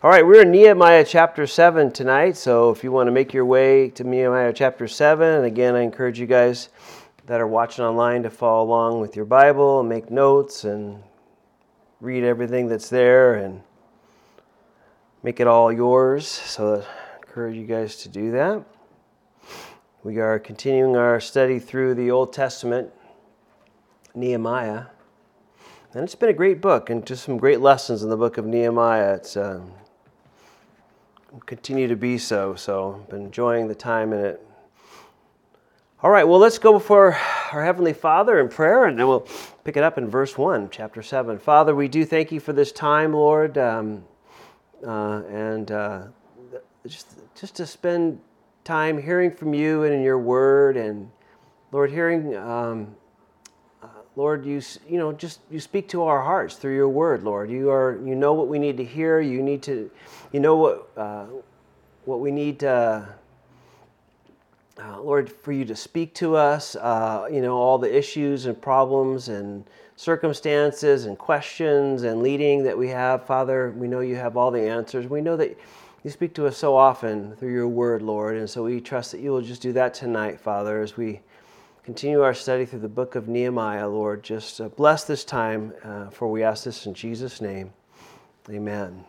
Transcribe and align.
All 0.00 0.10
right, 0.10 0.24
we're 0.24 0.42
in 0.42 0.52
Nehemiah 0.52 1.04
chapter 1.04 1.44
7 1.44 1.90
tonight, 1.90 2.36
so 2.36 2.70
if 2.70 2.84
you 2.84 2.92
want 2.92 3.08
to 3.08 3.10
make 3.10 3.34
your 3.34 3.44
way 3.44 3.90
to 3.90 4.04
Nehemiah 4.04 4.52
chapter 4.52 4.86
7, 4.86 5.26
and 5.28 5.44
again, 5.44 5.74
I 5.74 5.80
encourage 5.80 6.20
you 6.20 6.26
guys 6.26 6.68
that 7.26 7.40
are 7.40 7.48
watching 7.48 7.84
online 7.84 8.22
to 8.22 8.30
follow 8.30 8.62
along 8.62 9.00
with 9.00 9.16
your 9.16 9.24
Bible 9.24 9.80
and 9.80 9.88
make 9.88 10.08
notes 10.08 10.62
and 10.62 11.02
read 12.00 12.22
everything 12.22 12.68
that's 12.68 12.88
there 12.88 13.34
and 13.34 13.60
make 15.24 15.40
it 15.40 15.48
all 15.48 15.72
yours. 15.72 16.28
So 16.28 16.76
I 16.76 17.16
encourage 17.16 17.56
you 17.56 17.66
guys 17.66 17.96
to 18.04 18.08
do 18.08 18.30
that. 18.30 18.64
We 20.04 20.18
are 20.20 20.38
continuing 20.38 20.94
our 20.94 21.18
study 21.18 21.58
through 21.58 21.96
the 21.96 22.12
Old 22.12 22.32
Testament, 22.32 22.92
Nehemiah. 24.14 24.84
And 25.92 26.04
it's 26.04 26.14
been 26.14 26.28
a 26.28 26.34
great 26.34 26.60
book 26.60 26.88
and 26.88 27.04
just 27.04 27.24
some 27.24 27.36
great 27.36 27.60
lessons 27.60 28.04
in 28.04 28.10
the 28.10 28.16
book 28.16 28.38
of 28.38 28.46
Nehemiah. 28.46 29.14
It's 29.14 29.36
um, 29.36 29.72
continue 31.46 31.88
to 31.88 31.96
be 31.96 32.18
so. 32.18 32.54
So, 32.54 33.06
been 33.10 33.22
enjoying 33.22 33.68
the 33.68 33.74
time 33.74 34.12
in 34.12 34.24
it. 34.24 34.44
All 36.00 36.10
right, 36.10 36.22
well, 36.22 36.38
let's 36.38 36.58
go 36.58 36.72
before 36.72 37.18
our 37.52 37.64
Heavenly 37.64 37.92
Father 37.92 38.38
in 38.38 38.48
prayer, 38.48 38.84
and 38.84 38.96
then 38.96 39.08
we'll 39.08 39.26
pick 39.64 39.76
it 39.76 39.82
up 39.82 39.98
in 39.98 40.06
verse 40.06 40.38
1, 40.38 40.70
chapter 40.70 41.02
7. 41.02 41.40
Father, 41.40 41.74
we 41.74 41.88
do 41.88 42.04
thank 42.04 42.30
you 42.30 42.38
for 42.38 42.52
this 42.52 42.70
time, 42.70 43.12
Lord, 43.12 43.58
um, 43.58 44.04
uh, 44.86 45.22
and 45.28 45.72
uh, 45.72 46.02
just, 46.86 47.18
just 47.34 47.56
to 47.56 47.66
spend 47.66 48.20
time 48.62 49.02
hearing 49.02 49.32
from 49.32 49.54
you 49.54 49.82
and 49.82 49.92
in 49.92 50.00
your 50.00 50.20
word, 50.20 50.76
and 50.76 51.10
Lord, 51.72 51.90
hearing 51.90 52.36
um, 52.36 52.94
Lord, 54.18 54.44
you, 54.44 54.60
you 54.88 54.98
know, 54.98 55.12
just 55.12 55.38
you 55.48 55.60
speak 55.60 55.88
to 55.90 56.02
our 56.02 56.20
hearts 56.20 56.56
through 56.56 56.74
your 56.74 56.88
word, 56.88 57.22
Lord. 57.22 57.48
You 57.52 57.70
are, 57.70 58.00
you 58.04 58.16
know 58.16 58.32
what 58.32 58.48
we 58.48 58.58
need 58.58 58.76
to 58.78 58.84
hear. 58.84 59.20
You 59.20 59.40
need 59.40 59.62
to, 59.62 59.88
you 60.32 60.40
know 60.40 60.56
what, 60.56 60.90
uh, 60.96 61.26
what 62.04 62.18
we 62.18 62.32
need 62.32 62.58
to, 62.58 63.08
uh, 64.76 65.00
Lord, 65.00 65.30
for 65.30 65.52
you 65.52 65.64
to 65.66 65.76
speak 65.76 66.14
to 66.14 66.34
us, 66.34 66.74
uh, 66.74 67.28
you 67.30 67.40
know, 67.40 67.56
all 67.56 67.78
the 67.78 67.96
issues 67.96 68.46
and 68.46 68.60
problems 68.60 69.28
and 69.28 69.64
circumstances 69.94 71.04
and 71.04 71.16
questions 71.16 72.02
and 72.02 72.20
leading 72.20 72.64
that 72.64 72.76
we 72.76 72.88
have, 72.88 73.24
Father. 73.24 73.70
We 73.76 73.86
know 73.86 74.00
you 74.00 74.16
have 74.16 74.36
all 74.36 74.50
the 74.50 74.62
answers. 74.68 75.06
We 75.06 75.20
know 75.20 75.36
that 75.36 75.56
you 76.02 76.10
speak 76.10 76.34
to 76.34 76.48
us 76.48 76.56
so 76.56 76.74
often 76.74 77.36
through 77.36 77.52
your 77.52 77.68
word, 77.68 78.02
Lord. 78.02 78.36
And 78.36 78.50
so 78.50 78.64
we 78.64 78.80
trust 78.80 79.12
that 79.12 79.20
you 79.20 79.30
will 79.30 79.42
just 79.42 79.62
do 79.62 79.72
that 79.74 79.94
tonight, 79.94 80.40
Father, 80.40 80.82
as 80.82 80.96
we 80.96 81.20
continue 81.88 82.20
our 82.20 82.34
study 82.34 82.66
through 82.66 82.80
the 82.80 82.86
book 82.86 83.14
of 83.14 83.28
Nehemiah, 83.28 83.88
Lord. 83.88 84.22
Just 84.22 84.60
uh, 84.60 84.68
bless 84.68 85.04
this 85.04 85.24
time, 85.24 85.72
uh, 85.82 86.10
for 86.10 86.30
we 86.30 86.42
ask 86.42 86.64
this 86.64 86.84
in 86.84 86.92
Jesus' 86.92 87.40
name. 87.40 87.72
Amen. 88.50 89.02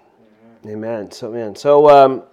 Amen. 0.63 0.77
Amen. 0.77 1.11
So, 1.11 1.29
man. 1.29 1.57
So, 1.57 1.89
um, 1.89 2.23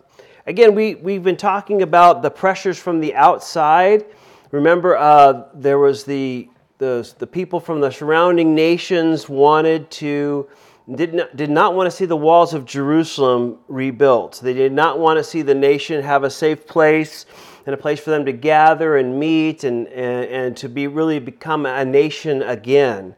again, 0.47 0.77
we, 0.77 0.95
we've 0.95 1.25
been 1.25 1.37
talking 1.37 1.83
about 1.83 2.23
the 2.23 2.31
pressures 2.31 2.79
from 2.79 3.01
the 3.01 3.13
outside. 3.17 4.05
Remember, 4.53 4.97
uh, 4.97 5.47
there 5.53 5.81
was 5.81 6.05
the, 6.05 6.49
the, 6.79 7.13
the 7.19 7.27
people 7.27 7.59
from 7.59 7.81
the 7.81 7.91
surrounding 7.91 8.55
nations 8.55 9.29
wanted 9.29 9.91
to 9.91 10.49
did 10.95 11.15
not, 11.15 11.35
did 11.35 11.51
not 11.51 11.75
want 11.75 11.89
to 11.89 11.91
see 11.91 12.05
the 12.05 12.17
walls 12.17 12.55
of 12.55 12.65
Jerusalem 12.65 13.59
rebuilt. 13.67 14.39
They 14.41 14.55
did 14.55 14.73
not 14.73 15.01
want 15.01 15.19
to 15.19 15.25
see 15.25 15.43
the 15.43 15.57
nation 15.57 16.01
have 16.05 16.23
a 16.23 16.31
safe 16.31 16.69
place 16.69 17.27
and 17.67 17.75
a 17.75 17.77
place 17.77 18.01
for 18.01 18.11
them 18.11 18.25
to 18.25 18.33
gather 18.33 18.97
and 18.97 19.19
meet 19.19 19.65
and, 19.65 19.89
and, 19.89 20.25
and 20.27 20.57
to 20.57 20.69
be 20.69 20.87
really 20.87 21.19
become 21.19 21.67
a 21.67 21.85
nation 21.85 22.41
again. 22.43 23.17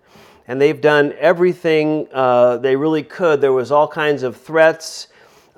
And 0.48 0.60
they've 0.60 0.80
done 0.80 1.12
everything 1.18 2.08
uh, 2.12 2.56
they 2.56 2.74
really 2.74 3.02
could. 3.02 3.42
There 3.42 3.52
was 3.52 3.70
all 3.70 3.86
kinds 3.86 4.22
of 4.22 4.36
threats 4.36 5.08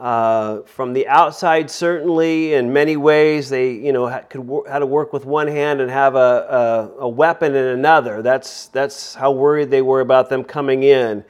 uh, 0.00 0.62
from 0.62 0.92
the 0.94 1.06
outside, 1.06 1.70
certainly 1.70 2.54
in 2.54 2.72
many 2.72 2.96
ways. 2.96 3.48
They, 3.48 3.72
you 3.72 3.92
know, 3.92 4.06
had, 4.06 4.28
could 4.30 4.44
to 4.46 4.86
work 4.86 5.12
with 5.12 5.26
one 5.26 5.46
hand 5.46 5.80
and 5.80 5.90
have 5.90 6.16
a, 6.16 6.90
a, 6.98 7.02
a 7.02 7.08
weapon 7.08 7.54
in 7.54 7.66
another. 7.66 8.22
That's 8.22 8.66
that's 8.68 9.14
how 9.14 9.30
worried 9.30 9.70
they 9.70 9.82
were 9.82 10.00
about 10.00 10.30
them 10.30 10.42
coming 10.42 10.82
in. 10.82 11.24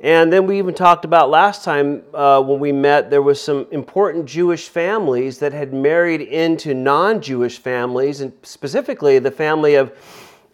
And 0.00 0.32
then 0.32 0.46
we 0.46 0.58
even 0.58 0.74
talked 0.74 1.04
about 1.04 1.30
last 1.30 1.64
time 1.64 2.02
uh, 2.12 2.42
when 2.42 2.58
we 2.58 2.72
met, 2.72 3.10
there 3.10 3.22
was 3.22 3.40
some 3.40 3.66
important 3.70 4.26
Jewish 4.26 4.68
families 4.68 5.38
that 5.38 5.52
had 5.52 5.72
married 5.72 6.20
into 6.20 6.74
non-Jewish 6.74 7.58
families, 7.58 8.20
and 8.20 8.32
specifically 8.42 9.18
the 9.18 9.30
family 9.30 9.76
of 9.76 9.92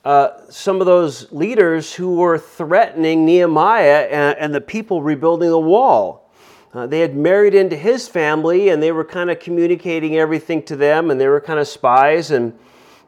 uh, 0.04 0.48
some 0.48 0.80
of 0.80 0.86
those 0.86 1.30
leaders 1.32 1.92
who 1.92 2.16
were 2.16 2.38
threatening 2.38 3.24
Nehemiah 3.24 4.08
and, 4.10 4.38
and 4.38 4.54
the 4.54 4.60
people 4.60 5.02
rebuilding 5.02 5.50
the 5.50 5.58
wall. 5.58 6.30
Uh, 6.72 6.86
they 6.86 7.00
had 7.00 7.16
married 7.16 7.54
into 7.54 7.76
his 7.76 8.06
family, 8.08 8.68
and 8.68 8.82
they 8.82 8.92
were 8.92 9.04
kind 9.04 9.30
of 9.30 9.40
communicating 9.40 10.16
everything 10.16 10.62
to 10.62 10.76
them, 10.76 11.10
and 11.10 11.20
they 11.20 11.26
were 11.26 11.40
kind 11.40 11.58
of 11.58 11.66
spies. 11.66 12.30
And 12.30 12.56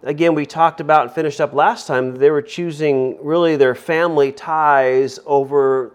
again, 0.03 0.35
we 0.35 0.45
talked 0.45 0.81
about 0.81 1.03
and 1.03 1.13
finished 1.13 1.41
up 1.41 1.53
last 1.53 1.87
time. 1.87 2.17
They 2.17 2.31
were 2.31 2.43
choosing 2.43 3.25
really 3.25 3.57
their 3.57 3.75
family 3.75 4.33
ties 4.33 5.21
over 5.25 5.95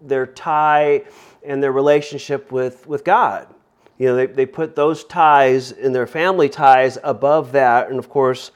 their 0.00 0.26
tie 0.26 1.02
and 1.44 1.62
their 1.62 1.72
relationship 1.72 2.52
with, 2.52 2.86
with 2.86 3.04
God. 3.04 3.46
You 3.98 4.06
know, 4.08 4.16
they, 4.16 4.26
they 4.26 4.46
put 4.46 4.76
those 4.76 5.04
ties 5.04 5.72
and 5.72 5.94
their 5.94 6.06
family 6.06 6.48
ties 6.48 6.98
above 7.02 7.52
that. 7.52 7.90
And 7.90 7.98
of 7.98 8.08
course, 8.08 8.52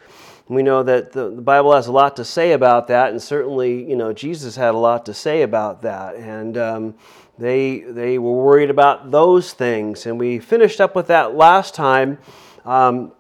we 0.48 0.62
know 0.62 0.82
that 0.82 1.12
the, 1.12 1.31
the 1.31 1.42
Bible 1.42 1.72
has 1.75 1.86
a 1.86 1.92
lot 1.92 2.16
to 2.16 2.25
say 2.25 2.52
about 2.52 2.88
that. 2.88 3.10
And 3.10 3.20
certainly, 3.20 3.88
you 3.88 3.97
know, 3.97 4.12
Jesus 4.12 4.54
had 4.54 4.75
a 4.75 4.78
lot 4.78 5.06
to 5.06 5.14
say 5.14 5.42
about 5.42 5.82
that. 5.82 6.14
And 6.14 6.56
um, 6.58 6.94
they, 7.38 7.81
they 7.81 8.19
were 8.19 8.44
worried 8.44 8.70
about 8.70 9.10
those 9.10 9.52
things. 9.52 10.06
And 10.06 10.19
we 10.19 10.38
finished 10.38 10.81
up 10.81 10.94
with 10.94 11.08
that 11.08 11.34
last 11.34 11.75
time. 11.75 12.19
Um, 12.64 13.12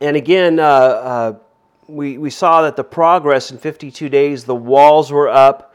and 0.00 0.16
again, 0.16 0.58
uh, 0.58 0.62
uh, 0.62 1.38
we, 1.86 2.18
we 2.18 2.30
saw 2.30 2.62
that 2.62 2.76
the 2.76 2.84
progress 2.84 3.50
in 3.50 3.58
52 3.58 4.08
days, 4.08 4.44
the 4.44 4.54
walls 4.54 5.12
were 5.12 5.28
up 5.28 5.69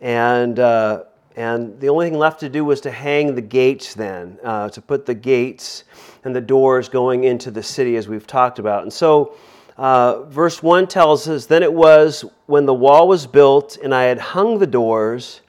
and 0.00 0.58
uh, 0.58 1.04
and 1.36 1.78
the 1.80 1.88
only 1.88 2.10
thing 2.10 2.18
left 2.18 2.40
to 2.40 2.48
do 2.48 2.64
was 2.64 2.80
to 2.82 2.90
hang 2.90 3.34
the 3.34 3.42
gates 3.42 3.94
then 3.94 4.38
uh, 4.42 4.68
to 4.70 4.82
put 4.82 5.06
the 5.06 5.14
gates 5.14 5.84
and 6.24 6.34
the 6.34 6.40
doors 6.40 6.88
going 6.88 7.24
into 7.24 7.50
the 7.50 7.62
city 7.62 7.96
as 7.96 8.08
we've 8.08 8.26
talked 8.26 8.58
about. 8.58 8.82
And 8.82 8.92
so 8.92 9.36
uh, 9.80 10.24
verse 10.24 10.62
1 10.62 10.88
tells 10.88 11.26
us 11.26 11.46
then 11.46 11.62
it 11.62 11.72
was 11.72 12.24
when 12.44 12.66
the 12.66 12.74
wall 12.74 13.08
was 13.08 13.26
built 13.26 13.78
and 13.82 13.94
i 13.94 14.02
had 14.02 14.18
hung 14.18 14.58
the 14.58 14.66
doors 14.66 15.40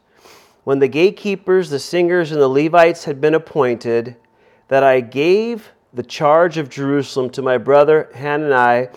when 0.64 0.80
the 0.80 0.88
gatekeepers 0.88 1.70
the 1.70 1.78
singers 1.78 2.32
and 2.32 2.42
the 2.42 2.48
levites 2.48 3.04
had 3.04 3.20
been 3.20 3.36
appointed 3.36 4.16
that 4.70 4.84
i 4.84 5.02
gave 5.02 5.72
the 5.94 6.02
charge 6.02 6.58
of 6.58 6.70
jerusalem 6.70 7.30
to 7.30 7.42
my 7.42 7.58
brother 7.58 8.10
hanani 8.16 8.88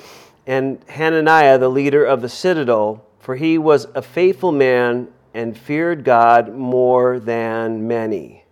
and 0.46 0.78
hananiah 0.88 1.58
the 1.58 1.68
leader 1.68 2.04
of 2.04 2.22
the 2.22 2.28
citadel 2.28 3.04
for 3.18 3.34
he 3.34 3.58
was 3.58 3.86
a 3.96 4.02
faithful 4.02 4.52
man 4.52 5.08
and 5.34 5.58
feared 5.58 6.04
God 6.04 6.54
more 6.54 7.18
than 7.18 7.86
many. 7.86 8.44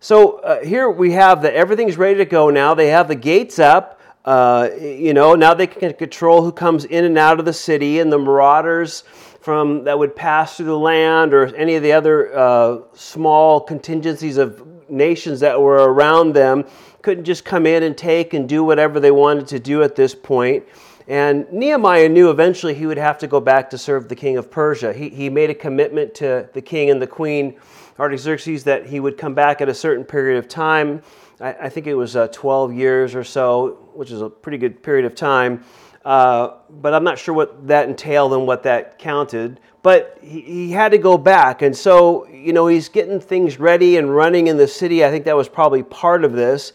So 0.00 0.38
uh, 0.40 0.62
here 0.62 0.90
we 0.90 1.12
have 1.12 1.42
that 1.42 1.54
everything's 1.54 1.96
ready 1.96 2.18
to 2.18 2.26
go 2.26 2.50
now. 2.50 2.74
They 2.74 2.88
have 2.88 3.08
the 3.08 3.14
gates 3.14 3.58
up. 3.58 4.02
Uh, 4.24 4.68
you 4.80 5.14
know, 5.14 5.34
now 5.34 5.54
they 5.54 5.66
can 5.66 5.94
control 5.94 6.42
who 6.42 6.52
comes 6.52 6.84
in 6.84 7.04
and 7.04 7.16
out 7.16 7.38
of 7.38 7.44
the 7.44 7.52
city, 7.52 8.00
and 8.00 8.12
the 8.12 8.18
marauders 8.18 9.04
from 9.40 9.84
that 9.84 9.98
would 9.98 10.16
pass 10.16 10.56
through 10.56 10.66
the 10.66 10.78
land, 10.78 11.32
or 11.34 11.54
any 11.54 11.74
of 11.76 11.82
the 11.82 11.92
other 11.92 12.36
uh, 12.36 12.78
small 12.94 13.60
contingencies 13.60 14.38
of 14.38 14.66
nations 14.90 15.40
that 15.40 15.60
were 15.60 15.92
around 15.92 16.34
them, 16.34 16.64
couldn't 17.02 17.24
just 17.24 17.44
come 17.44 17.66
in 17.66 17.82
and 17.82 17.96
take 17.96 18.32
and 18.32 18.48
do 18.48 18.64
whatever 18.64 18.98
they 18.98 19.10
wanted 19.10 19.46
to 19.46 19.58
do 19.58 19.82
at 19.82 19.94
this 19.94 20.14
point. 20.14 20.64
And 21.06 21.50
Nehemiah 21.52 22.08
knew 22.08 22.30
eventually 22.30 22.74
he 22.74 22.86
would 22.86 22.98
have 22.98 23.18
to 23.18 23.26
go 23.26 23.40
back 23.40 23.68
to 23.70 23.78
serve 23.78 24.08
the 24.08 24.16
king 24.16 24.38
of 24.38 24.50
Persia. 24.50 24.92
He, 24.92 25.10
he 25.10 25.28
made 25.28 25.50
a 25.50 25.54
commitment 25.54 26.14
to 26.16 26.48
the 26.54 26.62
king 26.62 26.90
and 26.90 27.00
the 27.00 27.06
queen, 27.06 27.56
Artaxerxes, 27.98 28.64
that 28.64 28.86
he 28.86 29.00
would 29.00 29.18
come 29.18 29.34
back 29.34 29.60
at 29.60 29.68
a 29.68 29.74
certain 29.74 30.04
period 30.04 30.38
of 30.38 30.48
time. 30.48 31.02
I, 31.40 31.52
I 31.52 31.68
think 31.68 31.86
it 31.86 31.94
was 31.94 32.16
uh, 32.16 32.28
12 32.28 32.72
years 32.72 33.14
or 33.14 33.22
so, 33.22 33.90
which 33.92 34.10
is 34.10 34.22
a 34.22 34.30
pretty 34.30 34.56
good 34.56 34.82
period 34.82 35.04
of 35.04 35.14
time. 35.14 35.62
Uh, 36.06 36.56
but 36.68 36.92
I'm 36.94 37.04
not 37.04 37.18
sure 37.18 37.34
what 37.34 37.66
that 37.66 37.88
entailed 37.88 38.32
and 38.32 38.46
what 38.46 38.62
that 38.64 38.98
counted. 38.98 39.60
But 39.82 40.18
he, 40.22 40.40
he 40.40 40.70
had 40.70 40.90
to 40.92 40.98
go 40.98 41.18
back. 41.18 41.62
And 41.62 41.76
so, 41.76 42.26
you 42.28 42.52
know, 42.54 42.66
he's 42.66 42.88
getting 42.88 43.20
things 43.20 43.58
ready 43.58 43.98
and 43.98 44.14
running 44.14 44.46
in 44.46 44.56
the 44.56 44.68
city. 44.68 45.04
I 45.04 45.10
think 45.10 45.24
that 45.26 45.36
was 45.36 45.48
probably 45.48 45.82
part 45.82 46.24
of 46.24 46.32
this. 46.32 46.72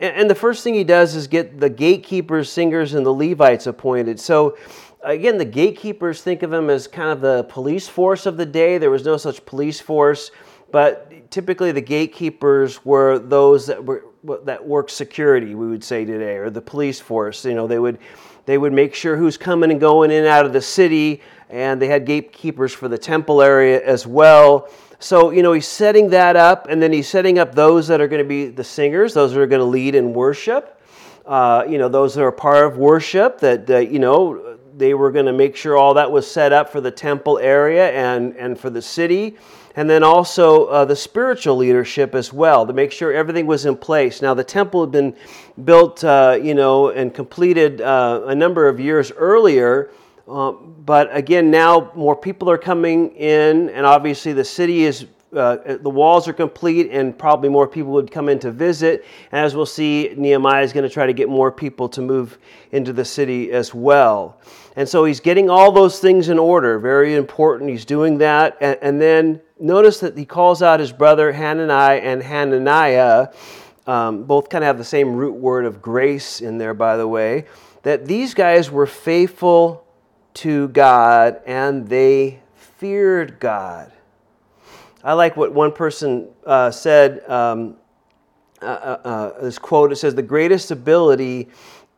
And 0.00 0.30
the 0.30 0.34
first 0.34 0.64
thing 0.64 0.74
he 0.74 0.84
does 0.84 1.14
is 1.14 1.26
get 1.26 1.60
the 1.60 1.68
gatekeepers, 1.68 2.50
singers, 2.50 2.94
and 2.94 3.04
the 3.04 3.12
Levites 3.12 3.66
appointed. 3.66 4.18
So, 4.18 4.56
again, 5.02 5.36
the 5.36 5.44
gatekeepers 5.44 6.22
think 6.22 6.42
of 6.42 6.50
them 6.50 6.70
as 6.70 6.88
kind 6.88 7.10
of 7.10 7.20
the 7.20 7.44
police 7.44 7.86
force 7.86 8.24
of 8.24 8.38
the 8.38 8.46
day. 8.46 8.78
There 8.78 8.90
was 8.90 9.04
no 9.04 9.18
such 9.18 9.44
police 9.44 9.78
force, 9.78 10.30
but 10.72 11.30
typically 11.30 11.70
the 11.70 11.82
gatekeepers 11.82 12.82
were 12.84 13.18
those 13.18 13.66
that 13.66 13.84
were 13.84 14.04
that 14.44 14.66
work 14.66 14.90
security, 14.90 15.54
we 15.54 15.68
would 15.68 15.84
say 15.84 16.04
today, 16.04 16.36
or 16.36 16.50
the 16.50 16.60
police 16.60 17.00
force. 17.00 17.44
You 17.44 17.54
know, 17.54 17.66
they 17.66 17.78
would 17.78 17.98
They 18.46 18.58
would 18.58 18.72
make 18.72 18.94
sure 18.94 19.16
who's 19.16 19.36
coming 19.36 19.70
and 19.70 19.80
going 19.80 20.10
in 20.10 20.18
and 20.18 20.26
out 20.26 20.46
of 20.46 20.52
the 20.52 20.60
city, 20.60 21.20
and 21.50 21.80
they 21.80 21.86
had 21.86 22.04
gatekeepers 22.06 22.72
for 22.72 22.88
the 22.88 22.98
temple 22.98 23.42
area 23.42 23.80
as 23.84 24.06
well. 24.06 24.68
So, 25.02 25.30
you 25.30 25.42
know, 25.42 25.54
he's 25.54 25.66
setting 25.66 26.10
that 26.10 26.36
up, 26.36 26.66
and 26.68 26.80
then 26.80 26.92
he's 26.92 27.08
setting 27.08 27.38
up 27.38 27.54
those 27.54 27.88
that 27.88 28.02
are 28.02 28.06
going 28.06 28.22
to 28.22 28.28
be 28.28 28.48
the 28.48 28.62
singers, 28.62 29.14
those 29.14 29.32
that 29.32 29.40
are 29.40 29.46
going 29.46 29.60
to 29.60 29.64
lead 29.64 29.94
in 29.94 30.12
worship. 30.12 30.78
Uh, 31.24 31.64
you 31.66 31.78
know, 31.78 31.88
those 31.88 32.14
that 32.14 32.22
are 32.22 32.30
part 32.30 32.66
of 32.66 32.76
worship, 32.76 33.38
that, 33.40 33.68
uh, 33.70 33.78
you 33.78 33.98
know, 33.98 34.58
they 34.76 34.92
were 34.92 35.10
going 35.10 35.24
to 35.24 35.32
make 35.32 35.56
sure 35.56 35.74
all 35.74 35.94
that 35.94 36.10
was 36.10 36.30
set 36.30 36.52
up 36.52 36.70
for 36.70 36.82
the 36.82 36.90
temple 36.90 37.38
area 37.38 37.90
and, 37.92 38.36
and 38.36 38.58
for 38.58 38.68
the 38.68 38.82
city. 38.82 39.38
And 39.74 39.88
then 39.88 40.02
also 40.02 40.66
uh, 40.66 40.84
the 40.84 40.96
spiritual 40.96 41.56
leadership 41.56 42.14
as 42.14 42.30
well 42.30 42.66
to 42.66 42.72
make 42.74 42.92
sure 42.92 43.12
everything 43.12 43.46
was 43.46 43.64
in 43.64 43.76
place. 43.76 44.20
Now, 44.20 44.34
the 44.34 44.44
temple 44.44 44.82
had 44.82 44.90
been 44.90 45.16
built, 45.64 46.04
uh, 46.04 46.38
you 46.42 46.54
know, 46.54 46.88
and 46.88 47.14
completed 47.14 47.80
uh, 47.80 48.22
a 48.26 48.34
number 48.34 48.68
of 48.68 48.78
years 48.78 49.12
earlier. 49.12 49.90
Uh, 50.30 50.52
but 50.52 51.14
again, 51.14 51.50
now 51.50 51.90
more 51.96 52.14
people 52.14 52.48
are 52.48 52.58
coming 52.58 53.10
in, 53.16 53.68
and 53.70 53.84
obviously 53.84 54.32
the 54.32 54.44
city 54.44 54.84
is, 54.84 55.06
uh, 55.34 55.56
the 55.80 55.90
walls 55.90 56.28
are 56.28 56.32
complete, 56.32 56.88
and 56.92 57.18
probably 57.18 57.48
more 57.48 57.66
people 57.66 57.90
would 57.90 58.12
come 58.12 58.28
in 58.28 58.38
to 58.38 58.52
visit. 58.52 59.04
And 59.32 59.44
as 59.44 59.56
we'll 59.56 59.66
see, 59.66 60.14
Nehemiah 60.16 60.62
is 60.62 60.72
going 60.72 60.84
to 60.84 60.90
try 60.90 61.06
to 61.06 61.12
get 61.12 61.28
more 61.28 61.50
people 61.50 61.88
to 61.88 62.00
move 62.00 62.38
into 62.70 62.92
the 62.92 63.04
city 63.04 63.50
as 63.50 63.74
well. 63.74 64.38
And 64.76 64.88
so 64.88 65.04
he's 65.04 65.18
getting 65.18 65.50
all 65.50 65.72
those 65.72 65.98
things 65.98 66.28
in 66.28 66.38
order, 66.38 66.78
very 66.78 67.16
important. 67.16 67.68
He's 67.68 67.84
doing 67.84 68.18
that. 68.18 68.56
And, 68.60 68.78
and 68.82 69.00
then 69.00 69.40
notice 69.58 69.98
that 69.98 70.16
he 70.16 70.24
calls 70.24 70.62
out 70.62 70.78
his 70.78 70.92
brother 70.92 71.32
Hananiah 71.32 71.98
and 71.98 72.22
Hananiah. 72.22 73.28
Um, 73.88 74.22
both 74.22 74.48
kind 74.48 74.62
of 74.62 74.66
have 74.66 74.78
the 74.78 74.84
same 74.84 75.16
root 75.16 75.34
word 75.34 75.64
of 75.64 75.82
grace 75.82 76.40
in 76.40 76.56
there, 76.56 76.74
by 76.74 76.96
the 76.96 77.08
way. 77.08 77.46
That 77.82 78.06
these 78.06 78.32
guys 78.32 78.70
were 78.70 78.86
faithful 78.86 79.86
to 80.34 80.68
God 80.68 81.40
and 81.46 81.88
they 81.88 82.40
feared 82.54 83.40
God. 83.40 83.92
I 85.02 85.14
like 85.14 85.36
what 85.36 85.52
one 85.52 85.72
person 85.72 86.28
uh, 86.44 86.70
said. 86.70 87.28
Um, 87.28 87.76
uh, 88.62 88.64
uh, 88.64 89.08
uh, 89.08 89.42
this 89.42 89.58
quote 89.58 89.90
it 89.92 89.96
says, 89.96 90.14
The 90.14 90.22
greatest 90.22 90.70
ability 90.70 91.48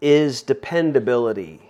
is 0.00 0.42
dependability. 0.42 1.60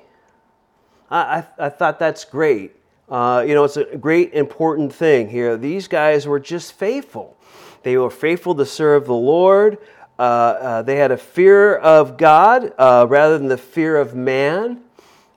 I, 1.11 1.19
I, 1.59 1.67
I 1.67 1.69
thought 1.71 1.99
that's 1.99 2.25
great. 2.25 2.77
Uh, 3.09 3.45
you 3.47 3.55
know, 3.55 3.65
it's 3.65 3.77
a 3.77 3.97
great, 3.97 4.33
important 4.35 4.93
thing 4.93 5.29
here. 5.29 5.57
These 5.57 5.89
guys 5.89 6.27
were 6.27 6.41
just 6.41 6.75
faithful. 6.75 7.37
They 7.83 7.97
were 7.97 8.11
faithful 8.11 8.55
to 8.55 8.67
serve 8.67 9.07
the 9.07 9.15
Lord. 9.15 9.79
Uh, 10.19 10.83
they 10.83 10.97
had 10.97 11.11
a 11.11 11.17
fear 11.17 11.77
of 11.77 12.17
God 12.17 12.73
rather 12.79 13.39
than 13.39 13.49
the 13.49 13.59
fear 13.59 13.97
of 13.97 14.15
man. 14.15 14.82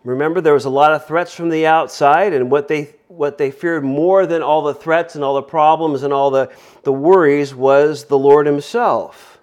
Remember, 0.06 0.40
there 0.40 0.54
was 0.54 0.66
a 0.66 0.70
lot 0.70 0.94
of 0.94 1.08
threats 1.08 1.34
from 1.34 1.50
the 1.50 1.66
outside, 1.66 2.32
and 2.32 2.52
what 2.52 2.68
they 2.68 2.94
what 3.08 3.38
they 3.38 3.50
feared 3.50 3.84
more 3.84 4.26
than 4.26 4.42
all 4.42 4.62
the 4.62 4.74
threats 4.74 5.16
and 5.16 5.24
all 5.24 5.36
the 5.36 5.42
problems 5.42 6.04
and 6.04 6.14
all 6.14 6.30
the, 6.30 6.52
the 6.84 6.92
worries 6.92 7.56
was 7.56 8.06
the 8.06 8.18
Lord 8.18 8.46
Himself. 8.46 9.40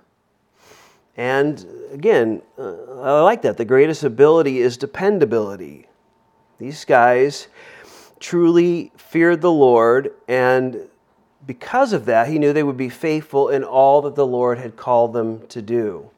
And 1.17 1.65
again, 1.93 2.43
uh, 2.59 3.01
I 3.01 3.21
like 3.23 3.43
that. 3.43 3.57
The 3.57 3.65
greatest 3.65 4.05
ability 4.05 4.61
is 4.61 4.77
dependability. 4.77 5.87
These 6.59 6.85
guys 6.85 7.49
truly 8.21 8.93
feared 8.97 9.41
the 9.41 9.53
Lord, 9.53 10.15
and 10.29 10.89
because 11.47 11.93
of 11.93 12.05
that, 12.05 12.29
he 12.29 12.39
knew 12.39 12.53
they 12.53 12.63
would 12.63 12.77
be 12.77 12.89
faithful 12.89 13.49
in 13.49 13.65
all 13.65 14.03
that 14.03 14.15
the 14.15 14.27
Lord 14.27 14.59
had 14.59 14.77
called 14.77 15.13
them 15.13 15.47
to 15.49 15.61
do. 15.61 16.11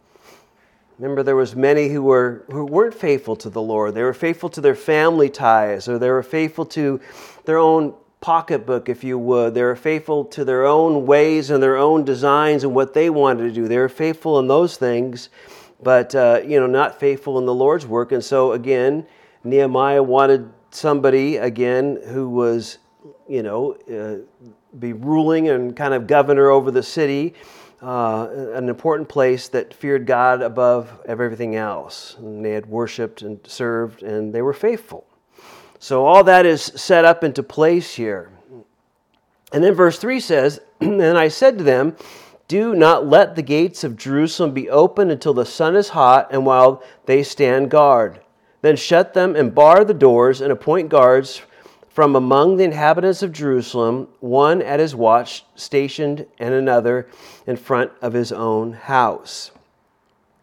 Remember, 0.99 1.25
there 1.25 1.35
was 1.35 1.57
many 1.57 1.89
who 1.89 2.03
were 2.03 2.45
who 2.51 2.65
weren't 2.65 2.95
faithful 2.95 3.35
to 3.37 3.51
the 3.51 3.61
Lord. 3.61 3.95
They 3.95 4.03
were 4.03 4.15
faithful 4.15 4.49
to 4.51 4.61
their 4.61 4.77
family 4.77 5.29
ties, 5.29 5.89
or 5.89 5.99
they 5.99 6.11
were 6.11 6.23
faithful 6.23 6.65
to 6.67 7.01
their 7.45 7.59
own 7.59 7.95
pocketbook, 8.21 8.89
if 8.89 9.03
you 9.03 9.19
would. 9.19 9.55
They 9.55 9.63
were 9.63 9.75
faithful 9.75 10.25
to 10.27 10.45
their 10.45 10.65
own 10.65 11.05
ways 11.05 11.51
and 11.51 11.61
their 11.61 11.77
own 11.77 12.05
designs 12.05 12.63
and 12.63 12.75
what 12.75 12.95
they 12.95 13.11
wanted 13.11 13.43
to 13.43 13.51
do. 13.51 13.67
They 13.67 13.79
were 13.79 13.89
faithful 13.89 14.39
in 14.39 14.47
those 14.47 14.77
things, 14.77 15.31
but 15.83 16.15
uh, 16.15 16.43
you 16.47 16.61
know, 16.61 16.69
not 16.69 17.01
faithful 17.01 17.39
in 17.39 17.45
the 17.45 17.55
Lord's 17.55 17.87
work. 17.87 18.13
And 18.13 18.23
so, 18.23 18.53
again, 18.53 19.05
Nehemiah 19.43 20.03
wanted 20.03 20.49
somebody 20.71 21.39
again 21.39 22.01
who 22.07 22.29
was, 22.29 22.79
you 23.29 23.43
know, 23.43 23.73
uh, 23.93 24.49
be 24.79 24.93
ruling 24.93 25.49
and 25.49 25.75
kind 25.75 25.93
of 25.93 26.07
governor 26.07 26.51
over 26.51 26.71
the 26.71 26.83
city 26.85 27.35
uh, 27.85 28.29
an 28.55 28.71
important 28.71 29.09
place 29.09 29.49
that 29.49 29.75
feared 29.75 30.07
God 30.07 30.41
above 30.41 30.91
everything 31.05 31.55
else. 31.55 32.17
And 32.19 32.43
they 32.43 32.53
had 32.53 32.65
worshiped 32.67 33.21
and 33.21 33.39
served, 33.47 34.03
and 34.03 34.33
they 34.33 34.41
were 34.41 34.55
faithful. 34.55 35.07
So 35.79 36.07
all 36.07 36.25
that 36.25 36.47
is 36.47 36.63
set 36.63 37.05
up 37.05 37.23
into 37.23 37.43
place 37.43 37.95
here. 37.95 38.31
And 39.53 39.63
then 39.63 39.75
verse 39.75 39.99
3 39.99 40.19
says, 40.19 40.61
And 40.81 41.03
I 41.19 41.29
said 41.29 41.59
to 41.59 41.65
them, 41.65 41.97
Do 42.49 42.75
not 42.75 43.07
let 43.07 43.37
the 43.37 43.43
gates 43.43 43.85
of 43.85 43.99
Jerusalem 43.99 44.53
be 44.53 44.71
open 44.71 45.11
until 45.11 45.35
the 45.35 45.45
sun 45.45 45.77
is 45.77 45.91
hot 45.91 46.29
and 46.31 46.47
while 46.47 46.83
they 47.05 47.23
stand 47.23 47.71
guard. 47.71 48.21
Then 48.63 48.77
shut 48.77 49.13
them 49.13 49.37
and 49.37 49.55
bar 49.55 49.85
the 49.85 49.93
doors 49.93 50.41
and 50.41 50.51
appoint 50.51 50.89
guards 50.89 51.43
from 51.95 52.17
among 52.17 52.57
the 52.57 52.65
inhabitants 52.65 53.23
of 53.23 53.31
Jerusalem, 53.31 54.09
one 54.19 54.61
at 54.61 54.81
his 54.81 54.97
watch 54.97 55.45
stationed 55.55 56.27
and 56.41 56.53
another 56.53 57.07
in 57.47 57.57
front 57.57 57.93
of 58.03 58.13
his 58.13 58.33
own 58.33 58.73
house. 58.73 59.53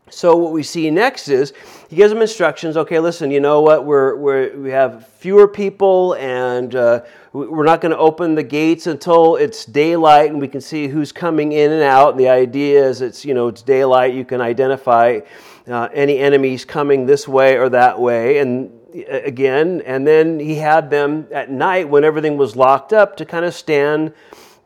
So 0.09 0.37
what 0.37 0.53
we 0.53 0.63
see 0.63 0.89
next 0.89 1.27
is 1.27 1.51
he 1.89 1.97
gives 1.97 2.13
them 2.13 2.21
instructions. 2.21 2.77
Okay, 2.77 2.99
listen, 2.99 3.31
you 3.31 3.41
know 3.41 3.59
what? 3.59 3.85
We're, 3.85 4.15
we're 4.15 4.57
we 4.57 4.69
have 4.69 5.07
fewer 5.07 5.45
people, 5.45 6.15
and 6.15 6.73
uh, 6.73 7.01
we're 7.33 7.65
not 7.65 7.81
going 7.81 7.91
to 7.91 7.97
open 7.97 8.33
the 8.35 8.43
gates 8.43 8.87
until 8.87 9.35
it's 9.35 9.65
daylight, 9.65 10.31
and 10.31 10.39
we 10.39 10.47
can 10.47 10.61
see 10.61 10.87
who's 10.87 11.11
coming 11.11 11.51
in 11.51 11.71
and 11.71 11.83
out. 11.83 12.11
And 12.11 12.19
the 12.19 12.29
idea 12.29 12.85
is, 12.85 13.01
it's 13.01 13.25
you 13.25 13.33
know, 13.33 13.49
it's 13.49 13.61
daylight. 13.61 14.13
You 14.13 14.23
can 14.23 14.39
identify 14.39 15.19
uh, 15.67 15.89
any 15.93 16.17
enemies 16.17 16.63
coming 16.63 17.05
this 17.05 17.27
way 17.27 17.57
or 17.57 17.67
that 17.69 17.99
way, 17.99 18.37
and 18.37 18.80
again, 19.07 19.81
and 19.85 20.05
then 20.05 20.39
he 20.39 20.55
had 20.55 20.89
them 20.89 21.27
at 21.31 21.49
night 21.49 21.89
when 21.89 22.03
everything 22.03 22.37
was 22.37 22.55
locked 22.55 22.93
up 22.93 23.17
to 23.17 23.25
kind 23.25 23.45
of 23.45 23.53
stand 23.53 24.13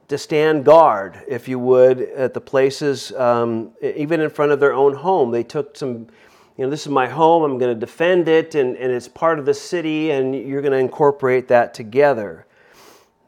to 0.07 0.17
stand 0.17 0.63
guard, 0.65 1.23
if 1.27 1.47
you 1.47 1.57
would, 1.57 1.99
at 1.99 2.33
the 2.33 2.41
places, 2.41 3.11
um, 3.13 3.71
even 3.81 4.21
in 4.21 4.29
front 4.29 4.51
of 4.51 4.59
their 4.59 4.73
own 4.73 4.93
home. 4.93 5.31
They 5.31 5.43
took 5.43 5.75
some, 5.75 6.07
you 6.57 6.63
know, 6.63 6.69
this 6.69 6.81
is 6.81 6.89
my 6.89 7.07
home, 7.07 7.43
I'm 7.43 7.57
going 7.57 7.73
to 7.73 7.79
defend 7.79 8.27
it, 8.27 8.53
and, 8.53 8.77
and 8.77 8.91
it's 8.91 9.07
part 9.07 9.39
of 9.39 9.45
the 9.45 9.53
city, 9.53 10.11
and 10.11 10.35
you're 10.35 10.61
going 10.61 10.73
to 10.73 10.77
incorporate 10.77 11.47
that 11.47 11.73
together. 11.73 12.45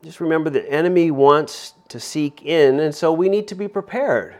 Just 0.04 0.20
remember 0.20 0.52
the 0.52 0.72
enemy 0.72 1.10
wants 1.10 1.74
to 1.90 2.00
seek 2.00 2.44
in, 2.44 2.80
and 2.80 2.94
so 2.94 3.12
we 3.12 3.28
need 3.28 3.48
to 3.48 3.56
be 3.56 3.68
prepared. 3.68 4.36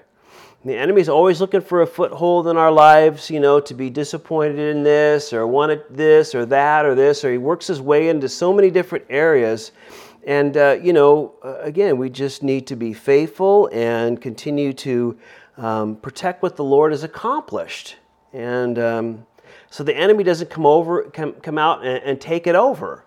The 0.68 0.76
enemy's 0.76 1.08
always 1.08 1.40
looking 1.40 1.62
for 1.62 1.82
a 1.82 1.88
foothold 1.88 2.50
in 2.50 2.58
our 2.58 2.74
lives, 2.74 3.30
you 3.30 3.40
know, 3.40 3.62
to 3.62 3.74
be 3.74 3.90
disappointed 3.90 4.60
in 4.60 4.84
this 4.84 5.32
or 5.32 5.48
wanted 5.48 5.84
this 5.90 6.36
or 6.36 6.46
that 6.46 6.86
or 6.86 6.94
this, 6.94 7.24
or 7.24 7.32
he 7.32 7.38
works 7.38 7.68
his 7.68 7.80
way 7.80 8.10
into 8.10 8.28
so 8.28 8.52
many 8.52 8.70
different 8.70 9.06
areas. 9.10 9.72
And, 10.26 10.58
uh, 10.58 10.78
you 10.82 10.92
know, 10.92 11.36
uh, 11.42 11.60
again, 11.60 11.98
we 11.98 12.10
just 12.10 12.44
need 12.44 12.68
to 12.68 12.76
be 12.76 12.92
faithful 12.92 13.70
and 13.72 14.22
continue 14.22 14.74
to 14.74 15.18
um, 15.56 15.96
protect 15.96 16.44
what 16.44 16.58
the 16.58 16.66
Lord 16.66 16.92
has 16.92 17.06
accomplished. 17.06 17.96
And 18.34 18.78
um, 18.78 19.26
so 19.70 19.86
the 19.86 19.96
enemy 19.96 20.26
doesn't 20.26 20.50
come 20.50 20.66
over, 20.66 21.04
come, 21.04 21.32
come 21.36 21.58
out 21.58 21.86
and, 21.86 22.04
and 22.04 22.20
take 22.20 22.46
it 22.46 22.56
over. 22.56 23.06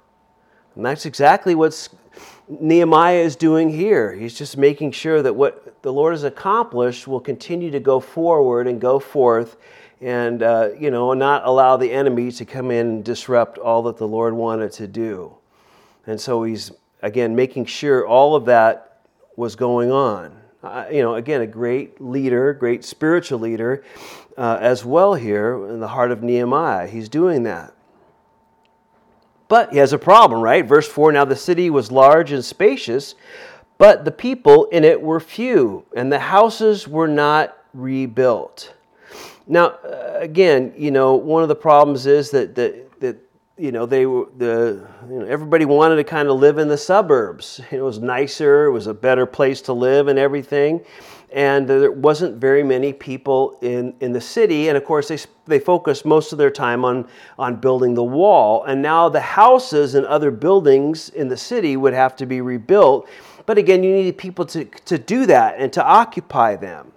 And 0.76 0.86
that's 0.86 1.04
exactly 1.04 1.54
what's 1.54 1.90
Nehemiah 2.58 3.18
is 3.18 3.36
doing 3.36 3.70
here. 3.70 4.12
He's 4.12 4.36
just 4.36 4.56
making 4.56 4.90
sure 4.90 5.22
that 5.22 5.34
what 5.34 5.80
the 5.82 5.92
Lord 5.92 6.14
has 6.14 6.24
accomplished 6.24 7.06
will 7.06 7.20
continue 7.20 7.70
to 7.70 7.78
go 7.78 8.00
forward 8.00 8.66
and 8.66 8.80
go 8.80 8.98
forth 8.98 9.56
and, 10.00 10.42
uh, 10.42 10.70
you 10.78 10.90
know, 10.90 11.12
not 11.12 11.46
allow 11.46 11.76
the 11.76 11.92
enemy 11.92 12.32
to 12.32 12.44
come 12.44 12.72
in 12.72 12.86
and 12.86 13.04
disrupt 13.04 13.58
all 13.58 13.82
that 13.84 13.98
the 13.98 14.08
Lord 14.08 14.34
wanted 14.34 14.72
to 14.72 14.88
do. 14.88 15.32
And 16.06 16.20
so 16.20 16.42
he's, 16.42 16.72
again, 17.02 17.36
making 17.36 17.66
sure 17.66 18.04
all 18.06 18.34
of 18.34 18.46
that 18.46 19.02
was 19.36 19.54
going 19.54 19.92
on. 19.92 20.36
Uh, 20.62 20.86
you 20.90 21.02
know, 21.02 21.14
again, 21.14 21.42
a 21.42 21.46
great 21.46 22.00
leader, 22.00 22.52
great 22.52 22.84
spiritual 22.84 23.38
leader 23.38 23.84
uh, 24.36 24.58
as 24.60 24.84
well 24.84 25.14
here 25.14 25.68
in 25.68 25.80
the 25.80 25.88
heart 25.88 26.10
of 26.10 26.22
Nehemiah. 26.22 26.88
He's 26.88 27.08
doing 27.08 27.44
that. 27.44 27.72
But 29.50 29.72
he 29.72 29.78
has 29.78 29.92
a 29.92 29.98
problem, 29.98 30.40
right? 30.40 30.64
Verse 30.64 30.86
4 30.86 31.10
Now 31.10 31.24
the 31.24 31.34
city 31.34 31.70
was 31.70 31.90
large 31.90 32.30
and 32.30 32.44
spacious, 32.44 33.16
but 33.78 34.04
the 34.04 34.12
people 34.12 34.66
in 34.66 34.84
it 34.84 35.02
were 35.02 35.18
few, 35.18 35.84
and 35.94 36.10
the 36.10 36.20
houses 36.20 36.86
were 36.86 37.08
not 37.08 37.58
rebuilt. 37.74 38.72
Now, 39.48 39.70
uh, 39.84 40.18
again, 40.20 40.72
you 40.76 40.92
know, 40.92 41.16
one 41.16 41.42
of 41.42 41.48
the 41.48 41.56
problems 41.56 42.06
is 42.06 42.30
that, 42.30 42.54
that, 42.54 43.00
that 43.00 43.16
you 43.58 43.72
know, 43.72 43.86
they 43.86 44.06
were 44.06 44.28
the 44.38 44.86
you 45.08 45.18
know, 45.18 45.26
everybody 45.26 45.64
wanted 45.64 45.96
to 45.96 46.04
kind 46.04 46.28
of 46.28 46.38
live 46.38 46.58
in 46.58 46.68
the 46.68 46.78
suburbs. 46.78 47.60
It 47.72 47.80
was 47.80 47.98
nicer, 47.98 48.66
it 48.66 48.70
was 48.70 48.86
a 48.86 48.94
better 48.94 49.26
place 49.26 49.62
to 49.62 49.72
live 49.72 50.06
and 50.06 50.16
everything. 50.16 50.84
And 51.32 51.68
there 51.68 51.92
wasn't 51.92 52.36
very 52.36 52.62
many 52.64 52.92
people 52.92 53.56
in, 53.62 53.94
in 54.00 54.12
the 54.12 54.20
city. 54.20 54.68
And 54.68 54.76
of 54.76 54.84
course, 54.84 55.08
they, 55.08 55.18
they 55.46 55.60
focused 55.60 56.04
most 56.04 56.32
of 56.32 56.38
their 56.38 56.50
time 56.50 56.84
on, 56.84 57.08
on 57.38 57.56
building 57.56 57.94
the 57.94 58.04
wall. 58.04 58.64
And 58.64 58.82
now 58.82 59.08
the 59.08 59.20
houses 59.20 59.94
and 59.94 60.04
other 60.06 60.32
buildings 60.32 61.08
in 61.10 61.28
the 61.28 61.36
city 61.36 61.76
would 61.76 61.92
have 61.92 62.16
to 62.16 62.26
be 62.26 62.40
rebuilt. 62.40 63.08
But 63.46 63.58
again, 63.58 63.84
you 63.84 63.92
needed 63.92 64.18
people 64.18 64.44
to, 64.46 64.64
to 64.64 64.98
do 64.98 65.26
that 65.26 65.54
and 65.58 65.72
to 65.72 65.84
occupy 65.84 66.56
them. 66.56 66.92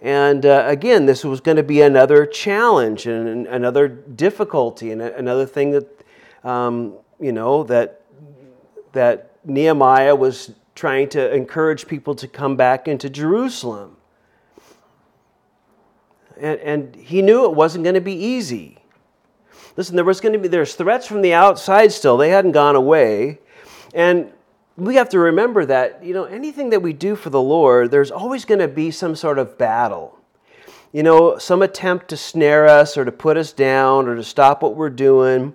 And 0.00 0.46
uh, 0.46 0.64
again, 0.66 1.06
this 1.06 1.24
was 1.24 1.40
going 1.40 1.58
to 1.58 1.62
be 1.62 1.82
another 1.82 2.26
challenge 2.26 3.06
and 3.06 3.46
another 3.46 3.86
difficulty 3.86 4.90
and 4.90 5.02
another 5.02 5.46
thing 5.46 5.70
that, 5.72 6.04
um, 6.42 6.94
you 7.20 7.32
know, 7.32 7.62
that, 7.64 8.00
that 8.92 9.30
Nehemiah 9.44 10.16
was 10.16 10.52
trying 10.80 11.06
to 11.10 11.34
encourage 11.34 11.86
people 11.86 12.14
to 12.14 12.26
come 12.26 12.56
back 12.56 12.88
into 12.88 13.10
Jerusalem. 13.10 13.98
And, 16.38 16.58
and 16.60 16.96
he 16.96 17.20
knew 17.20 17.44
it 17.44 17.54
wasn't 17.54 17.84
going 17.84 17.96
to 17.96 18.00
be 18.00 18.14
easy. 18.14 18.78
Listen, 19.76 19.94
there 19.94 20.06
was 20.06 20.22
going 20.22 20.32
to 20.32 20.38
be 20.38 20.48
there's 20.48 20.74
threats 20.74 21.06
from 21.06 21.20
the 21.20 21.34
outside 21.34 21.92
still. 21.92 22.16
They 22.16 22.30
hadn't 22.30 22.52
gone 22.52 22.76
away. 22.76 23.40
And 23.92 24.32
we 24.78 24.94
have 24.94 25.10
to 25.10 25.18
remember 25.18 25.66
that, 25.66 26.02
you 26.02 26.14
know, 26.14 26.24
anything 26.24 26.70
that 26.70 26.80
we 26.80 26.94
do 26.94 27.14
for 27.14 27.28
the 27.28 27.42
Lord, 27.42 27.90
there's 27.90 28.10
always 28.10 28.46
going 28.46 28.60
to 28.60 28.68
be 28.68 28.90
some 28.90 29.14
sort 29.14 29.38
of 29.38 29.58
battle. 29.58 30.18
You 30.92 31.02
know, 31.02 31.36
some 31.36 31.60
attempt 31.60 32.08
to 32.08 32.16
snare 32.16 32.66
us 32.66 32.96
or 32.96 33.04
to 33.04 33.12
put 33.12 33.36
us 33.36 33.52
down 33.52 34.08
or 34.08 34.16
to 34.16 34.24
stop 34.24 34.62
what 34.62 34.76
we're 34.76 34.88
doing 34.88 35.52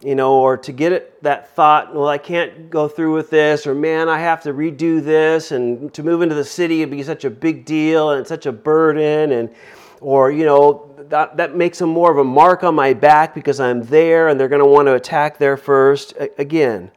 you 0.00 0.14
know, 0.14 0.34
or 0.34 0.56
to 0.56 0.72
get 0.72 0.92
it, 0.92 1.22
that 1.22 1.54
thought, 1.54 1.92
well, 1.92 2.08
I 2.08 2.18
can't 2.18 2.70
go 2.70 2.86
through 2.86 3.14
with 3.14 3.30
this, 3.30 3.66
or 3.66 3.74
man, 3.74 4.08
I 4.08 4.20
have 4.20 4.42
to 4.44 4.52
redo 4.52 5.02
this, 5.02 5.50
and 5.50 5.92
to 5.94 6.02
move 6.02 6.22
into 6.22 6.36
the 6.36 6.44
city 6.44 6.80
would 6.80 6.90
be 6.90 7.02
such 7.02 7.24
a 7.24 7.30
big 7.30 7.64
deal 7.64 8.10
and 8.10 8.26
such 8.26 8.46
a 8.46 8.52
burden, 8.52 9.32
and 9.32 9.50
or 10.00 10.30
you 10.30 10.44
know, 10.44 10.94
that 11.08 11.36
that 11.36 11.56
makes 11.56 11.78
them 11.78 11.88
more 11.88 12.12
of 12.12 12.18
a 12.18 12.24
mark 12.24 12.62
on 12.62 12.76
my 12.76 12.94
back 12.94 13.34
because 13.34 13.58
I'm 13.58 13.82
there, 13.82 14.28
and 14.28 14.38
they're 14.38 14.48
going 14.48 14.62
to 14.62 14.70
want 14.70 14.86
to 14.86 14.94
attack 14.94 15.38
there 15.38 15.56
first. 15.56 16.14
Again, 16.38 16.92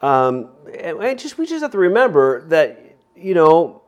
um, 0.00 0.50
and 0.78 1.18
just 1.18 1.38
we 1.38 1.46
just 1.46 1.62
have 1.62 1.72
to 1.72 1.78
remember 1.78 2.46
that 2.46 2.96
you 3.16 3.34
know 3.34 3.82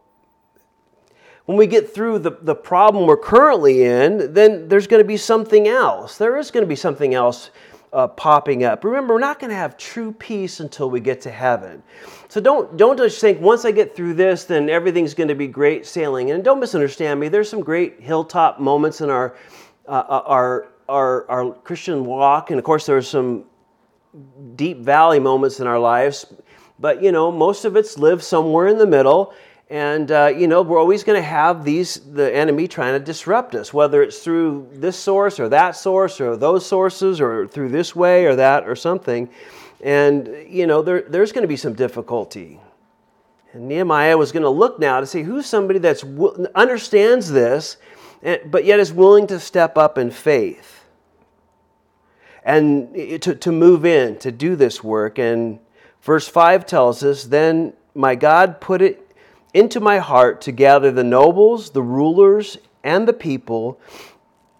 when 1.48 1.56
we 1.56 1.66
get 1.66 1.94
through 1.94 2.18
the, 2.18 2.32
the 2.42 2.54
problem 2.54 3.06
we're 3.06 3.16
currently 3.16 3.82
in, 3.82 4.34
then 4.34 4.68
there's 4.68 4.86
going 4.86 5.02
to 5.02 5.06
be 5.06 5.16
something 5.16 5.66
else. 5.66 6.18
There 6.18 6.36
is 6.36 6.50
going 6.50 6.62
to 6.62 6.68
be 6.68 6.76
something 6.76 7.14
else 7.14 7.50
uh, 7.92 8.08
popping 8.08 8.64
up. 8.64 8.84
Remember, 8.84 9.14
we're 9.14 9.20
not 9.20 9.38
going 9.38 9.50
to 9.50 9.56
have 9.56 9.76
true 9.76 10.12
peace 10.12 10.60
until 10.60 10.90
we 10.90 11.00
get 11.00 11.20
to 11.22 11.30
heaven. 11.30 11.82
So 12.28 12.40
don't 12.40 12.76
don't 12.76 12.96
just 12.96 13.20
think 13.20 13.40
once 13.40 13.64
I 13.64 13.70
get 13.70 13.96
through 13.96 14.14
this, 14.14 14.44
then 14.44 14.68
everything's 14.68 15.14
going 15.14 15.28
to 15.28 15.34
be 15.34 15.46
great 15.46 15.86
sailing. 15.86 16.30
And 16.30 16.44
don't 16.44 16.60
misunderstand 16.60 17.18
me. 17.18 17.28
There's 17.28 17.48
some 17.48 17.60
great 17.60 18.00
hilltop 18.00 18.60
moments 18.60 19.00
in 19.00 19.10
our 19.10 19.36
uh, 19.86 19.90
uh 19.90 20.22
our 20.26 20.68
our 20.88 21.30
our 21.30 21.52
Christian 21.52 22.04
walk, 22.04 22.50
and 22.50 22.58
of 22.58 22.64
course 22.64 22.86
there's 22.86 23.08
some 23.08 23.44
deep 24.56 24.78
valley 24.78 25.20
moments 25.20 25.60
in 25.60 25.66
our 25.66 25.78
lives. 25.78 26.26
But 26.78 27.02
you 27.02 27.12
know, 27.12 27.32
most 27.32 27.64
of 27.64 27.76
it's 27.76 27.98
lived 27.98 28.22
somewhere 28.22 28.68
in 28.68 28.78
the 28.78 28.86
middle. 28.86 29.34
And, 29.70 30.10
uh, 30.10 30.32
you 30.34 30.48
know, 30.48 30.62
we're 30.62 30.78
always 30.78 31.04
going 31.04 31.20
to 31.20 31.26
have 31.28 31.62
these, 31.62 31.96
the 31.96 32.34
enemy 32.34 32.68
trying 32.68 32.98
to 32.98 33.04
disrupt 33.04 33.54
us, 33.54 33.72
whether 33.74 34.02
it's 34.02 34.20
through 34.20 34.68
this 34.72 34.96
source 34.96 35.38
or 35.38 35.50
that 35.50 35.76
source 35.76 36.22
or 36.22 36.36
those 36.36 36.64
sources 36.64 37.20
or 37.20 37.46
through 37.46 37.68
this 37.68 37.94
way 37.94 38.24
or 38.24 38.34
that 38.36 38.66
or 38.66 38.74
something. 38.74 39.28
And, 39.82 40.46
you 40.48 40.66
know, 40.66 40.80
there, 40.80 41.02
there's 41.02 41.32
going 41.32 41.42
to 41.42 41.48
be 41.48 41.56
some 41.56 41.74
difficulty. 41.74 42.60
And 43.52 43.68
Nehemiah 43.68 44.16
was 44.16 44.32
going 44.32 44.42
to 44.42 44.48
look 44.48 44.78
now 44.78 45.00
to 45.00 45.06
see 45.06 45.22
who's 45.22 45.44
somebody 45.44 45.78
that 45.80 46.02
understands 46.54 47.30
this, 47.30 47.76
eh, 48.22 48.38
but 48.46 48.64
yet 48.64 48.80
is 48.80 48.92
willing 48.92 49.26
to 49.26 49.38
step 49.38 49.76
up 49.76 49.98
in 49.98 50.10
faith 50.10 50.84
and 52.42 52.96
eh, 52.96 53.14
eh, 53.14 53.18
to, 53.18 53.34
to 53.34 53.52
move 53.52 53.84
in, 53.84 54.16
to 54.20 54.32
do 54.32 54.56
this 54.56 54.82
work. 54.82 55.18
And 55.18 55.58
verse 56.00 56.26
5 56.26 56.64
tells 56.64 57.02
us, 57.04 57.24
Then 57.24 57.74
my 57.94 58.14
God 58.14 58.60
put 58.60 58.80
it 58.80 59.07
into 59.54 59.80
my 59.80 59.98
heart 59.98 60.40
to 60.42 60.52
gather 60.52 60.90
the 60.90 61.04
nobles, 61.04 61.70
the 61.70 61.82
rulers, 61.82 62.58
and 62.84 63.08
the 63.08 63.12
people, 63.12 63.80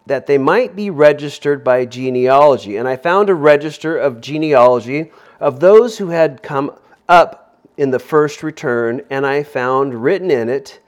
that 0.07 0.26
they 0.26 0.38
might 0.38 0.75
be 0.75 0.90
registered 0.90 1.62
by 1.62 1.85
genealogy. 1.85 2.76
And 2.76 2.88
I 2.88 2.97
found 2.97 3.28
a 3.28 3.35
register 3.35 3.97
of 3.97 4.21
genealogy 4.21 5.12
of 5.38 5.61
those 5.61 5.99
who 5.99 6.09
had 6.09 6.42
come 6.42 6.73
up 7.09 7.57
in 7.76 7.90
the 7.90 7.99
first 7.99 8.42
return, 8.42 9.02
and 9.11 9.26
I 9.26 9.42
found 9.42 10.02
written 10.02 10.30
in 10.30 10.49
it, 10.49 10.80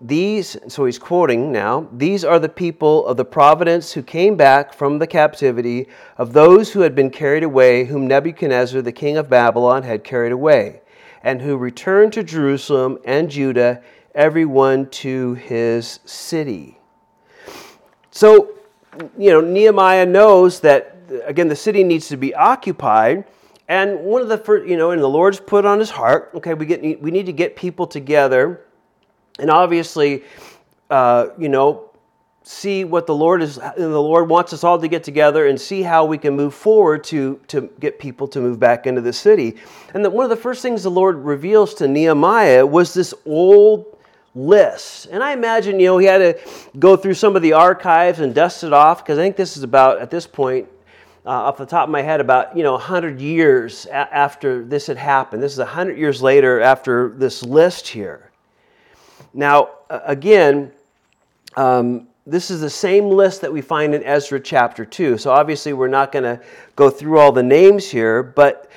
these, 0.00 0.56
so 0.66 0.84
he's 0.84 0.98
quoting 0.98 1.52
now, 1.52 1.86
these 1.92 2.24
are 2.24 2.40
the 2.40 2.48
people 2.48 3.06
of 3.06 3.16
the 3.16 3.24
providence 3.24 3.92
who 3.92 4.02
came 4.02 4.36
back 4.36 4.74
from 4.74 4.98
the 4.98 5.06
captivity 5.06 5.86
of 6.18 6.32
those 6.32 6.72
who 6.72 6.80
had 6.80 6.96
been 6.96 7.10
carried 7.10 7.44
away, 7.44 7.84
whom 7.84 8.08
Nebuchadnezzar, 8.08 8.82
the 8.82 8.90
king 8.90 9.16
of 9.16 9.30
Babylon, 9.30 9.84
had 9.84 10.02
carried 10.02 10.32
away 10.32 10.81
and 11.22 11.40
who 11.40 11.56
returned 11.56 12.12
to 12.14 12.22
Jerusalem 12.22 12.98
and 13.04 13.30
Judah, 13.30 13.82
everyone 14.14 14.88
to 14.90 15.34
his 15.34 16.00
city. 16.04 16.78
So, 18.10 18.58
you 19.16 19.30
know, 19.30 19.40
Nehemiah 19.40 20.06
knows 20.06 20.60
that, 20.60 20.98
again, 21.24 21.48
the 21.48 21.56
city 21.56 21.84
needs 21.84 22.08
to 22.08 22.16
be 22.16 22.34
occupied. 22.34 23.24
And 23.68 24.00
one 24.00 24.20
of 24.20 24.28
the 24.28 24.36
first, 24.36 24.68
you 24.68 24.76
know, 24.76 24.90
and 24.90 25.00
the 25.00 25.08
Lord's 25.08 25.40
put 25.40 25.64
on 25.64 25.78
his 25.78 25.90
heart, 25.90 26.30
okay, 26.34 26.54
we, 26.54 26.66
get, 26.66 27.00
we 27.00 27.10
need 27.10 27.26
to 27.26 27.32
get 27.32 27.56
people 27.56 27.86
together. 27.86 28.66
And 29.38 29.50
obviously, 29.50 30.24
uh, 30.90 31.28
you 31.38 31.48
know, 31.48 31.91
see 32.44 32.84
what 32.84 33.06
the 33.06 33.14
Lord 33.14 33.42
is, 33.42 33.56
the 33.56 33.88
Lord 33.88 34.28
wants 34.28 34.52
us 34.52 34.64
all 34.64 34.78
to 34.78 34.88
get 34.88 35.04
together 35.04 35.46
and 35.46 35.60
see 35.60 35.82
how 35.82 36.04
we 36.04 36.18
can 36.18 36.34
move 36.34 36.54
forward 36.54 37.04
to, 37.04 37.40
to 37.48 37.70
get 37.78 37.98
people 37.98 38.26
to 38.28 38.40
move 38.40 38.58
back 38.58 38.86
into 38.86 39.00
the 39.00 39.12
city. 39.12 39.56
And 39.94 40.04
that 40.04 40.10
one 40.10 40.24
of 40.24 40.30
the 40.30 40.36
first 40.36 40.62
things 40.62 40.82
the 40.82 40.90
Lord 40.90 41.16
reveals 41.18 41.74
to 41.74 41.88
Nehemiah 41.88 42.66
was 42.66 42.94
this 42.94 43.14
old 43.24 43.96
list. 44.34 45.06
And 45.10 45.22
I 45.22 45.32
imagine, 45.32 45.78
you 45.78 45.86
know, 45.86 45.98
he 45.98 46.06
had 46.06 46.18
to 46.18 46.50
go 46.78 46.96
through 46.96 47.14
some 47.14 47.36
of 47.36 47.42
the 47.42 47.52
archives 47.52 48.20
and 48.20 48.34
dust 48.34 48.64
it 48.64 48.72
off 48.72 49.04
because 49.04 49.18
I 49.18 49.22
think 49.22 49.36
this 49.36 49.56
is 49.56 49.62
about, 49.62 50.00
at 50.00 50.10
this 50.10 50.26
point, 50.26 50.68
uh, 51.24 51.30
off 51.30 51.56
the 51.56 51.66
top 51.66 51.84
of 51.84 51.90
my 51.90 52.02
head, 52.02 52.20
about, 52.20 52.56
you 52.56 52.64
know, 52.64 52.72
100 52.72 53.20
years 53.20 53.86
a- 53.86 53.94
after 53.94 54.64
this 54.64 54.88
had 54.88 54.96
happened. 54.96 55.40
This 55.42 55.52
is 55.52 55.58
100 55.60 55.96
years 55.96 56.20
later 56.20 56.60
after 56.60 57.10
this 57.10 57.44
list 57.44 57.86
here. 57.86 58.30
Now, 59.32 59.70
again, 59.88 60.72
um, 61.56 62.08
this 62.26 62.50
is 62.50 62.60
the 62.60 62.70
same 62.70 63.08
list 63.08 63.40
that 63.40 63.52
we 63.52 63.60
find 63.60 63.94
in 63.94 64.04
Ezra 64.04 64.38
chapter 64.38 64.84
2. 64.84 65.18
So 65.18 65.32
obviously, 65.32 65.72
we're 65.72 65.88
not 65.88 66.12
going 66.12 66.24
to 66.24 66.40
go 66.76 66.88
through 66.88 67.18
all 67.18 67.32
the 67.32 67.42
names 67.42 67.88
here, 67.90 68.22
but 68.22 68.70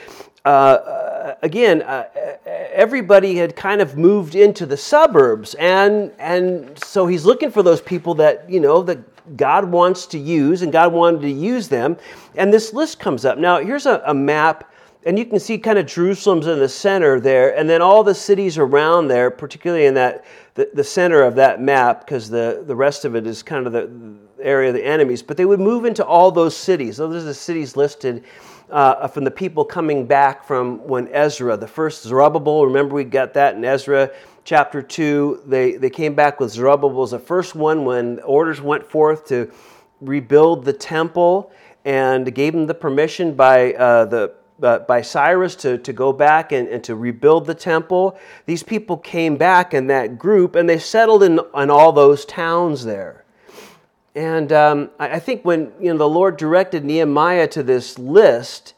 uh, 0.46 0.48
uh, 0.48 1.36
again, 1.42 1.82
uh, 1.84 2.06
everybody 2.46 3.36
had 3.36 3.56
kind 3.56 3.82
of 3.82 3.98
moved 3.98 4.36
into 4.36 4.66
the 4.66 4.78
suburbs, 4.78 5.56
and 5.56 6.12
and 6.20 6.78
so 6.84 7.08
he's 7.08 7.26
looking 7.26 7.50
for 7.50 7.64
those 7.64 7.82
people 7.82 8.14
that 8.16 8.48
you 8.50 8.60
know 8.60 8.84
that 8.84 9.38
God 9.38 9.66
wants 9.66 10.06
to 10.08 10.20
use, 10.20 10.62
and 10.62 10.72
God 10.72 10.94
wanted 10.94 11.22
to 11.22 11.32
use 11.32 11.68
them, 11.68 11.98
and 12.36 12.54
this 12.54 12.74
list 12.74 13.00
comes 13.00 13.26
up. 13.26 13.40
Now, 13.40 13.60
here's 13.60 13.88
a, 13.88 14.04
a 14.06 14.14
map 14.14 14.72
and 15.06 15.20
you 15.20 15.26
can 15.26 15.40
see 15.40 15.58
kind 15.58 15.78
of 15.78 15.86
Jerusalem's 15.86 16.48
in 16.48 16.60
the 16.60 16.70
center 16.70 17.20
there, 17.20 17.56
and 17.58 17.70
then 17.70 17.82
all 17.82 18.04
the 18.04 18.16
cities 18.16 18.58
around 18.58 19.08
there, 19.08 19.30
particularly 19.30 19.86
in 19.86 19.94
that 19.94 20.26
the, 20.56 20.70
the 20.74 20.84
center 20.84 21.22
of 21.22 21.36
that 21.36 21.62
map, 21.62 22.06
because 22.06 22.30
the, 22.30 22.64
the 22.66 22.76
rest 22.76 23.06
of 23.06 23.16
it 23.16 23.28
is 23.28 23.44
kind 23.44 23.68
of 23.68 23.74
the, 23.74 23.90
area 24.46 24.70
of 24.70 24.76
the 24.76 24.86
enemies. 24.86 25.22
But 25.22 25.38
they 25.38 25.46
would 25.46 25.60
move 25.60 25.86
into 25.86 26.06
all 26.06 26.32
those 26.32 26.56
cities. 26.56 26.98
Those 26.98 27.24
are 27.24 27.26
the 27.26 27.34
cities 27.34 27.76
listed 27.76 28.24
uh, 28.70 29.08
from 29.08 29.24
the 29.24 29.32
people 29.32 29.66
coming 29.66 30.06
back 30.06 30.44
from 30.46 30.86
when 30.88 31.08
Ezra, 31.10 31.58
the 31.58 31.68
first 31.68 32.04
Zerubbabel, 32.04 32.66
remember 32.66 32.96
we 32.96 33.04
got 33.04 33.34
that 33.34 33.56
in 33.56 33.66
Ezra 33.66 34.12
chapter 34.44 34.82
2. 34.82 35.44
They, 35.46 35.74
they 35.74 35.90
came 35.90 36.16
back 36.16 36.40
with 36.40 36.52
Zerubbabel 36.52 37.04
as 37.04 37.12
the 37.12 37.20
first 37.20 37.56
one 37.56 37.86
when 37.86 38.20
orders 38.22 38.62
went 38.62 38.86
forth 38.86 39.26
to 39.28 39.52
rebuild 40.02 40.66
the 40.66 40.74
temple 40.74 41.52
and 41.84 42.34
gave 42.34 42.54
them 42.54 42.66
the 42.66 42.74
permission 42.74 43.36
by 43.36 43.74
uh, 43.74 44.06
the 44.06 44.34
uh, 44.62 44.80
by 44.80 45.02
Cyrus 45.02 45.56
to, 45.58 45.78
to 45.80 45.94
go 45.94 46.14
back 46.14 46.52
and, 46.52 46.68
and 46.68 46.84
to 46.86 46.96
rebuild 46.96 47.46
the 47.46 47.56
temple. 47.56 48.18
These 48.46 48.64
people 48.64 48.98
came 48.98 49.38
back 49.38 49.74
in 49.74 49.88
that 49.88 50.18
group 50.18 50.56
and 50.56 50.70
they 50.70 50.80
settled 50.80 51.24
in, 51.24 51.40
in 51.56 51.70
all 51.70 51.92
those 51.92 52.26
towns 52.26 52.86
there. 52.86 53.24
And 54.16 54.52
um, 54.54 54.92
I, 54.98 55.16
I, 55.16 55.20
think 55.20 55.44
when 55.44 55.74
you 55.80 55.92
know, 55.92 55.98
the 55.98 56.08
Lord 56.08 56.38
directed 56.38 56.86
Nehemiah 56.86 57.48
to 57.50 57.64
this 57.64 58.00
list, 58.00 58.74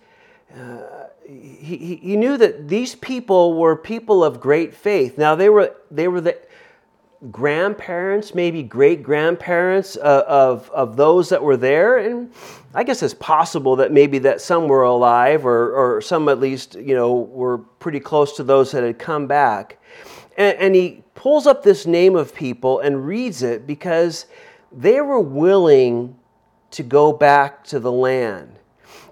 uh, 0.56 1.08
he, 1.28 2.00
he 2.02 2.16
knew 2.16 2.38
that 2.38 2.68
these 2.68 2.96
people 2.96 3.54
were 3.54 3.76
people 3.76 4.24
of 4.24 4.40
great 4.40 4.74
faith. 4.74 5.18
Now, 5.18 5.36
they 5.36 5.50
were, 5.50 5.76
they 5.92 6.08
were 6.08 6.22
the 6.22 6.38
grandparents, 7.32 8.36
maybe 8.36 8.62
great 8.62 9.02
grandparents 9.02 9.98
uh, 9.98 10.24
of, 10.28 10.70
of 10.72 10.96
those 10.96 11.30
that 11.30 11.42
were 11.42 11.58
there. 11.58 11.98
And 11.98 12.32
I 12.74 12.84
guess 12.84 13.02
it's 13.02 13.16
possible 13.16 13.76
that 13.78 13.92
maybe 13.92 14.20
that 14.20 14.40
some 14.40 14.68
were 14.68 14.84
alive 14.84 15.46
or, 15.46 15.72
or 15.72 16.02
some 16.02 16.30
at 16.30 16.40
least, 16.40 16.76
you 16.76 16.96
know, 16.96 17.14
were 17.16 17.58
pretty 17.58 18.00
close 18.00 18.36
to 18.38 18.44
those 18.44 18.72
that 18.72 18.84
had 18.84 19.00
come 19.00 19.26
back. 19.26 19.80
And, 20.38 20.58
and 20.58 20.76
he 20.76 21.04
pulls 21.16 21.48
up 21.48 21.64
this 21.64 21.88
name 21.88 22.16
of 22.16 22.36
people 22.36 22.80
and 22.80 23.06
reads 23.06 23.42
it 23.42 23.66
because 23.66 24.28
they 24.72 25.02
were 25.02 25.20
willing 25.20 26.16
to 26.72 26.84
go 26.84 27.12
back 27.12 27.64
to 27.64 27.80
the 27.80 27.92
land. 27.92 28.60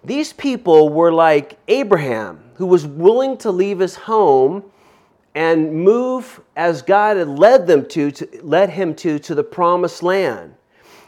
These 0.03 0.33
people 0.33 0.89
were 0.89 1.11
like 1.11 1.57
Abraham, 1.67 2.51
who 2.55 2.67
was 2.67 2.85
willing 2.85 3.37
to 3.37 3.49
leave 3.49 3.79
his 3.79 3.95
home 3.95 4.63
and 5.35 5.73
move 5.73 6.41
as 6.55 6.81
God 6.81 7.17
had 7.17 7.27
led 7.27 7.67
them 7.67 7.85
to, 7.89 8.09
to 8.09 8.39
led 8.41 8.71
him 8.71 8.95
to, 8.95 9.19
to 9.19 9.35
the 9.35 9.43
promised 9.43 10.01
land. 10.01 10.55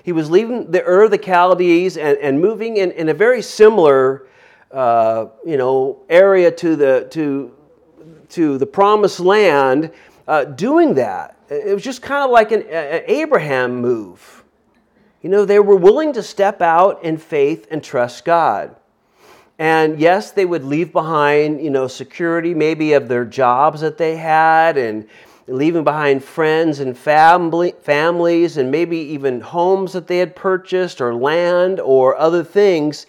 He 0.03 0.11
was 0.11 0.29
leaving 0.29 0.69
the 0.71 0.83
Ur 0.85 1.03
of 1.03 1.11
the 1.11 1.17
Chaldees 1.17 1.97
and, 1.97 2.17
and 2.19 2.39
moving 2.39 2.77
in, 2.77 2.91
in 2.91 3.09
a 3.09 3.13
very 3.13 3.41
similar 3.41 4.27
uh, 4.71 5.27
you 5.45 5.57
know, 5.57 5.99
area 6.09 6.51
to 6.51 6.75
the, 6.75 7.07
to, 7.11 7.53
to 8.29 8.57
the 8.57 8.65
promised 8.65 9.19
land 9.19 9.91
uh, 10.27 10.45
doing 10.45 10.93
that. 10.93 11.37
It 11.49 11.73
was 11.73 11.83
just 11.83 12.01
kind 12.01 12.23
of 12.23 12.31
like 12.31 12.51
an, 12.51 12.61
an 12.63 13.03
Abraham 13.07 13.77
move. 13.77 14.43
You 15.21 15.29
know, 15.29 15.43
they 15.43 15.59
were 15.59 15.75
willing 15.75 16.13
to 16.13 16.23
step 16.23 16.61
out 16.61 17.03
in 17.03 17.17
faith 17.17 17.67
and 17.69 17.83
trust 17.83 18.23
God. 18.23 18.76
And 19.59 19.99
yes, 19.99 20.31
they 20.31 20.45
would 20.45 20.63
leave 20.63 20.91
behind, 20.91 21.61
you 21.61 21.69
know, 21.69 21.87
security 21.87 22.53
maybe 22.53 22.93
of 22.93 23.07
their 23.07 23.25
jobs 23.25 23.81
that 23.81 23.97
they 23.97 24.15
had 24.15 24.77
and 24.77 25.07
leaving 25.47 25.83
behind 25.83 26.23
friends 26.23 26.79
and 26.79 26.97
family, 26.97 27.73
families 27.81 28.57
and 28.57 28.69
maybe 28.69 28.97
even 28.97 29.41
homes 29.41 29.93
that 29.93 30.07
they 30.07 30.19
had 30.19 30.35
purchased 30.35 31.01
or 31.01 31.15
land 31.15 31.79
or 31.79 32.15
other 32.17 32.43
things 32.43 33.07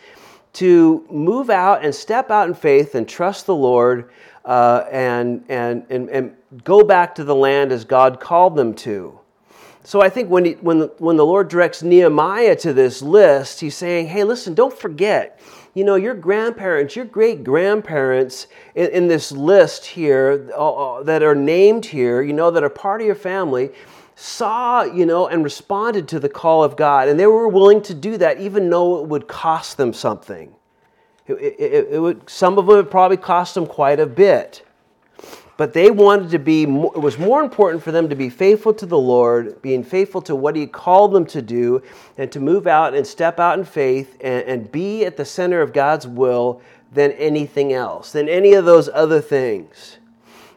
to 0.54 1.04
move 1.10 1.50
out 1.50 1.84
and 1.84 1.94
step 1.94 2.30
out 2.30 2.48
in 2.48 2.54
faith 2.54 2.94
and 2.94 3.08
trust 3.08 3.46
the 3.46 3.54
Lord 3.54 4.10
uh, 4.44 4.84
and, 4.90 5.44
and, 5.48 5.84
and, 5.90 6.08
and 6.08 6.36
go 6.64 6.82
back 6.82 7.14
to 7.16 7.24
the 7.24 7.34
land 7.34 7.72
as 7.72 7.84
God 7.84 8.20
called 8.20 8.56
them 8.56 8.72
to. 8.74 9.18
So 9.84 10.00
I 10.00 10.08
think 10.08 10.30
when, 10.30 10.44
he, 10.44 10.52
when, 10.52 10.82
when 10.98 11.16
the 11.16 11.26
Lord 11.26 11.48
directs 11.48 11.82
Nehemiah 11.82 12.56
to 12.56 12.72
this 12.72 13.02
list, 13.02 13.60
he's 13.60 13.76
saying, 13.76 14.06
hey, 14.06 14.24
listen, 14.24 14.54
don't 14.54 14.76
forget, 14.76 15.40
you 15.78 15.84
know, 15.84 15.94
your 15.94 16.14
grandparents, 16.14 16.96
your 16.96 17.04
great 17.04 17.44
grandparents 17.44 18.48
in, 18.74 18.90
in, 18.90 19.06
this 19.06 19.30
list 19.30 19.86
here 19.86 20.50
uh, 20.52 20.96
uh, 20.96 21.02
that 21.04 21.22
are 21.22 21.36
named 21.36 21.86
here, 21.86 22.20
you 22.20 22.32
know, 22.32 22.50
that 22.50 22.64
are 22.64 22.68
part 22.68 23.00
of 23.00 23.06
your 23.06 23.14
family, 23.14 23.70
saw, 24.16 24.82
you 24.82 25.06
know, 25.06 25.28
and 25.28 25.44
responded 25.44 26.08
to 26.08 26.18
the 26.18 26.28
call 26.28 26.64
of 26.64 26.76
God. 26.76 27.06
And 27.06 27.18
they 27.18 27.28
were 27.28 27.46
willing 27.46 27.80
to 27.82 27.94
do 27.94 28.16
that 28.16 28.40
even 28.40 28.68
though 28.68 29.00
it 29.00 29.08
would 29.08 29.28
cost 29.28 29.76
them 29.76 29.92
something. 29.92 30.52
It, 31.28 31.34
it, 31.34 31.88
it 31.92 32.00
would, 32.00 32.28
some 32.28 32.58
of 32.58 32.66
them 32.66 32.74
would 32.74 32.90
probably 32.90 33.16
cost 33.16 33.54
them 33.54 33.66
quite 33.66 34.00
a 34.00 34.06
bit. 34.06 34.66
But 35.58 35.72
they 35.72 35.90
wanted 35.90 36.30
to 36.30 36.38
be, 36.38 36.62
it 36.62 37.00
was 37.00 37.18
more 37.18 37.42
important 37.42 37.82
for 37.82 37.90
them 37.90 38.08
to 38.10 38.14
be 38.14 38.30
faithful 38.30 38.72
to 38.74 38.86
the 38.86 38.96
Lord, 38.96 39.60
being 39.60 39.82
faithful 39.82 40.22
to 40.22 40.36
what 40.36 40.54
He 40.54 40.68
called 40.68 41.12
them 41.12 41.26
to 41.26 41.42
do, 41.42 41.82
and 42.16 42.30
to 42.30 42.38
move 42.38 42.68
out 42.68 42.94
and 42.94 43.04
step 43.04 43.40
out 43.40 43.58
in 43.58 43.64
faith 43.64 44.16
and, 44.20 44.44
and 44.44 44.72
be 44.72 45.04
at 45.04 45.16
the 45.16 45.24
center 45.24 45.60
of 45.60 45.72
God's 45.72 46.06
will 46.06 46.62
than 46.92 47.10
anything 47.12 47.72
else, 47.72 48.12
than 48.12 48.28
any 48.28 48.54
of 48.54 48.66
those 48.66 48.88
other 48.94 49.20
things. 49.20 49.98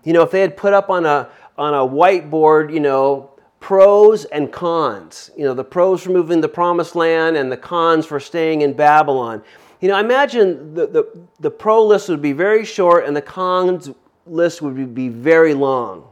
You 0.03 0.13
know, 0.13 0.22
if 0.22 0.29
they 0.29 0.41
had 0.41 0.55
put 0.55 0.72
up 0.72 0.91
on 0.91 1.08
a, 1.08 1.29
on 1.58 1.74
a 1.74 1.77
whiteboard, 1.77 2.72
you 2.72 2.79
know, 2.79 3.31
pros 3.60 4.25
and 4.25 4.51
cons. 4.51 5.31
You 5.36 5.46
know, 5.46 5.55
the 5.55 5.63
pros 5.63 6.03
for 6.03 6.12
moving 6.12 6.41
the 6.41 6.48
promised 6.48 6.96
land 6.96 7.38
and 7.38 7.51
the 7.51 7.58
cons 7.58 8.05
for 8.05 8.20
staying 8.20 8.62
in 8.62 8.74
Babylon. 8.74 9.41
You 9.79 9.88
know, 9.88 9.96
I 9.96 10.01
imagine 10.01 10.75
the, 10.75 10.86
the, 10.86 11.25
the 11.39 11.50
pro 11.50 11.84
list 11.84 12.08
would 12.10 12.22
be 12.22 12.34
very 12.34 12.65
short 12.65 13.05
and 13.05 13.15
the 13.15 13.22
cons 13.22 13.89
list 14.25 14.62
would 14.62 14.96
be 14.96 15.10
very 15.10 15.54
long. 15.54 16.08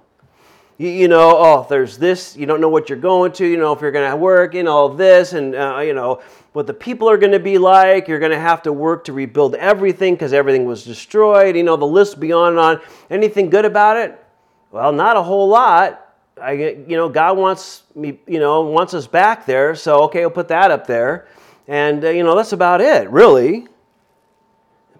You, 0.78 0.90
you 0.90 1.08
know, 1.08 1.36
oh, 1.38 1.68
there's 1.70 1.98
this, 1.98 2.38
you 2.38 2.46
don't 2.46 2.62
know 2.62 2.70
what 2.70 2.90
you're 2.90 2.98
going 2.98 3.32
to, 3.34 3.46
you 3.46 3.58
know, 3.58 3.74
if 3.74 3.82
you're 3.82 3.92
going 3.92 4.10
to 4.10 4.16
work 4.16 4.56
in 4.56 4.68
all 4.68 4.90
this, 4.90 5.34
and, 5.34 5.54
uh, 5.54 5.80
you 5.80 5.94
know, 5.94 6.22
what 6.54 6.68
the 6.68 6.74
people 6.74 7.10
are 7.10 7.18
going 7.18 7.32
to 7.32 7.40
be 7.40 7.58
like. 7.58 8.08
You're 8.08 8.20
going 8.20 8.32
to 8.32 8.40
have 8.40 8.62
to 8.64 8.74
work 8.74 9.04
to 9.06 9.14
rebuild 9.14 9.56
everything 9.56 10.16
because 10.16 10.34
everything 10.34 10.66
was 10.66 10.84
destroyed. 10.84 11.56
You 11.56 11.64
know, 11.64 11.76
the 11.76 11.86
list 11.86 12.20
beyond 12.20 12.58
and 12.58 12.60
on. 12.60 12.82
Anything 13.10 13.50
good 13.50 13.66
about 13.66 13.98
it? 13.98 14.24
Well, 14.72 14.92
not 14.92 15.18
a 15.18 15.22
whole 15.22 15.48
lot. 15.48 16.06
I, 16.42 16.54
you 16.54 16.96
know, 16.96 17.10
God 17.10 17.38
wants 17.38 17.84
me, 17.96 18.20
you 18.26 18.40
know, 18.40 18.62
wants 18.62 18.94
us 18.94 19.08
back 19.08 19.46
there. 19.46 19.76
So, 19.76 20.04
okay, 20.04 20.24
I'll 20.24 20.30
put 20.30 20.48
that 20.48 20.72
up 20.72 20.88
there. 20.88 21.28
And, 21.68 22.04
uh, 22.04 22.10
you 22.10 22.24
know, 22.24 22.36
that's 22.36 22.54
about 22.54 22.82
it, 22.82 23.10
really. 23.10 23.68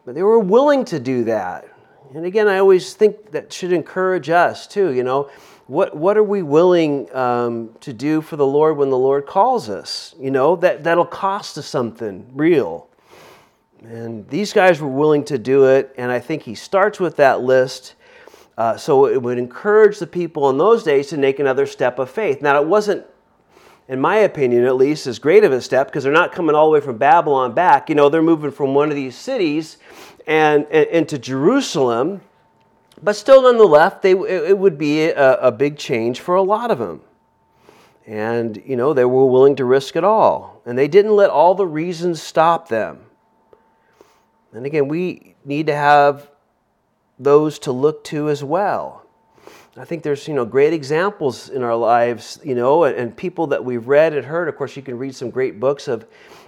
But 0.06 0.16
they 0.16 0.24
were 0.24 0.40
willing 0.40 0.86
to 0.86 1.00
do 1.00 1.24
that. 1.26 1.69
And 2.14 2.26
again, 2.26 2.48
I 2.48 2.58
always 2.58 2.94
think 2.94 3.32
that 3.32 3.54
should 3.54 3.72
encourage 3.72 4.30
us, 4.30 4.66
too. 4.66 4.94
You 4.94 5.04
know, 5.04 5.30
what, 5.68 5.96
what 5.96 6.18
are 6.18 6.24
we 6.24 6.42
willing 6.42 7.14
um, 7.16 7.76
to 7.82 7.94
do 7.94 8.22
for 8.22 8.36
the 8.36 8.46
Lord 8.46 8.78
when 8.78 8.90
the 8.90 8.98
Lord 8.98 9.28
calls 9.28 9.70
us? 9.70 10.16
You 10.20 10.32
know, 10.32 10.56
that, 10.58 10.84
that'll 10.84 11.06
cost 11.06 11.58
us 11.58 11.68
something 11.68 12.32
real. 12.34 12.90
And 13.84 14.28
these 14.30 14.52
guys 14.52 14.82
were 14.82 14.88
willing 14.88 15.24
to 15.26 15.38
do 15.38 15.66
it. 15.66 15.94
And 15.98 16.12
I 16.12 16.20
think 16.20 16.44
he 16.44 16.56
starts 16.56 17.00
with 17.00 17.16
that 17.18 17.42
list 17.42 17.94
uh, 18.58 18.76
so 18.76 19.08
it 19.08 19.22
would 19.22 19.38
encourage 19.38 20.00
the 20.00 20.08
people 20.08 20.50
in 20.50 20.58
those 20.58 20.84
days 20.84 21.08
to 21.08 21.18
make 21.18 21.40
another 21.40 21.66
step 21.66 21.98
of 21.98 22.10
faith. 22.10 22.42
Now, 22.42 22.62
it 22.62 22.68
wasn't, 22.68 23.06
in 23.90 24.00
my 24.00 24.18
opinion 24.18 24.66
at 24.66 24.76
least, 24.76 25.08
as 25.08 25.18
great 25.18 25.44
of 25.44 25.52
a 25.52 25.60
step 25.60 25.88
because 25.88 26.04
they're 26.04 26.14
not 26.14 26.32
coming 26.32 26.56
all 26.56 26.68
the 26.68 26.72
way 26.72 26.80
from 26.80 27.00
Babylon 27.00 27.54
back. 27.54 27.90
You 27.90 27.96
know, 27.96 28.08
they're 28.08 28.22
moving 28.22 28.52
from 28.52 28.76
one 28.76 28.90
of 28.90 28.96
these 28.96 29.16
cities 29.16 29.78
and, 30.28 30.68
into 30.68 31.18
Jerusalem. 31.18 32.22
But 33.02 33.16
still, 33.16 33.42
nonetheless, 33.42 33.96
they, 34.02 34.12
it, 34.12 34.58
would 34.58 34.78
be 34.78 35.06
a, 35.06 35.40
a 35.40 35.52
big 35.52 35.78
change 35.78 36.20
for 36.20 36.36
a 36.36 36.44
lot 36.44 36.70
of 36.70 36.78
them. 36.78 37.02
And, 38.06 38.62
you 38.64 38.76
know, 38.76 38.94
they 38.94 39.06
were 39.06 39.26
willing 39.26 39.56
to 39.56 39.66
risk 39.66 39.96
it 39.96 40.04
all. 40.04 40.62
And 40.66 40.78
they 40.78 40.88
didn't 40.88 41.16
let 41.16 41.32
all 41.32 41.56
the 41.56 41.66
reasons 41.66 42.22
stop 42.22 42.68
them. 42.68 43.00
And 44.54 44.66
again, 44.66 44.88
we 44.88 45.36
need 45.44 45.66
to 45.68 45.76
have 45.76 46.30
those 47.18 47.58
to 47.60 47.72
look 47.72 48.04
to 48.06 48.30
as 48.30 48.44
well. 48.44 48.99
I 49.80 49.86
think 49.86 50.04
there's 50.04 50.28
you 50.28 50.34
know 50.34 50.44
great 50.44 50.74
examples 50.74 51.48
in 51.48 51.64
our 51.64 51.76
lives, 51.76 52.38
you 52.44 52.54
know, 52.54 52.84
and, 52.84 52.98
and, 52.98 53.16
people 53.16 53.48
that 53.48 53.64
we've 53.64 53.88
read 53.88 54.14
and 54.14 54.26
heard. 54.26 54.50
Of 54.50 54.58
course, 54.58 54.76
you 54.76 54.82
can 54.82 54.98
read 54.98 55.16
some 55.16 55.30
great 55.30 55.58
books 55.58 55.88
of 55.88 56.06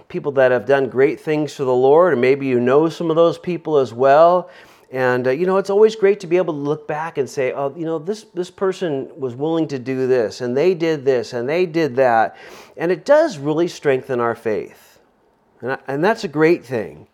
people 0.08 0.32
that 0.32 0.52
have 0.52 0.66
done 0.66 0.90
great 0.90 1.18
things 1.18 1.54
for 1.54 1.64
the 1.64 1.74
Lord, 1.74 2.12
and 2.12 2.20
maybe 2.20 2.46
you 2.46 2.60
know 2.60 2.90
some 2.90 3.08
of 3.08 3.16
those 3.16 3.38
people 3.38 3.78
as 3.78 3.94
well. 3.94 4.50
And 4.90 5.26
uh, 5.26 5.30
you 5.30 5.46
know, 5.46 5.56
it's 5.56 5.70
always 5.70 5.96
great 5.96 6.20
to 6.20 6.26
be 6.26 6.36
able 6.36 6.52
to 6.52 6.60
look 6.60 6.86
back 6.86 7.16
and 7.16 7.28
say, 7.28 7.52
"Oh, 7.52 7.74
you 7.74 7.86
know, 7.86 7.98
this 7.98 8.24
this 8.34 8.50
person 8.50 9.10
was 9.18 9.34
willing 9.34 9.66
to 9.68 9.78
do 9.78 10.06
this, 10.06 10.42
and 10.42 10.54
they 10.54 10.74
did 10.74 11.06
this, 11.06 11.32
and 11.32 11.48
they 11.48 11.64
did 11.64 11.96
that," 11.96 12.36
and 12.76 12.92
it 12.92 13.06
does 13.06 13.38
really 13.38 13.66
strengthen 13.66 14.20
our 14.20 14.34
faith, 14.34 15.00
and, 15.62 15.72
I, 15.72 15.78
and 15.88 16.04
that's 16.04 16.24
a 16.24 16.28
great 16.28 16.66
thing. 16.66 17.06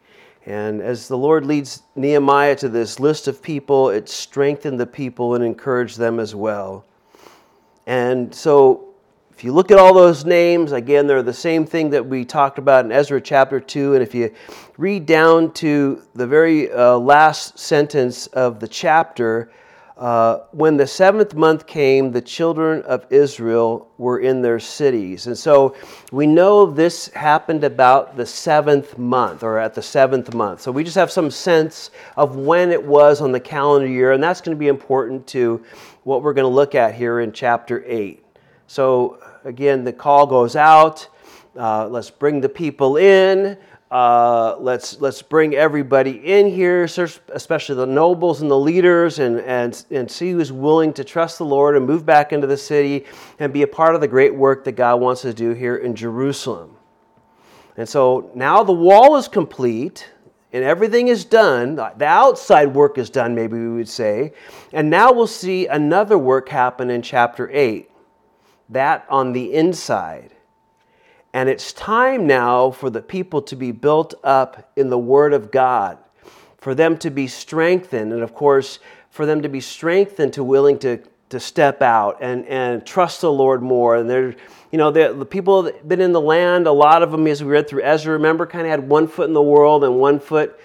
And 0.49 0.81
as 0.81 1.09
the 1.09 1.19
Lord 1.19 1.45
leads 1.45 1.83
Nehemiah 1.95 2.57
to 2.57 2.71
this 2.71 2.99
list 2.99 3.29
of 3.29 3.43
people, 3.43 3.91
it 3.91 4.09
strengthened 4.09 4.81
the 4.81 4.87
people 4.87 5.35
and 5.35 5.45
encouraged 5.45 5.99
them 5.99 6.19
as 6.19 6.35
well. 6.35 6.87
And 7.87 8.35
so, 8.35 8.95
if 9.31 9.45
you 9.45 9.53
look 9.53 9.71
at 9.71 9.79
all 9.79 9.93
those 9.93 10.25
names, 10.25 10.73
again, 10.73 11.07
they're 11.07 11.23
the 11.23 11.35
same 11.35 11.67
thing 11.67 11.91
that 11.91 12.07
we 12.07 12.25
talked 12.25 12.59
about 12.59 12.87
in 12.87 12.93
Ezra 12.93 13.21
chapter 13.21 13.61
2. 13.61 13.93
And 13.93 14.03
if 14.03 14.15
you 14.15 14.35
read 14.79 15.05
down 15.05 15.53
to 15.53 16.03
the 16.15 16.27
very 16.27 16.73
uh, 16.73 16.97
last 16.97 17.59
sentence 17.59 18.27
of 18.29 18.59
the 18.59 18.69
chapter, 18.69 19.53
uh, 19.99 20.45
when 20.53 20.77
the 20.77 20.87
seventh 20.87 21.35
month 21.35 21.67
came, 21.67 22.13
the 22.13 22.21
children 22.21 22.83
of 22.83 23.05
Israel 23.11 23.91
were 23.99 24.21
in 24.21 24.41
their 24.43 24.61
cities. 24.61 25.27
And 25.27 25.37
so 25.37 25.75
we 26.13 26.25
know 26.25 26.67
this 26.67 27.09
happened 27.09 27.65
about 27.65 28.17
the 28.17 28.25
seventh 28.25 28.97
month 28.97 29.43
or 29.43 29.59
at 29.59 29.75
the 29.75 29.83
seventh 29.83 30.33
month. 30.33 30.61
So 30.61 30.71
we 30.71 30.85
just 30.85 30.95
have 30.95 31.11
some 31.11 31.33
sense 31.33 31.91
of 32.17 32.37
when 32.37 32.71
it 32.71 32.83
was 32.83 33.21
on 33.21 33.33
the 33.33 33.41
calendar 33.41 33.89
year, 33.89 34.13
and 34.13 34.23
that's 34.23 34.41
going 34.41 34.57
to 34.57 34.59
be 34.59 34.69
important 34.69 35.27
to 35.29 35.65
what 36.05 36.23
we're 36.23 36.35
going 36.35 36.49
to 36.49 36.55
look 36.55 36.77
at 36.77 36.95
here 36.95 37.19
in 37.19 37.33
chapter 37.33 37.83
8. 37.85 38.25
So 38.69 39.19
again, 39.45 39.83
the 39.83 39.93
call 39.93 40.29
goes 40.29 40.55
out. 40.55 41.09
Uh, 41.57 41.89
let's 41.89 42.09
bring 42.09 42.41
the 42.41 42.49
people 42.49 42.99
in. 42.99 43.59
Uh, 43.91 44.57
let's 44.59 45.01
let's 45.01 45.23
bring 45.23 45.55
everybody 45.55 46.11
in 46.11 46.47
here, 46.47 46.85
especially 46.85 47.75
the 47.75 47.87
nobles 47.87 48.43
and 48.43 48.51
the 48.51 48.59
leaders, 48.59 49.19
and, 49.19 49.41
and 49.41 49.85
and 49.91 50.11
see 50.11 50.33
who's 50.33 50.53
willing 50.53 50.93
to 50.93 51.03
trust 51.03 51.39
the 51.39 51.45
Lord 51.45 51.75
and 51.75 51.87
move 51.87 52.05
back 52.05 52.33
into 52.33 52.47
the 52.47 52.57
city 52.57 53.07
and 53.39 53.51
be 53.51 53.63
a 53.63 53.67
part 53.67 53.95
of 53.95 54.03
the 54.03 54.09
great 54.09 54.35
work 54.35 54.65
that 54.65 54.73
God 54.73 55.01
wants 55.01 55.23
to 55.23 55.33
do 55.33 55.53
here 55.53 55.77
in 55.77 55.95
Jerusalem. 55.95 56.77
And 57.79 57.89
so 57.89 58.31
now 58.35 58.63
the 58.63 58.73
wall 58.73 59.17
is 59.17 59.27
complete 59.27 60.11
and 60.53 60.65
everything 60.65 61.09
is 61.09 61.25
done. 61.25 61.77
The 61.77 62.05
outside 62.05 62.75
work 62.75 62.99
is 62.99 63.09
done, 63.09 63.35
maybe 63.35 63.59
we 63.59 63.69
would 63.69 63.89
say. 63.89 64.33
And 64.73 64.91
now 64.91 65.13
we'll 65.13 65.27
see 65.27 65.67
another 65.67 66.19
work 66.19 66.49
happen 66.49 66.91
in 66.91 67.03
chapter 67.03 67.51
8 67.51 67.91
that 68.71 69.07
on 69.09 69.33
the 69.33 69.55
inside. 69.55 70.35
And 71.39 71.49
it's 71.49 71.73
time 71.73 72.27
now 72.27 72.73
for 72.73 72.91
the 72.91 73.01
people 73.01 73.43
to 73.43 73.55
be 73.55 73.71
built 73.71 74.13
up 74.25 74.73
in 74.75 74.91
the 74.91 74.99
Word 74.99 75.33
of 75.33 75.53
God, 75.53 75.97
for 76.57 76.75
them 76.75 76.99
to 76.99 77.11
be 77.11 77.29
strengthened, 77.29 78.13
and 78.13 78.25
of 78.25 78.35
course, 78.35 78.81
for 79.11 79.25
them 79.25 79.43
to 79.43 79.49
be 79.49 79.61
strengthened 79.61 80.33
to 80.33 80.43
willing 80.43 80.81
to 80.81 81.01
to 81.29 81.39
step 81.39 81.81
out 81.81 82.17
and, 82.21 82.45
and 82.47 82.85
trust 82.85 83.21
the 83.21 83.31
Lord 83.31 83.63
more. 83.63 83.95
And 83.95 84.11
they're, 84.11 84.35
you 84.73 84.79
know, 84.79 84.91
the, 84.91 85.13
the 85.13 85.25
people 85.25 85.63
that 85.63 85.77
have 85.77 85.89
been 85.89 86.01
in 86.01 86.11
the 86.11 86.21
land, 86.21 86.67
a 86.67 86.73
lot 86.73 87.05
of 87.05 87.13
them, 87.13 87.25
as 87.29 87.45
we 87.45 87.51
read 87.51 87.69
through 87.69 87.85
Ezra, 87.85 88.15
remember, 88.15 88.45
kind 88.45 88.67
of 88.67 88.73
had 88.73 88.89
one 88.89 89.07
foot 89.07 89.29
in 89.29 89.35
the 89.35 89.41
world 89.41 89.85
and 89.85 90.01
one 90.01 90.19
foot, 90.19 90.59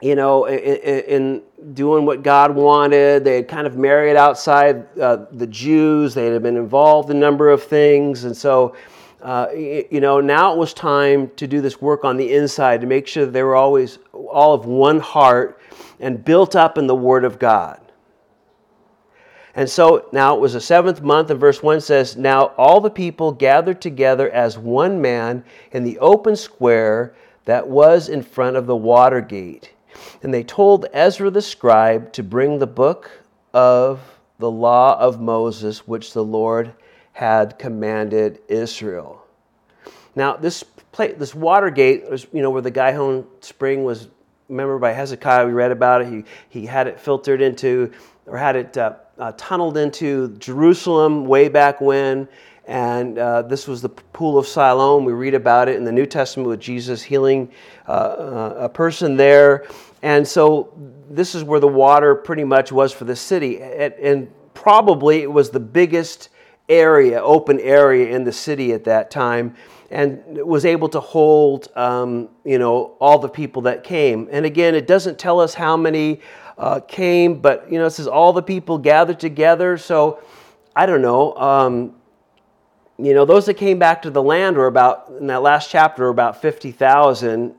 you 0.00 0.14
know, 0.14 0.44
in, 0.44 0.58
in 0.58 1.42
doing 1.74 2.06
what 2.06 2.22
God 2.22 2.54
wanted. 2.54 3.24
They 3.24 3.34
had 3.34 3.48
kind 3.48 3.66
of 3.66 3.76
married 3.76 4.16
outside 4.16 4.96
uh, 4.96 5.24
the 5.32 5.48
Jews. 5.48 6.14
They 6.14 6.26
had 6.26 6.40
been 6.40 6.56
involved 6.56 7.10
in 7.10 7.16
a 7.16 7.20
number 7.20 7.50
of 7.50 7.64
things. 7.64 8.22
And 8.22 8.36
so, 8.36 8.76
uh, 9.26 9.50
you 9.52 10.00
know, 10.00 10.20
now 10.20 10.52
it 10.52 10.56
was 10.56 10.72
time 10.72 11.28
to 11.34 11.48
do 11.48 11.60
this 11.60 11.82
work 11.82 12.04
on 12.04 12.16
the 12.16 12.32
inside 12.32 12.80
to 12.80 12.86
make 12.86 13.08
sure 13.08 13.26
that 13.26 13.32
they 13.32 13.42
were 13.42 13.56
always 13.56 13.98
all 14.12 14.54
of 14.54 14.66
one 14.66 15.00
heart 15.00 15.60
and 15.98 16.24
built 16.24 16.54
up 16.54 16.78
in 16.78 16.86
the 16.86 16.94
Word 16.94 17.24
of 17.24 17.40
God. 17.40 17.80
And 19.56 19.68
so 19.68 20.06
now 20.12 20.36
it 20.36 20.40
was 20.40 20.52
the 20.52 20.60
seventh 20.60 21.02
month, 21.02 21.28
and 21.30 21.40
verse 21.40 21.60
1 21.60 21.80
says, 21.80 22.16
Now 22.16 22.52
all 22.56 22.80
the 22.80 22.88
people 22.88 23.32
gathered 23.32 23.80
together 23.80 24.30
as 24.30 24.58
one 24.58 25.00
man 25.00 25.42
in 25.72 25.82
the 25.82 25.98
open 25.98 26.36
square 26.36 27.16
that 27.46 27.66
was 27.66 28.08
in 28.08 28.22
front 28.22 28.56
of 28.56 28.66
the 28.66 28.76
water 28.76 29.20
gate. 29.20 29.72
And 30.22 30.32
they 30.32 30.44
told 30.44 30.86
Ezra 30.92 31.30
the 31.30 31.42
scribe 31.42 32.12
to 32.12 32.22
bring 32.22 32.60
the 32.60 32.66
book 32.68 33.10
of 33.52 33.98
the 34.38 34.52
law 34.52 34.96
of 35.00 35.20
Moses, 35.20 35.84
which 35.88 36.12
the 36.12 36.22
Lord 36.22 36.72
had 37.16 37.58
commanded 37.58 38.38
Israel. 38.46 39.15
Now, 40.16 40.36
this 40.36 40.62
place, 40.62 41.14
this 41.18 41.34
water 41.34 41.70
gate 41.70 42.10
was, 42.10 42.26
you 42.32 42.42
know, 42.42 42.50
where 42.50 42.62
the 42.62 42.70
Gihon 42.70 43.26
spring 43.40 43.84
was, 43.84 44.08
remember 44.48 44.78
by 44.78 44.92
Hezekiah, 44.92 45.46
we 45.46 45.52
read 45.52 45.70
about 45.70 46.02
it. 46.02 46.08
He, 46.08 46.24
he 46.48 46.66
had 46.66 46.86
it 46.88 46.98
filtered 46.98 47.42
into, 47.42 47.92
or 48.24 48.38
had 48.38 48.56
it 48.56 48.76
uh, 48.76 48.94
uh, 49.18 49.32
tunneled 49.36 49.76
into 49.76 50.34
Jerusalem 50.38 51.26
way 51.26 51.48
back 51.48 51.80
when. 51.80 52.26
And 52.66 53.18
uh, 53.18 53.42
this 53.42 53.68
was 53.68 53.82
the 53.82 53.90
pool 53.90 54.38
of 54.38 54.46
Siloam. 54.46 55.04
We 55.04 55.12
read 55.12 55.34
about 55.34 55.68
it 55.68 55.76
in 55.76 55.84
the 55.84 55.92
New 55.92 56.06
Testament 56.06 56.48
with 56.48 56.60
Jesus 56.60 57.02
healing 57.02 57.52
uh, 57.86 57.92
uh, 57.92 58.54
a 58.62 58.68
person 58.68 59.16
there. 59.16 59.66
And 60.02 60.26
so 60.26 60.72
this 61.08 61.34
is 61.34 61.44
where 61.44 61.60
the 61.60 61.68
water 61.68 62.14
pretty 62.14 62.42
much 62.42 62.72
was 62.72 62.92
for 62.92 63.04
the 63.04 63.14
city. 63.14 63.60
And 63.60 64.32
probably 64.54 65.22
it 65.22 65.30
was 65.30 65.50
the 65.50 65.60
biggest 65.60 66.30
area, 66.68 67.22
open 67.22 67.60
area 67.60 68.14
in 68.14 68.24
the 68.24 68.32
city 68.32 68.72
at 68.72 68.84
that 68.84 69.10
time, 69.10 69.54
and 69.90 70.22
was 70.44 70.64
able 70.64 70.88
to 70.88 71.00
hold, 71.00 71.68
um, 71.76 72.28
you 72.44 72.58
know, 72.58 72.96
all 73.00 73.18
the 73.18 73.28
people 73.28 73.62
that 73.62 73.84
came. 73.84 74.28
And 74.30 74.44
again, 74.44 74.74
it 74.74 74.86
doesn't 74.86 75.18
tell 75.18 75.40
us 75.40 75.54
how 75.54 75.76
many 75.76 76.20
uh, 76.58 76.80
came, 76.80 77.40
but 77.40 77.70
you 77.70 77.78
know, 77.78 77.86
it 77.86 77.90
says 77.90 78.06
all 78.06 78.32
the 78.32 78.42
people 78.42 78.78
gathered 78.78 79.20
together. 79.20 79.76
So 79.76 80.20
I 80.74 80.86
don't 80.86 81.02
know. 81.02 81.34
Um, 81.36 81.94
you 82.98 83.12
know, 83.14 83.24
those 83.24 83.46
that 83.46 83.54
came 83.54 83.78
back 83.78 84.02
to 84.02 84.10
the 84.10 84.22
land 84.22 84.56
were 84.56 84.66
about 84.66 85.12
in 85.20 85.26
that 85.26 85.42
last 85.42 85.70
chapter 85.70 86.04
were 86.04 86.08
about 86.10 86.40
fifty 86.40 86.72
thousand. 86.72 87.50
Of 87.50 87.55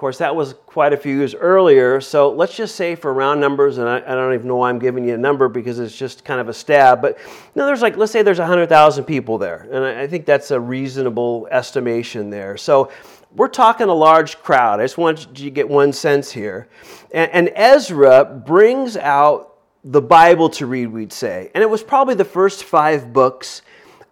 course, 0.00 0.16
that 0.16 0.34
was 0.34 0.54
quite 0.64 0.94
a 0.94 0.96
few 0.96 1.14
years 1.14 1.34
earlier. 1.34 2.00
So 2.00 2.32
let's 2.32 2.56
just 2.56 2.74
say 2.74 2.94
for 2.94 3.12
round 3.12 3.38
numbers, 3.38 3.76
and 3.76 3.86
I, 3.86 3.98
I 3.98 4.14
don't 4.14 4.32
even 4.32 4.48
know 4.48 4.56
why 4.56 4.70
I'm 4.70 4.78
giving 4.78 5.06
you 5.06 5.14
a 5.14 5.18
number 5.18 5.46
because 5.46 5.78
it's 5.78 5.94
just 5.94 6.24
kind 6.24 6.40
of 6.40 6.48
a 6.48 6.54
stab. 6.54 7.02
But 7.02 7.18
know, 7.54 7.66
there's 7.66 7.82
like 7.82 7.98
let's 7.98 8.10
say 8.10 8.22
there's 8.22 8.38
hundred 8.38 8.70
thousand 8.70 9.04
people 9.04 9.36
there, 9.36 9.68
and 9.70 9.84
I, 9.84 10.02
I 10.02 10.06
think 10.06 10.24
that's 10.24 10.50
a 10.50 10.58
reasonable 10.58 11.46
estimation 11.50 12.30
there. 12.30 12.56
So 12.56 12.90
we're 13.36 13.48
talking 13.48 13.88
a 13.88 13.94
large 13.94 14.38
crowd. 14.38 14.80
I 14.80 14.84
just 14.84 14.96
want 14.96 15.38
you 15.38 15.44
to 15.44 15.50
get 15.50 15.68
one 15.68 15.92
sense 15.92 16.32
here. 16.32 16.68
And, 17.12 17.30
and, 17.32 17.52
Ezra 17.54 18.24
brings 18.24 18.96
out 18.96 19.58
the 19.84 20.00
Bible 20.00 20.48
to 20.50 20.66
read, 20.66 20.86
we'd 20.86 21.12
say. 21.12 21.50
And 21.54 21.62
it 21.62 21.70
was 21.70 21.82
probably 21.82 22.14
the 22.14 22.24
first 22.24 22.64
five 22.64 23.12
books 23.12 23.62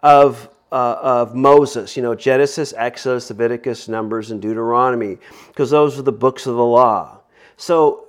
of, 0.02 0.48
uh, 0.70 0.96
of 1.00 1.34
Moses, 1.34 1.96
you 1.96 2.02
know, 2.02 2.14
Genesis, 2.14 2.74
Exodus, 2.76 3.30
Leviticus, 3.30 3.88
Numbers, 3.88 4.30
and 4.30 4.40
Deuteronomy, 4.42 5.18
because 5.48 5.70
those 5.70 5.98
are 5.98 6.02
the 6.02 6.12
books 6.12 6.46
of 6.46 6.56
the 6.56 6.64
law. 6.64 7.20
So 7.56 8.08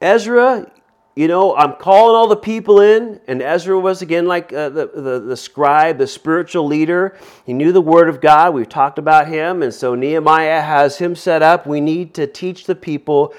Ezra 0.00 0.70
you 1.14 1.28
know, 1.28 1.54
I'm 1.54 1.74
calling 1.74 2.16
all 2.16 2.26
the 2.26 2.36
people 2.36 2.80
in, 2.80 3.20
and 3.28 3.42
Ezra 3.42 3.78
was 3.78 4.00
again 4.00 4.26
like 4.26 4.50
uh, 4.50 4.70
the, 4.70 4.86
the, 4.86 5.20
the 5.20 5.36
scribe, 5.36 5.98
the 5.98 6.06
spiritual 6.06 6.66
leader. 6.66 7.18
He 7.44 7.52
knew 7.52 7.70
the 7.70 7.82
Word 7.82 8.08
of 8.08 8.22
God. 8.22 8.54
We've 8.54 8.68
talked 8.68 8.98
about 8.98 9.28
him, 9.28 9.62
and 9.62 9.74
so 9.74 9.94
Nehemiah 9.94 10.62
has 10.62 10.96
him 10.96 11.14
set 11.14 11.42
up. 11.42 11.66
We 11.66 11.82
need 11.82 12.14
to 12.14 12.26
teach 12.26 12.64
the 12.64 12.74
people 12.74 13.34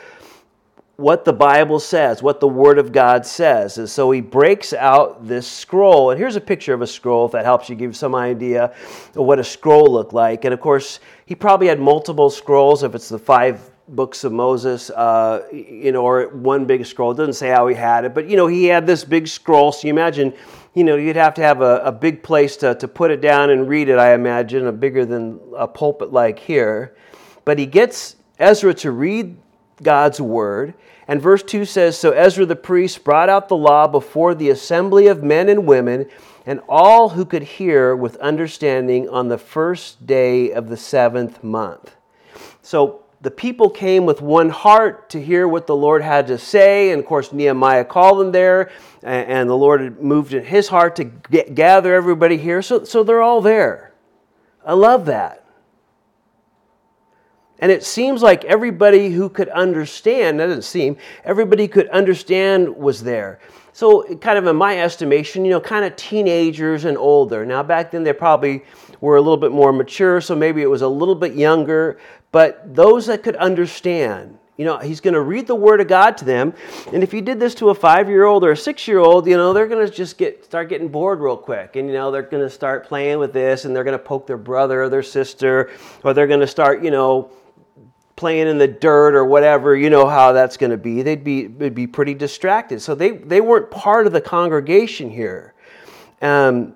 what 0.96 1.26
the 1.26 1.34
Bible 1.34 1.80
says, 1.80 2.22
what 2.22 2.40
the 2.40 2.48
Word 2.48 2.78
of 2.78 2.92
God 2.92 3.26
says. 3.26 3.80
And 3.80 3.90
so 3.90 4.12
he 4.12 4.22
breaks 4.22 4.74
out 4.74 5.26
this 5.28 5.48
scroll. 5.48 6.12
And 6.12 6.20
here's 6.20 6.36
a 6.36 6.42
picture 6.42 6.74
of 6.74 6.82
a 6.82 6.88
scroll 6.88 7.26
if 7.26 7.32
that 7.32 7.46
helps 7.46 7.68
you 7.68 7.76
give 7.76 7.96
some 7.96 8.14
idea 8.14 8.66
of 9.16 9.26
what 9.26 9.40
a 9.40 9.44
scroll 9.44 9.92
looked 9.92 10.14
like. 10.14 10.46
And 10.46 10.54
of 10.54 10.60
course, 10.60 11.00
he 11.26 11.34
probably 11.34 11.68
had 11.68 11.80
multiple 11.80 12.30
scrolls 12.30 12.84
if 12.84 12.94
it's 12.94 13.10
the 13.10 13.18
five 13.18 13.72
books 13.88 14.24
of 14.24 14.32
Moses, 14.32 14.92
uh, 14.92 15.48
you 15.52 15.92
know, 15.92 16.04
or 16.04 16.28
one 16.30 16.66
big 16.66 16.86
scroll. 16.86 17.12
It 17.12 17.18
doesn't 17.18 17.34
say 17.34 17.50
how 17.50 17.68
he 17.68 17.76
had 17.76 18.06
it, 18.06 18.14
but 18.14 18.30
you 18.30 18.38
know, 18.38 18.48
he 18.48 18.66
had 18.66 18.86
this 18.86 19.04
big 19.04 19.28
scroll. 19.28 19.72
So 19.72 19.88
you 19.88 19.94
imagine, 19.94 20.34
you 20.76 20.84
know, 20.84 20.96
you'd 20.96 21.16
have 21.16 21.34
to 21.36 21.42
have 21.42 21.62
a, 21.62 21.80
a 21.80 21.92
big 21.92 22.22
place 22.24 22.56
to, 22.58 22.76
to 22.76 22.88
put 22.88 23.10
it 23.10 23.20
down 23.20 23.50
and 23.50 23.68
read 23.68 23.90
it, 23.90 23.98
I 23.98 24.14
imagine, 24.14 24.68
a 24.68 24.72
bigger 24.72 25.06
than 25.06 25.40
a 25.58 25.68
pulpit 25.68 26.14
like 26.14 26.40
here. 26.40 26.96
But 27.46 27.60
he 27.60 27.66
gets 27.66 28.16
Ezra 28.40 28.74
to 28.76 28.92
read 28.92 29.38
God's 29.84 30.20
word. 30.20 30.74
And 31.08 31.22
verse 31.22 31.44
2 31.44 31.66
says 31.66 31.98
So 31.98 32.12
Ezra 32.12 32.46
the 32.46 32.56
priest 32.56 33.04
brought 33.04 33.30
out 33.30 33.50
the 33.50 33.58
law 33.58 33.88
before 33.88 34.34
the 34.34 34.50
assembly 34.50 35.08
of 35.08 35.24
men 35.24 35.50
and 35.50 35.68
women 35.68 36.10
and 36.46 36.62
all 36.68 37.10
who 37.10 37.26
could 37.26 37.44
hear 37.44 37.96
with 37.96 38.16
understanding 38.18 39.10
on 39.10 39.28
the 39.28 39.38
first 39.38 40.06
day 40.06 40.52
of 40.52 40.70
the 40.70 40.78
seventh 40.78 41.44
month. 41.44 41.96
So 42.62 43.04
the 43.22 43.32
people 43.32 43.70
came 43.70 44.06
with 44.06 44.22
one 44.22 44.50
heart 44.50 45.10
to 45.12 45.22
hear 45.22 45.48
what 45.48 45.66
the 45.66 45.76
Lord 45.76 46.02
had 46.02 46.28
to 46.28 46.38
say. 46.38 46.92
And 46.92 47.00
of 47.00 47.06
course, 47.06 47.32
Nehemiah 47.32 47.86
called 47.86 48.20
them 48.20 48.34
there, 48.34 48.70
and 49.02 49.50
the 49.50 49.56
Lord 49.56 49.80
had 49.80 50.02
moved 50.02 50.34
in 50.34 50.44
his 50.44 50.68
heart 50.68 50.98
to 50.98 51.06
gather 51.06 51.94
everybody 51.94 52.38
here. 52.38 52.62
So, 52.62 52.84
so 52.84 53.04
they're 53.04 53.22
all 53.22 53.40
there. 53.40 53.94
I 54.66 54.74
love 54.74 55.06
that. 55.06 55.43
And 57.64 57.72
it 57.72 57.86
seems 57.86 58.22
like 58.22 58.44
everybody 58.44 59.10
who 59.10 59.30
could 59.30 59.48
understand, 59.48 60.38
that 60.42 60.48
doesn't 60.48 60.64
seem, 60.64 60.98
everybody 61.24 61.66
could 61.70 61.88
understand 61.88 62.68
was 62.76 63.02
there. 63.02 63.40
So, 63.72 64.04
kind 64.18 64.38
of 64.38 64.46
in 64.48 64.58
my 64.58 64.82
estimation, 64.82 65.46
you 65.46 65.52
know, 65.52 65.62
kind 65.62 65.86
of 65.86 65.96
teenagers 65.96 66.84
and 66.84 66.98
older. 66.98 67.46
Now, 67.46 67.64
back 67.64 67.92
then 67.92 68.04
they 68.04 68.12
probably 68.12 68.66
were 69.00 69.16
a 69.16 69.22
little 69.22 69.38
bit 69.38 69.54
more 69.54 69.72
mature, 69.72 70.20
so 70.20 70.36
maybe 70.36 70.62
it 70.62 70.70
was 70.70 70.82
a 70.82 70.88
little 70.90 71.16
bit 71.16 71.36
younger, 71.36 72.00
but 72.34 72.76
those 72.76 73.06
that 73.06 73.24
could 73.24 73.38
understand, 73.38 74.38
you 74.58 74.66
know, 74.66 74.80
he's 74.80 75.00
going 75.00 75.14
to 75.14 75.22
read 75.22 75.48
the 75.48 75.56
word 75.56 75.80
of 75.80 75.88
God 75.88 76.18
to 76.18 76.26
them. 76.26 76.54
And 76.92 77.02
if 77.02 77.14
you 77.14 77.22
did 77.22 77.40
this 77.40 77.56
to 77.56 77.70
a 77.70 77.74
five 77.74 78.10
year 78.10 78.26
old 78.26 78.44
or 78.44 78.52
a 78.52 78.58
six 78.58 78.90
year 78.90 79.00
old, 79.00 79.26
you 79.26 79.38
know, 79.38 79.54
they're 79.54 79.70
going 79.70 79.88
to 79.88 79.92
just 79.92 80.18
get 80.18 80.44
start 80.44 80.68
getting 80.68 80.90
bored 80.90 81.22
real 81.22 81.38
quick. 81.38 81.78
And, 81.78 81.88
you 81.88 81.94
know, 81.94 82.12
they're 82.12 82.24
going 82.24 82.44
to 82.44 82.50
start 82.50 82.90
playing 82.90 83.20
with 83.20 83.32
this 83.32 83.64
and 83.64 83.74
they're 83.74 83.86
going 83.86 83.98
to 83.98 84.04
poke 84.04 84.28
their 84.28 84.36
brother 84.36 84.84
or 84.84 84.90
their 84.90 85.02
sister, 85.02 85.72
or 86.04 86.14
they're 86.14 86.28
going 86.28 86.42
to 86.42 86.48
start, 86.48 86.84
you 86.84 86.92
know, 86.92 87.32
playing 88.24 88.48
in 88.48 88.58
the 88.58 88.70
dirt 88.70 89.16
or 89.16 89.26
whatever. 89.26 89.76
You 89.76 89.90
know 89.90 90.08
how 90.08 90.32
that's 90.32 90.56
going 90.56 90.70
to 90.70 90.78
be. 90.78 91.02
They'd 91.02 91.26
be, 91.26 91.48
they'd 91.48 91.76
be 91.76 91.88
pretty 91.88 92.14
distracted. 92.14 92.82
So 92.82 92.96
they, 92.96 93.18
they 93.18 93.42
weren't 93.42 93.70
part 93.70 94.08
of 94.08 94.14
the 94.14 94.22
congregation 94.22 95.10
here. 95.10 95.54
Um, 96.22 96.76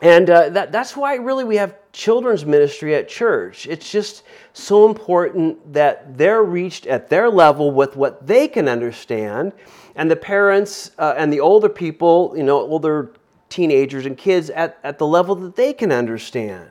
and 0.00 0.30
uh, 0.30 0.50
that, 0.50 0.70
that's 0.70 0.96
why 0.96 1.16
really 1.16 1.42
we 1.42 1.56
have 1.56 1.74
children's 1.90 2.46
ministry 2.46 2.94
at 2.94 3.08
church. 3.08 3.66
It's 3.66 3.90
just 3.90 4.22
so 4.52 4.88
important 4.88 5.72
that 5.72 6.16
they're 6.16 6.44
reached 6.44 6.86
at 6.86 7.08
their 7.08 7.28
level 7.28 7.72
with 7.72 7.96
what 7.96 8.24
they 8.24 8.46
can 8.46 8.68
understand. 8.68 9.52
And 9.96 10.08
the 10.08 10.14
parents 10.14 10.92
uh, 10.98 11.14
and 11.16 11.32
the 11.32 11.40
older 11.40 11.68
people, 11.68 12.32
you 12.36 12.44
know, 12.44 12.60
older 12.60 13.12
teenagers 13.48 14.06
and 14.06 14.16
kids 14.16 14.50
at, 14.50 14.78
at 14.84 14.98
the 14.98 15.06
level 15.08 15.34
that 15.34 15.56
they 15.56 15.72
can 15.72 15.90
understand. 15.90 16.70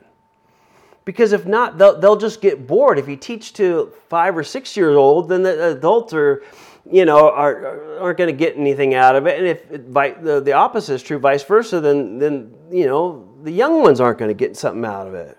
Because 1.10 1.32
if 1.32 1.44
not, 1.44 1.76
they'll, 1.76 1.98
they'll 1.98 2.16
just 2.16 2.40
get 2.40 2.68
bored. 2.68 2.96
If 2.96 3.08
you 3.08 3.16
teach 3.16 3.52
to 3.54 3.92
five 4.08 4.36
or 4.36 4.44
six 4.44 4.76
years 4.76 4.94
old, 4.94 5.28
then 5.28 5.42
the 5.42 5.72
adults 5.76 6.14
are 6.14 6.44
you 6.88 7.04
know, 7.04 7.30
are, 7.30 7.98
aren't 7.98 8.16
going 8.16 8.28
to 8.28 8.36
get 8.36 8.56
anything 8.56 8.94
out 8.94 9.16
of 9.16 9.26
it. 9.26 9.38
And 9.38 9.48
if 9.48 9.70
it, 9.72 9.92
the, 9.92 10.40
the 10.40 10.52
opposite 10.52 10.94
is 10.94 11.02
true, 11.02 11.18
vice 11.18 11.42
versa, 11.42 11.80
then, 11.80 12.18
then, 12.18 12.54
you 12.70 12.86
know, 12.86 13.28
the 13.42 13.50
young 13.50 13.82
ones 13.82 14.00
aren't 14.00 14.18
going 14.18 14.30
to 14.30 14.34
get 14.34 14.56
something 14.56 14.84
out 14.84 15.08
of 15.08 15.14
it. 15.14 15.36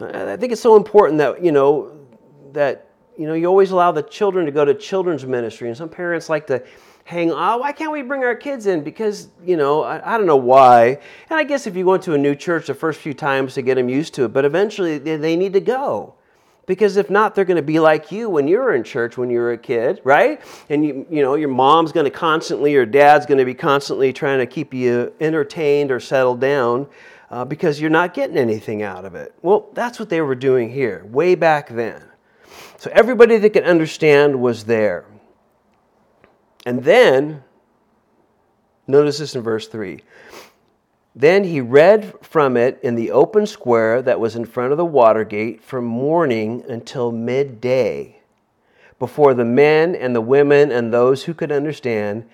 I 0.00 0.36
think 0.36 0.52
it's 0.52 0.60
so 0.60 0.76
important 0.76 1.18
that, 1.18 1.44
you 1.44 1.50
know, 1.50 2.06
that, 2.52 2.88
you 3.18 3.26
know, 3.26 3.34
you 3.34 3.46
always 3.46 3.72
allow 3.72 3.90
the 3.90 4.04
children 4.04 4.46
to 4.46 4.52
go 4.52 4.64
to 4.64 4.74
children's 4.74 5.26
ministry. 5.26 5.66
And 5.66 5.76
some 5.76 5.88
parents 5.88 6.28
like 6.28 6.46
to 6.46 6.64
hang 7.08 7.32
on, 7.32 7.58
why 7.60 7.72
can't 7.72 7.90
we 7.90 8.02
bring 8.02 8.22
our 8.22 8.34
kids 8.34 8.66
in? 8.66 8.84
Because, 8.84 9.28
you 9.42 9.56
know, 9.56 9.82
I, 9.82 10.14
I, 10.14 10.18
don't 10.18 10.26
know 10.26 10.36
why. 10.36 10.98
And 11.30 11.38
I 11.38 11.42
guess 11.42 11.66
if 11.66 11.74
you 11.74 11.82
go 11.82 11.94
into 11.94 12.12
a 12.12 12.18
new 12.18 12.34
church 12.34 12.66
the 12.66 12.74
first 12.74 13.00
few 13.00 13.14
times 13.14 13.54
to 13.54 13.62
get 13.62 13.76
them 13.76 13.88
used 13.88 14.12
to 14.16 14.26
it, 14.26 14.34
but 14.34 14.44
eventually 14.44 14.98
they, 14.98 15.16
they 15.16 15.34
need 15.34 15.54
to 15.54 15.60
go. 15.60 16.12
Because 16.66 16.98
if 16.98 17.08
not 17.08 17.34
they're 17.34 17.46
going 17.46 17.56
to 17.56 17.62
be 17.62 17.80
like 17.80 18.12
you 18.12 18.28
when 18.28 18.46
you 18.46 18.58
were 18.58 18.74
in 18.74 18.84
church 18.84 19.16
when 19.16 19.30
you 19.30 19.38
were 19.38 19.52
a 19.52 19.58
kid 19.58 20.02
right? 20.04 20.42
And 20.68 20.84
you, 20.84 21.06
you 21.08 21.22
know 21.22 21.34
your 21.34 21.48
mom's 21.48 21.92
going 21.92 22.04
to 22.04 22.10
constantly 22.10 22.72
your 22.72 22.84
dad's 22.84 23.24
going 23.24 23.38
to 23.38 23.46
be 23.46 23.54
constantly 23.54 24.12
trying 24.12 24.40
to 24.40 24.46
keep 24.46 24.74
you 24.74 25.10
entertained 25.18 25.90
or 25.90 26.00
settled 26.00 26.42
down 26.42 26.88
uh, 27.30 27.46
because 27.46 27.80
you're 27.80 27.88
not 27.88 28.12
getting 28.12 28.36
anything 28.36 28.82
out 28.82 29.06
of 29.06 29.14
it. 29.14 29.32
Well 29.40 29.70
that's 29.72 29.98
what 29.98 30.10
they 30.10 30.20
were 30.20 30.34
doing 30.34 30.70
here 30.70 31.06
way 31.06 31.36
back 31.36 31.70
then. 31.70 32.02
So 32.76 32.90
everybody 32.92 33.38
that 33.38 33.48
could 33.54 33.64
understand 33.64 34.38
was 34.38 34.64
there 34.64 35.06
and 36.68 36.84
then 36.84 37.42
notice 38.86 39.18
this 39.18 39.34
in 39.34 39.42
verse 39.42 39.68
3 39.68 40.02
then 41.18 41.42
he 41.42 41.60
read 41.60 42.14
from 42.22 42.56
it 42.56 42.78
in 42.80 42.94
the 42.94 43.10
open 43.10 43.44
square 43.44 44.02
that 44.02 44.20
was 44.20 44.36
in 44.36 44.44
front 44.44 44.70
of 44.70 44.78
the 44.78 44.84
water 44.84 45.24
gate 45.24 45.64
from 45.64 45.84
morning 45.84 46.62
until 46.68 47.10
midday, 47.10 48.20
before 49.00 49.34
the 49.34 49.44
men 49.44 49.96
and 49.96 50.14
the 50.14 50.20
women 50.20 50.70
and 50.70 50.94
those 50.94 51.24
who 51.24 51.34
could 51.34 51.50
understand, 51.50 52.24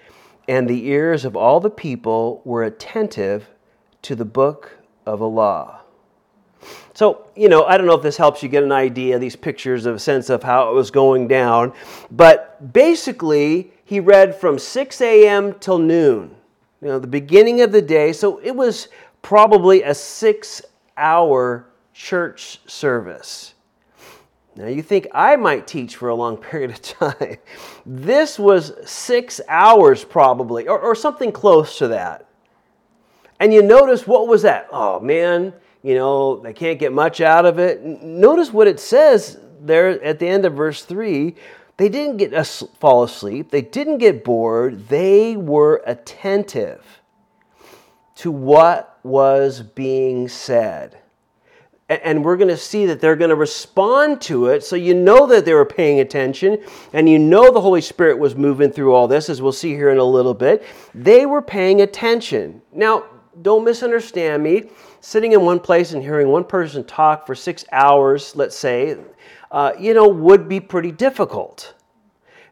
and 0.49 0.68
the 0.68 0.87
ears 0.87 1.25
of 1.25 1.35
all 1.35 1.61
the 1.61 1.70
people 1.70 2.42
were 2.44 2.62
attentive 2.62 3.49
to 4.03 4.14
the 4.14 4.27
book 4.27 4.77
of 5.07 5.23
law. 5.23 5.81
So, 6.92 7.27
you 7.35 7.49
know, 7.49 7.64
I 7.64 7.79
don't 7.79 7.87
know 7.87 7.97
if 7.97 8.03
this 8.03 8.18
helps 8.18 8.42
you 8.42 8.51
get 8.51 8.62
an 8.62 8.73
idea, 8.73 9.18
these 9.18 9.37
pictures 9.37 9.87
of 9.87 9.94
a 9.94 9.99
sense 9.99 10.29
of 10.29 10.42
how 10.42 10.70
it 10.70 10.75
was 10.75 10.90
going 10.90 11.27
down, 11.27 11.73
but 12.11 12.73
basically, 12.73 13.73
he 13.85 14.01
read 14.01 14.35
from 14.35 14.59
6 14.59 15.01
a.m. 15.01 15.55
till 15.55 15.79
noon 15.79 16.37
you 16.85 16.90
know, 16.90 16.99
the 16.99 17.07
beginning 17.07 17.62
of 17.62 17.73
the 17.73 17.81
day. 17.81 18.12
So 18.12 18.38
it 18.44 18.55
was 18.55 18.88
probably 19.23 19.83
a 19.83 19.94
six 19.94 20.61
hour 20.99 21.66
church 21.94 22.61
service. 22.66 23.55
Now 24.55 24.66
you 24.66 24.83
think 24.83 25.09
I 25.14 25.35
might 25.37 25.66
teach 25.66 25.97
for 25.97 26.11
a 26.11 26.14
long 26.14 26.37
period 26.51 26.70
of 26.73 26.83
time. 26.83 27.38
This 27.87 28.38
was 28.38 28.75
six 28.85 29.40
hours 29.49 30.05
probably, 30.05 30.68
or, 30.68 30.79
or 30.79 30.94
something 30.94 31.33
close 31.33 31.79
to 31.79 31.88
that. 31.88 32.29
And 33.40 33.53
you 33.53 33.62
notice 33.62 34.07
what 34.07 34.29
was 34.29 34.42
that? 34.42 34.68
Oh 34.70 35.01
man, 35.01 35.55
you 35.83 35.94
know, 35.94 36.37
they 36.37 36.53
can't 36.53 36.79
get 36.79 36.92
much 36.92 37.23
out 37.23 37.47
of 37.47 37.59
it. 37.59 37.83
Notice 37.83 38.53
what 38.53 38.68
it 38.68 38.79
says 38.79 39.38
there 39.62 40.03
at 40.05 40.18
the 40.18 40.29
end 40.29 40.44
of 40.44 40.53
verse 40.53 40.85
3 40.85 41.35
they 41.76 41.88
didn't 41.88 42.18
get 42.18 42.32
us 42.32 42.62
fall 42.78 43.02
asleep. 43.02 43.50
They 43.50 43.62
didn't 43.62 43.98
get 43.98 44.24
bored. 44.24 44.88
They 44.88 45.37
were 45.37 45.82
attentive 45.87 46.84
to 48.16 48.30
what 48.30 48.98
was 49.02 49.60
being 49.62 50.28
said. 50.28 50.98
And 51.88 52.24
we're 52.24 52.38
going 52.38 52.48
to 52.48 52.56
see 52.56 52.87
that 52.87 53.00
they're 53.00 53.16
going 53.16 53.30
to 53.30 53.37
respond 53.37 54.22
to 54.22 54.46
it. 54.46 54.64
So 54.64 54.74
you 54.74 54.94
know 54.94 55.26
that 55.26 55.44
they 55.44 55.52
were 55.52 55.66
paying 55.66 56.00
attention, 56.00 56.58
and 56.94 57.08
you 57.08 57.18
know 57.18 57.52
the 57.52 57.60
Holy 57.60 57.82
Spirit 57.82 58.18
was 58.18 58.34
moving 58.34 58.72
through 58.72 58.94
all 58.94 59.06
this, 59.06 59.28
as 59.28 59.42
we'll 59.42 59.52
see 59.52 59.72
here 59.72 59.90
in 59.90 59.98
a 59.98 60.04
little 60.04 60.32
bit. 60.32 60.64
They 60.94 61.26
were 61.26 61.42
paying 61.42 61.82
attention. 61.82 62.62
Now, 62.72 63.04
don't 63.42 63.64
misunderstand 63.64 64.42
me. 64.42 64.70
Sitting 65.01 65.33
in 65.33 65.42
one 65.42 65.61
place 65.61 65.92
and 65.92 66.03
hearing 66.03 66.29
one 66.29 66.44
person 66.44 66.85
talk 66.85 67.27
for 67.27 67.35
six 67.35 67.64
hours, 67.73 68.35
let's 68.37 68.57
say, 68.57 68.97
uh, 69.51 69.73
you 69.79 69.94
know, 69.94 70.09
would 70.09 70.49
be 70.49 70.61
pretty 70.61 70.90
difficult. 70.92 71.75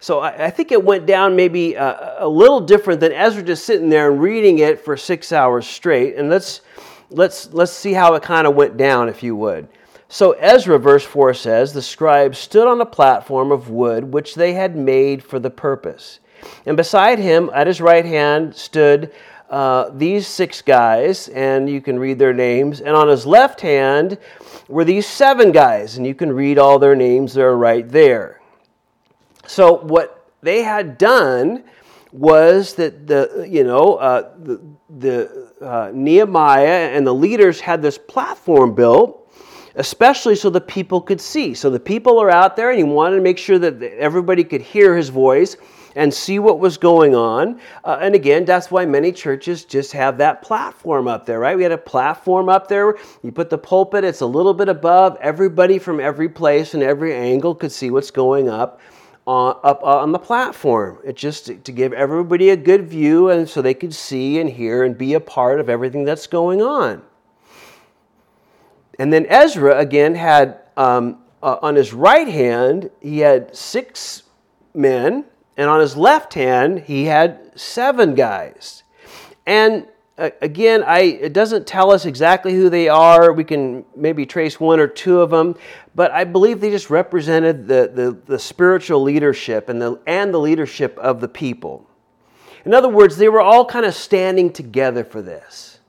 So 0.01 0.19
I, 0.19 0.47
I 0.47 0.51
think 0.51 0.73
it 0.73 0.85
went 0.85 1.07
down 1.07 1.37
maybe 1.37 1.75
a, 1.75 2.17
a, 2.19 2.29
little 2.29 2.61
different 2.61 3.01
than 3.01 3.13
Ezra 3.13 3.43
just 3.43 3.65
sitting 3.65 3.89
there 3.89 4.11
and 4.11 4.21
reading 4.21 4.59
it 4.59 4.85
for 4.85 4.97
six 4.97 5.33
hours 5.33 5.67
straight. 5.67 6.17
And 6.17 6.29
let's 6.29 6.63
let's 7.11 7.53
let's 7.53 7.73
see 7.73 7.93
how 7.93 8.15
it 8.15 8.23
kind 8.23 8.47
of 8.47 8.55
went 8.55 8.77
down, 8.77 9.09
if 9.09 9.23
you 9.23 9.37
would. 9.37 9.69
So 10.09 10.33
Ezra, 10.33 10.79
verse 10.79 11.05
4 11.05 11.33
says, 11.33 11.73
The 11.73 11.81
scribe 11.81 12.35
stood 12.35 12.69
on 12.69 12.83
a 12.83 12.87
platform 12.87 13.51
of 13.51 13.71
wood 13.71 14.13
which 14.13 14.35
they 14.35 14.53
had 14.53 14.77
made 14.77 15.25
for 15.25 15.39
the 15.39 15.49
purpose. 15.49 16.21
And 16.67 16.77
beside 16.77 17.19
him, 17.19 17.51
at 17.55 17.67
his 17.67 17.81
right 17.81 18.05
hand, 18.05 18.55
stood 18.55 19.11
uh, 19.53 19.91
these 19.91 20.27
six 20.27 20.63
guys, 20.63 21.29
and 21.29 21.69
you 21.69 21.83
can 21.83 21.99
read 21.99 22.19
their 22.19 22.33
names. 22.33 22.81
And 22.81 22.97
on 22.97 23.07
his 23.07 23.27
left 23.27 23.61
hand 23.61 24.17
were 24.67 24.83
these 24.83 25.07
seven 25.07 25.53
guys, 25.53 25.99
and 25.99 26.07
you 26.07 26.15
can 26.15 26.33
read 26.33 26.59
all 26.59 26.79
their 26.79 26.97
names, 26.97 27.35
they're 27.35 27.55
right 27.55 27.87
there. 27.87 28.41
So, 29.47 29.75
what 29.75 30.27
they 30.41 30.63
had 30.63 30.97
done 30.97 31.65
was 32.13 32.75
that 32.77 33.07
the 33.07 33.47
you 33.49 33.65
know 33.65 33.97
uh, 33.97 34.33
the, 34.43 34.61
the 34.99 35.49
uh, 35.61 35.91
Nehemiah 35.93 36.89
and 36.95 37.07
the 37.07 37.15
leaders 37.15 37.61
had 37.61 37.83
this 37.83 37.99
platform 37.99 38.75
built, 38.75 39.31
especially 39.75 40.35
so 40.35 40.49
the 40.49 40.63
people 40.63 41.01
could 41.03 41.21
see. 41.21 41.53
So 41.53 41.69
the 41.69 41.81
people 41.81 42.19
are 42.19 42.31
out 42.31 42.57
there, 42.57 42.71
and 42.71 42.79
he 42.79 42.85
wanted 42.85 43.17
to 43.17 43.23
make 43.23 43.37
sure 43.37 43.59
that 43.59 43.83
everybody 43.83 44.45
could 44.45 44.63
hear 44.63 44.97
his 44.97 45.11
voice 45.11 45.59
and 45.95 46.13
see 46.13 46.39
what 46.39 46.59
was 46.59 46.77
going 46.77 47.15
on. 47.15 47.61
Uh, 47.85 47.99
and 48.01 48.15
again, 48.15 48.45
that's 48.45 48.71
why 48.71 48.85
many 48.85 49.13
churches 49.13 49.65
just 49.65 49.93
have 49.93 50.19
that 50.19 50.43
platform 50.43 51.09
up 51.09 51.27
there, 51.27 51.39
right? 51.39 51.57
We 51.57 51.63
had 51.63 51.73
a 51.73 51.79
platform 51.79 52.49
up 52.49 52.69
there. 52.69 52.97
You 53.23 53.33
put 53.33 53.51
the 53.51 53.59
pulpit, 53.59 54.05
it's 54.05 54.21
a 54.21 54.27
little 54.27 54.55
bit 54.55 54.69
above. 54.69 55.17
Everybody 55.21 55.79
from 55.79 56.01
every 56.01 56.29
place 56.29 56.75
and 56.75 56.83
every 56.83 57.15
angle 57.15 57.55
could 57.55 57.73
see 57.73 57.91
what's 57.91 58.11
going 58.11 58.49
up. 58.49 58.81
On, 59.25 59.57
up 59.63 59.85
on 59.85 60.11
the 60.11 60.19
platform. 60.19 60.99
It's 61.05 61.21
just 61.21 61.47
to, 61.47 61.55
to 61.55 61.71
give 61.71 61.93
everybody 61.93 62.51
a 62.51 62.57
good 62.57 62.89
view 62.89 63.31
and 63.31 63.49
so 63.49 63.63
they 63.63 63.73
could 63.73 63.95
see 63.95 64.41
and 64.41 64.51
hear 64.51 64.83
and 64.83 64.99
be 64.99 65.15
a 65.15 65.21
part 65.21 65.61
of 65.61 65.69
everything 65.69 66.05
that's 66.05 66.27
going 66.27 66.61
on. 66.61 67.03
And 68.99 69.13
then 69.13 69.27
Ezra 69.27 69.79
again 69.79 70.17
had 70.17 70.59
um, 70.77 71.23
uh, 71.43 71.59
on 71.63 71.75
his 71.75 71.93
right 71.93 72.29
hand, 72.29 72.91
he 73.01 73.19
had 73.19 73.55
six 73.55 74.23
men 74.75 75.25
and 75.57 75.69
on 75.69 75.81
his 75.81 75.97
left 75.97 76.35
hand, 76.35 76.81
he 76.81 77.05
had 77.05 77.59
seven 77.59 78.15
guys. 78.15 78.83
And 79.47 79.87
uh, 80.19 80.31
again, 80.41 80.83
I, 80.85 81.01
it 81.01 81.33
doesn't 81.33 81.67
tell 81.67 81.91
us 81.91 82.05
exactly 82.05 82.55
who 82.55 82.69
they 82.69 82.89
are. 82.89 83.33
We 83.33 83.45
can 83.45 83.85
maybe 83.97 84.27
trace 84.27 84.61
one 84.61 84.79
or 84.79 84.87
two 84.87 85.21
of 85.21 85.31
them, 85.31 85.57
but 85.95 86.11
I 86.11 86.25
believe 86.25 86.61
they 86.61 86.71
just 86.71 86.91
represented 86.91 87.67
the, 87.67 87.91
the, 87.93 88.19
the 88.27 88.39
spiritual 88.39 89.03
leadership 89.03 89.69
and 89.69 89.81
the, 89.81 90.01
and 90.07 90.33
the 90.33 90.39
leadership 90.39 90.99
of 90.99 91.21
the 91.21 91.29
people. 91.29 91.89
In 92.65 92.75
other 92.75 92.89
words, 92.89 93.17
they 93.17 93.29
were 93.29 93.41
all 93.41 93.65
kind 93.65 93.85
of 93.85 93.95
standing 93.95 94.53
together 94.53 95.05
for 95.05 95.23
this. 95.23 95.81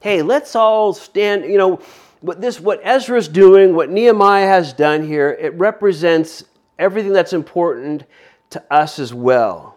Hey, 0.00 0.22
let's 0.22 0.56
all 0.56 0.92
stand, 0.94 1.44
you 1.44 1.58
know, 1.58 1.80
what 2.22 2.40
this 2.40 2.60
what 2.60 2.80
Ezra's 2.82 3.28
doing, 3.28 3.74
what 3.74 3.90
Nehemiah 3.90 4.46
has 4.46 4.72
done 4.72 5.06
here, 5.06 5.36
it 5.40 5.54
represents 5.54 6.44
everything 6.78 7.12
that's 7.12 7.32
important 7.32 8.04
to 8.52 8.62
us 8.72 8.98
as 8.98 9.12
well. 9.12 9.76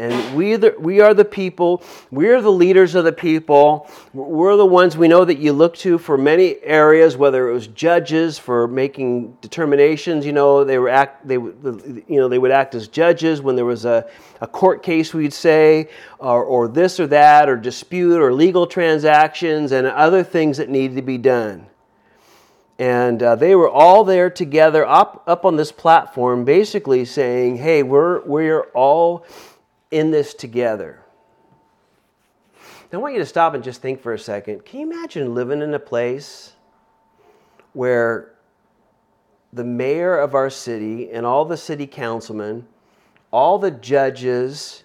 And 0.00 0.34
we, 0.34 0.56
the, 0.56 0.74
we 0.78 1.02
are 1.02 1.12
the 1.12 1.26
people, 1.26 1.82
we 2.10 2.28
are 2.30 2.40
the 2.40 2.50
leaders 2.50 2.94
of 2.94 3.04
the 3.04 3.12
people. 3.12 3.86
We're 4.14 4.56
the 4.56 4.64
ones 4.64 4.96
we 4.96 5.08
know 5.08 5.26
that 5.26 5.36
you 5.36 5.52
look 5.52 5.76
to 5.78 5.98
for 5.98 6.16
many 6.16 6.56
areas, 6.62 7.18
whether 7.18 7.50
it 7.50 7.52
was 7.52 7.66
judges 7.66 8.38
for 8.38 8.66
making 8.66 9.36
determinations. 9.42 10.24
You 10.24 10.32
know, 10.32 10.64
they, 10.64 10.78
were 10.78 10.88
act, 10.88 11.28
they, 11.28 11.34
you 11.34 12.04
know, 12.08 12.28
they 12.28 12.38
would 12.38 12.50
act 12.50 12.74
as 12.74 12.88
judges 12.88 13.42
when 13.42 13.56
there 13.56 13.66
was 13.66 13.84
a, 13.84 14.08
a 14.40 14.46
court 14.46 14.82
case, 14.82 15.12
we'd 15.12 15.34
say, 15.34 15.90
or, 16.18 16.44
or 16.44 16.66
this 16.66 16.98
or 16.98 17.06
that, 17.08 17.50
or 17.50 17.56
dispute, 17.56 18.22
or 18.22 18.32
legal 18.32 18.66
transactions, 18.66 19.72
and 19.72 19.86
other 19.86 20.24
things 20.24 20.56
that 20.56 20.70
needed 20.70 20.96
to 20.96 21.02
be 21.02 21.18
done. 21.18 21.66
And 22.80 23.22
uh, 23.22 23.36
they 23.36 23.54
were 23.54 23.68
all 23.68 24.04
there 24.04 24.30
together 24.30 24.86
up, 24.86 25.22
up 25.26 25.44
on 25.44 25.56
this 25.56 25.70
platform, 25.70 26.46
basically 26.46 27.04
saying, 27.04 27.58
hey, 27.58 27.82
we're, 27.82 28.24
we're 28.24 28.62
all 28.72 29.26
in 29.90 30.10
this 30.10 30.32
together. 30.32 31.02
Now, 32.90 32.98
I 32.98 33.02
want 33.02 33.12
you 33.12 33.20
to 33.20 33.26
stop 33.26 33.52
and 33.52 33.62
just 33.62 33.82
think 33.82 34.00
for 34.00 34.14
a 34.14 34.18
second. 34.18 34.64
Can 34.64 34.80
you 34.80 34.90
imagine 34.90 35.34
living 35.34 35.60
in 35.60 35.74
a 35.74 35.78
place 35.78 36.54
where 37.74 38.32
the 39.52 39.62
mayor 39.62 40.16
of 40.16 40.34
our 40.34 40.48
city 40.48 41.10
and 41.10 41.26
all 41.26 41.44
the 41.44 41.58
city 41.58 41.86
councilmen, 41.86 42.66
all 43.30 43.58
the 43.58 43.72
judges, 43.72 44.84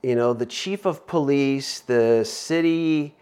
you 0.00 0.14
know, 0.14 0.32
the 0.32 0.46
chief 0.46 0.86
of 0.86 1.08
police, 1.08 1.80
the 1.80 2.22
city 2.24 3.16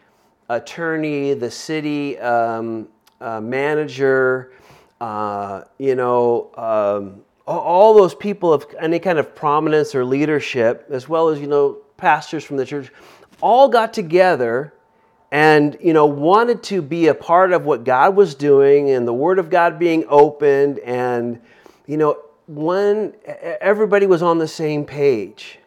attorney, 0.51 1.33
the 1.33 1.51
city 1.51 2.19
um, 2.19 2.87
uh, 3.21 3.41
manager, 3.41 4.53
uh, 5.01 5.63
you 5.79 5.95
know, 5.95 6.51
um, 6.57 7.23
all 7.47 7.95
those 7.95 8.15
people 8.15 8.53
of 8.53 8.67
any 8.79 8.99
kind 8.99 9.19
of 9.19 9.35
prominence 9.35 9.95
or 9.95 10.05
leadership, 10.05 10.87
as 10.91 11.09
well 11.09 11.29
as, 11.29 11.41
you 11.41 11.47
know, 11.47 11.79
pastors 11.97 12.45
from 12.45 12.57
the 12.57 12.67
church, 12.67 12.93
all 13.41 13.69
got 13.69 13.93
together 13.93 14.75
and, 15.31 15.77
you 15.81 15.93
know, 15.93 16.07
wanted 16.07 16.63
to 16.65 16.83
be 16.83 17.09
a 17.09 17.15
part 17.15 17.53
of 17.53 17.65
what 17.65 17.85
God 17.85 18.17
was 18.17 18.35
doing 18.35 18.91
and 18.91 19.07
the 19.07 19.13
Word 19.13 19.39
of 19.39 19.51
God 19.51 19.79
being 19.79 20.05
opened. 20.09 20.79
And, 20.81 21.41
you 21.87 21.97
know, 21.97 22.19
when 22.47 23.15
everybody 23.61 24.07
was 24.07 24.23
on 24.23 24.39
the 24.39 24.49
same 24.49 24.85
page. 24.85 25.59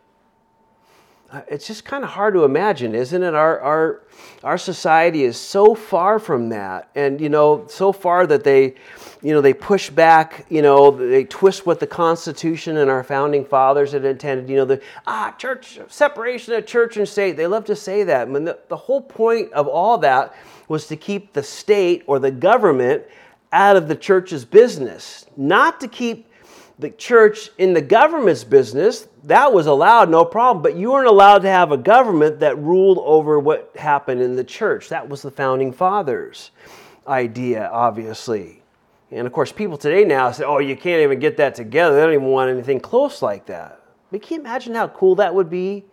Uh, 1.32 1.42
it's 1.48 1.66
just 1.66 1.86
kind 1.86 2.04
of 2.04 2.10
hard 2.10 2.34
to 2.34 2.44
imagine, 2.44 2.94
isn't 2.94 3.24
it? 3.24 3.34
Our, 3.34 3.60
our, 3.62 4.02
our 4.44 4.58
society 4.58 5.24
is 5.24 5.38
so 5.38 5.74
far 5.74 6.20
from 6.20 6.50
that. 6.50 6.90
And, 6.94 7.22
you 7.22 7.30
know, 7.30 7.66
so 7.70 7.94
far 7.94 8.28
that 8.28 8.44
they, 8.44 8.76
you 9.22 9.34
know, 9.34 9.40
they 9.40 9.54
push 9.54 9.90
back, 9.90 10.46
you 10.50 10.62
know, 10.62 10.92
they 10.92 11.24
twist 11.24 11.66
what 11.66 11.80
the 11.80 11.88
Constitution 11.88 12.78
and 12.78 12.92
our 12.92 13.04
founding 13.04 13.46
fathers 13.46 13.94
had 13.94 14.04
intended. 14.04 14.50
You 14.50 14.58
know, 14.58 14.66
the, 14.66 14.82
ah, 15.08 15.34
church, 15.38 15.80
separation 15.88 16.54
of 16.54 16.66
church 16.66 16.98
and 16.98 17.08
state. 17.08 17.38
They 17.38 17.48
love 17.48 17.64
to 17.66 17.78
say 17.78 18.04
that. 18.04 18.28
I 18.28 18.30
mean, 18.30 18.44
the, 18.44 18.60
the 18.68 18.78
whole 18.78 19.02
point 19.02 19.54
of 19.54 19.68
all 19.68 20.00
that 20.00 20.36
was 20.68 20.88
to 20.88 20.98
keep 20.98 21.32
the 21.32 21.44
state 21.44 22.04
or 22.08 22.20
the 22.20 22.32
government 22.32 23.04
out 23.54 23.78
of 23.78 23.88
the 23.88 23.96
church's 23.96 24.44
business, 24.44 25.26
not 25.38 25.80
to 25.80 25.88
keep 25.88 26.28
the 26.82 26.90
church 26.90 27.52
in 27.60 27.74
the 27.74 27.82
government's 27.82 28.44
business, 28.44 29.08
that 29.26 29.54
was 29.54 29.68
allowed, 29.68 30.10
no 30.10 30.26
problem. 30.26 30.64
But 30.64 30.76
you 30.76 30.92
weren't 30.92 31.08
allowed 31.08 31.44
to 31.44 31.48
have 31.48 31.72
a 31.72 31.78
government 31.78 32.40
that 32.40 32.58
ruled 32.58 32.98
over 33.04 33.40
what 33.40 33.72
happened 33.76 34.20
in 34.20 34.36
the 34.36 34.44
church. 34.44 34.90
That 34.90 35.08
was 35.08 35.22
the 35.22 35.30
founding 35.30 35.72
fathers' 35.72 36.50
idea, 37.08 37.70
obviously. 37.72 38.64
And 39.12 39.28
of 39.28 39.32
course, 39.32 39.52
people 39.52 39.78
today 39.78 40.04
now 40.04 40.32
say, 40.32 40.44
oh, 40.44 40.58
you 40.58 40.76
can't 40.76 41.04
even 41.04 41.20
get 41.20 41.38
that 41.38 41.54
together. 41.54 41.96
They 41.96 42.02
don't 42.02 42.14
even 42.14 42.28
want 42.28 42.50
anything 42.50 42.80
close 42.80 43.22
like 43.22 43.46
that. 43.46 43.80
But 44.12 44.24
can 44.24 44.38
you 44.38 44.42
imagine 44.42 44.74
how 44.74 44.88
cool 44.88 45.16
that 45.16 45.36
would 45.36 45.52
be? 45.52 45.86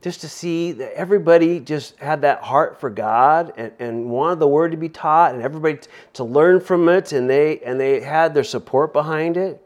Just 0.00 0.22
to 0.22 0.28
see 0.28 0.72
that 0.72 0.94
everybody 0.94 1.60
just 1.60 1.98
had 1.98 2.22
that 2.22 2.42
heart 2.42 2.80
for 2.80 2.88
God 2.88 3.52
and, 3.58 3.72
and 3.78 4.10
wanted 4.10 4.38
the 4.38 4.48
word 4.48 4.70
to 4.70 4.78
be 4.78 4.88
taught 4.88 5.34
and 5.34 5.42
everybody 5.42 5.78
to 6.14 6.24
learn 6.24 6.58
from 6.58 6.88
it 6.88 7.12
and 7.12 7.30
they 7.30 7.60
and 7.60 7.78
they 7.78 8.00
had 8.00 8.34
their 8.34 8.42
support 8.42 8.92
behind 8.92 9.36
it 9.36 9.61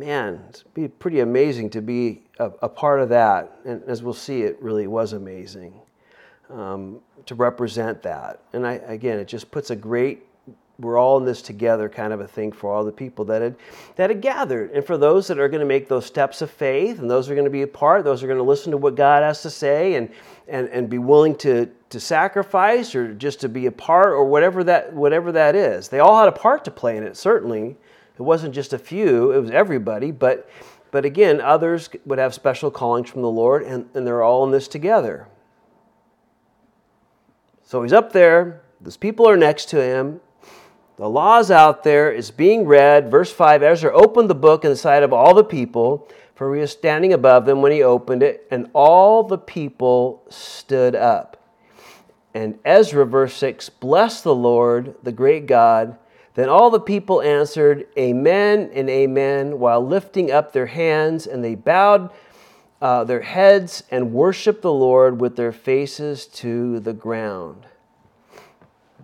man, 0.00 0.42
it'd 0.48 0.74
be 0.74 0.88
pretty 0.88 1.20
amazing 1.20 1.68
to 1.70 1.82
be 1.82 2.22
a, 2.38 2.50
a, 2.62 2.68
part 2.68 3.00
of 3.00 3.10
that. 3.10 3.58
And 3.66 3.82
as 3.84 4.02
we'll 4.02 4.14
see, 4.14 4.42
it 4.42 4.56
really 4.62 4.86
was 4.86 5.12
amazing 5.12 5.74
um, 6.48 7.00
to 7.26 7.34
represent 7.34 8.02
that. 8.02 8.40
And 8.54 8.66
I, 8.66 8.74
again, 8.86 9.18
it 9.18 9.28
just 9.28 9.50
puts 9.50 9.70
a 9.70 9.76
great 9.76 10.26
we're 10.78 10.96
all 10.96 11.18
in 11.18 11.26
this 11.26 11.42
together 11.42 11.90
kind 11.90 12.10
of 12.10 12.20
a 12.20 12.26
thing 12.26 12.50
for 12.50 12.72
all 12.72 12.82
the 12.84 12.90
people 12.90 13.22
that 13.26 13.42
had 13.42 13.54
that 13.96 14.08
had 14.08 14.22
gathered 14.22 14.70
and 14.70 14.82
for 14.82 14.96
those 14.96 15.26
that 15.26 15.38
are 15.38 15.46
going 15.46 15.60
to 15.60 15.66
make 15.66 15.88
those 15.88 16.06
steps 16.06 16.40
of 16.40 16.50
faith 16.50 17.00
and 17.00 17.10
those 17.10 17.28
are 17.28 17.34
going 17.34 17.44
to 17.44 17.50
be 17.50 17.60
a 17.60 17.66
part 17.66 18.02
those 18.02 18.22
are 18.22 18.26
going 18.26 18.38
to 18.38 18.42
listen 18.42 18.70
to 18.70 18.78
what 18.78 18.94
god 18.94 19.22
has 19.22 19.42
to 19.42 19.50
say 19.50 19.96
and 19.96 20.08
and, 20.48 20.70
and 20.70 20.88
be 20.88 20.96
willing 20.96 21.34
to 21.36 21.68
to 21.90 22.00
sacrifice 22.00 22.94
or 22.94 23.12
just 23.12 23.40
to 23.40 23.48
be 23.50 23.66
a 23.66 23.70
part 23.70 24.08
or 24.08 24.24
whatever 24.24 24.64
that 24.64 24.90
whatever 24.94 25.32
that 25.32 25.54
is 25.54 25.88
they 25.88 25.98
all 25.98 26.18
had 26.18 26.28
a 26.28 26.32
part 26.32 26.64
to 26.64 26.70
play 26.70 26.96
in 26.96 27.02
it 27.02 27.14
certainly 27.14 27.76
it 28.20 28.24
wasn't 28.24 28.54
just 28.54 28.74
a 28.74 28.78
few, 28.78 29.32
it 29.32 29.40
was 29.40 29.50
everybody, 29.50 30.10
but, 30.10 30.46
but 30.90 31.06
again, 31.06 31.40
others 31.40 31.88
would 32.04 32.18
have 32.18 32.34
special 32.34 32.70
callings 32.70 33.08
from 33.08 33.22
the 33.22 33.30
Lord, 33.30 33.62
and, 33.62 33.88
and 33.94 34.06
they're 34.06 34.22
all 34.22 34.44
in 34.44 34.50
this 34.50 34.68
together. 34.68 35.26
So 37.62 37.82
he's 37.82 37.94
up 37.94 38.12
there, 38.12 38.60
those 38.78 38.98
people 38.98 39.26
are 39.26 39.38
next 39.38 39.70
to 39.70 39.82
him, 39.82 40.20
the 40.96 41.08
law's 41.08 41.50
out 41.50 41.82
there, 41.82 42.12
it's 42.12 42.30
being 42.30 42.66
read. 42.66 43.10
Verse 43.10 43.32
5 43.32 43.62
Ezra 43.62 43.90
opened 43.90 44.28
the 44.28 44.34
book 44.34 44.66
in 44.66 44.70
the 44.70 44.76
sight 44.76 45.02
of 45.02 45.14
all 45.14 45.32
the 45.32 45.42
people, 45.42 46.06
for 46.34 46.54
he 46.54 46.60
was 46.60 46.72
standing 46.72 47.14
above 47.14 47.46
them 47.46 47.62
when 47.62 47.72
he 47.72 47.82
opened 47.82 48.22
it, 48.22 48.46
and 48.50 48.68
all 48.74 49.22
the 49.22 49.38
people 49.38 50.26
stood 50.28 50.94
up. 50.94 51.42
And 52.34 52.58
Ezra, 52.66 53.06
verse 53.06 53.34
6, 53.36 53.70
blessed 53.70 54.24
the 54.24 54.34
Lord, 54.34 54.94
the 55.02 55.10
great 55.10 55.46
God 55.46 55.96
then 56.34 56.48
all 56.48 56.70
the 56.70 56.80
people 56.80 57.22
answered, 57.22 57.86
Amen 57.98 58.70
and 58.72 58.88
Amen, 58.88 59.58
while 59.58 59.84
lifting 59.84 60.30
up 60.30 60.52
their 60.52 60.66
hands, 60.66 61.26
and 61.26 61.44
they 61.44 61.54
bowed 61.54 62.10
uh, 62.80 63.04
their 63.04 63.20
heads 63.20 63.82
and 63.90 64.12
worshiped 64.12 64.62
the 64.62 64.72
Lord 64.72 65.20
with 65.20 65.36
their 65.36 65.52
faces 65.52 66.26
to 66.26 66.80
the 66.80 66.92
ground. 66.92 67.66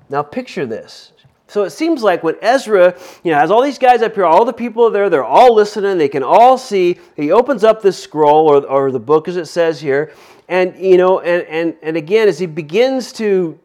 Now 0.08 0.22
picture 0.22 0.66
this. 0.66 1.12
So 1.48 1.62
it 1.62 1.70
seems 1.70 2.02
like 2.02 2.24
when 2.24 2.36
Ezra, 2.42 2.98
you 3.22 3.30
know, 3.30 3.38
has 3.38 3.50
all 3.50 3.62
these 3.62 3.78
guys 3.78 4.02
up 4.02 4.14
here, 4.14 4.24
all 4.24 4.44
the 4.44 4.52
people 4.52 4.86
are 4.86 4.90
there, 4.90 5.08
they're 5.08 5.24
all 5.24 5.54
listening, 5.54 5.96
they 5.96 6.08
can 6.08 6.22
all 6.22 6.58
see. 6.58 6.98
He 7.14 7.30
opens 7.30 7.62
up 7.62 7.82
this 7.82 8.02
scroll 8.02 8.48
or, 8.48 8.66
or 8.66 8.90
the 8.90 8.98
book 8.98 9.28
as 9.28 9.36
it 9.36 9.46
says 9.46 9.80
here, 9.80 10.12
and 10.48 10.76
you 10.76 10.96
know, 10.96 11.20
and, 11.20 11.46
and, 11.46 11.76
and 11.82 11.96
again, 11.96 12.28
as 12.28 12.38
he 12.38 12.46
begins 12.46 13.12
to 13.14 13.58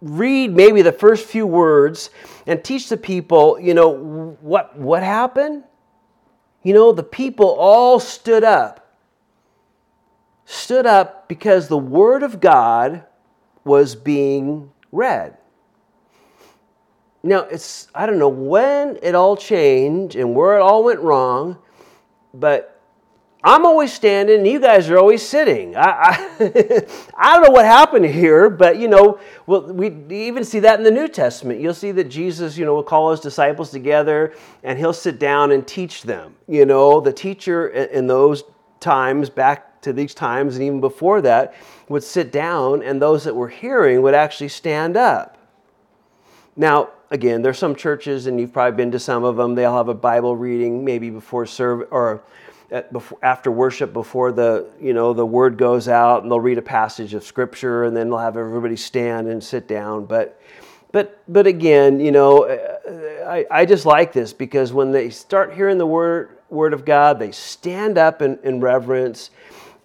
read 0.00 0.54
maybe 0.54 0.82
the 0.82 0.92
first 0.92 1.26
few 1.26 1.46
words 1.46 2.10
and 2.46 2.62
teach 2.62 2.88
the 2.88 2.96
people, 2.96 3.58
you 3.60 3.74
know, 3.74 4.36
what, 4.40 4.76
what 4.78 5.02
happened? 5.02 5.64
You 6.62 6.74
know, 6.74 6.92
the 6.92 7.02
people 7.02 7.46
all 7.46 7.98
stood 8.00 8.44
up. 8.44 8.96
Stood 10.44 10.86
up 10.86 11.28
because 11.28 11.68
the 11.68 11.78
Word 11.78 12.22
of 12.22 12.40
God 12.40 13.04
was 13.64 13.94
being 13.94 14.70
read. 14.92 15.36
Now, 17.22 17.40
it's, 17.40 17.88
I 17.94 18.06
don't 18.06 18.18
know 18.18 18.28
when 18.28 18.98
it 19.02 19.14
all 19.14 19.36
changed 19.36 20.16
and 20.16 20.34
where 20.34 20.56
it 20.56 20.62
all 20.62 20.84
went 20.84 21.00
wrong, 21.00 21.58
but 22.32 22.77
I'm 23.42 23.64
always 23.64 23.92
standing, 23.92 24.38
and 24.38 24.46
you 24.48 24.58
guys 24.58 24.90
are 24.90 24.98
always 24.98 25.26
sitting. 25.26 25.76
I, 25.76 25.80
I, 25.80 26.30
I, 27.16 27.34
don't 27.34 27.44
know 27.44 27.50
what 27.50 27.64
happened 27.64 28.06
here, 28.06 28.50
but 28.50 28.78
you 28.78 28.88
know, 28.88 29.20
well, 29.46 29.72
we 29.72 29.94
even 30.10 30.42
see 30.42 30.58
that 30.60 30.78
in 30.78 30.84
the 30.84 30.90
New 30.90 31.06
Testament. 31.06 31.60
You'll 31.60 31.74
see 31.74 31.92
that 31.92 32.04
Jesus, 32.04 32.56
you 32.56 32.64
know, 32.64 32.74
will 32.74 32.82
call 32.82 33.12
his 33.12 33.20
disciples 33.20 33.70
together, 33.70 34.34
and 34.64 34.76
he'll 34.76 34.92
sit 34.92 35.20
down 35.20 35.52
and 35.52 35.66
teach 35.66 36.02
them. 36.02 36.34
You 36.48 36.66
know, 36.66 37.00
the 37.00 37.12
teacher 37.12 37.68
in 37.68 38.08
those 38.08 38.42
times, 38.80 39.30
back 39.30 39.82
to 39.82 39.92
these 39.92 40.14
times, 40.14 40.56
and 40.56 40.64
even 40.64 40.80
before 40.80 41.20
that, 41.22 41.54
would 41.88 42.02
sit 42.02 42.32
down, 42.32 42.82
and 42.82 43.00
those 43.00 43.22
that 43.22 43.36
were 43.36 43.48
hearing 43.48 44.02
would 44.02 44.14
actually 44.14 44.48
stand 44.48 44.96
up. 44.96 45.38
Now, 46.56 46.90
again, 47.12 47.42
there's 47.42 47.58
some 47.58 47.76
churches, 47.76 48.26
and 48.26 48.40
you've 48.40 48.52
probably 48.52 48.76
been 48.76 48.90
to 48.90 48.98
some 48.98 49.22
of 49.22 49.36
them. 49.36 49.54
They'll 49.54 49.76
have 49.76 49.88
a 49.88 49.94
Bible 49.94 50.34
reading 50.34 50.84
maybe 50.84 51.08
before 51.08 51.46
service 51.46 51.86
or 51.92 52.24
before, 52.92 53.18
after 53.22 53.50
worship, 53.50 53.92
before 53.92 54.32
the 54.32 54.66
you 54.80 54.92
know 54.92 55.12
the 55.12 55.26
word 55.26 55.56
goes 55.56 55.88
out, 55.88 56.22
and 56.22 56.30
they'll 56.30 56.40
read 56.40 56.58
a 56.58 56.62
passage 56.62 57.14
of 57.14 57.24
scripture, 57.24 57.84
and 57.84 57.96
then 57.96 58.08
they'll 58.08 58.18
have 58.18 58.36
everybody 58.36 58.76
stand 58.76 59.28
and 59.28 59.42
sit 59.42 59.66
down. 59.66 60.04
But 60.04 60.40
but 60.92 61.22
but 61.28 61.46
again, 61.46 62.00
you 62.00 62.12
know, 62.12 62.44
uh, 62.44 62.78
uh, 62.88 63.30
I, 63.30 63.46
I 63.50 63.64
just 63.64 63.86
like 63.86 64.12
this 64.12 64.32
because 64.32 64.72
when 64.72 64.92
they 64.92 65.10
start 65.10 65.54
hearing 65.54 65.78
the 65.78 65.86
word 65.86 66.38
word 66.50 66.72
of 66.72 66.84
God, 66.84 67.18
they 67.18 67.32
stand 67.32 67.98
up 67.98 68.22
in, 68.22 68.38
in 68.42 68.60
reverence, 68.60 69.30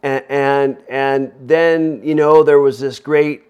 and, 0.02 0.24
and 0.30 0.78
and 0.90 1.32
then 1.42 2.02
you 2.04 2.16
know 2.16 2.44
there 2.44 2.60
was 2.60 2.80
this 2.80 3.00
great 3.00 3.44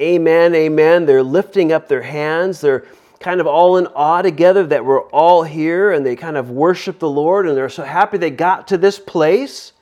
amen, 0.00 0.54
amen. 0.54 1.06
They're 1.06 1.22
lifting 1.22 1.72
up 1.72 1.88
their 1.88 2.02
hands. 2.02 2.60
They're 2.60 2.84
kind 3.20 3.38
of 3.38 3.46
all 3.46 3.76
in 3.76 3.86
awe 3.88 4.22
together 4.22 4.66
that 4.66 4.82
we're 4.82 5.02
all 5.10 5.42
here 5.42 5.92
and 5.92 6.04
they 6.04 6.16
kind 6.16 6.38
of 6.38 6.50
worship 6.50 6.98
the 6.98 7.08
Lord 7.08 7.46
and 7.46 7.54
they're 7.54 7.68
so 7.68 7.84
happy 7.84 8.16
they 8.16 8.30
got 8.30 8.68
to 8.68 8.78
this 8.78 8.98
place. 8.98 9.74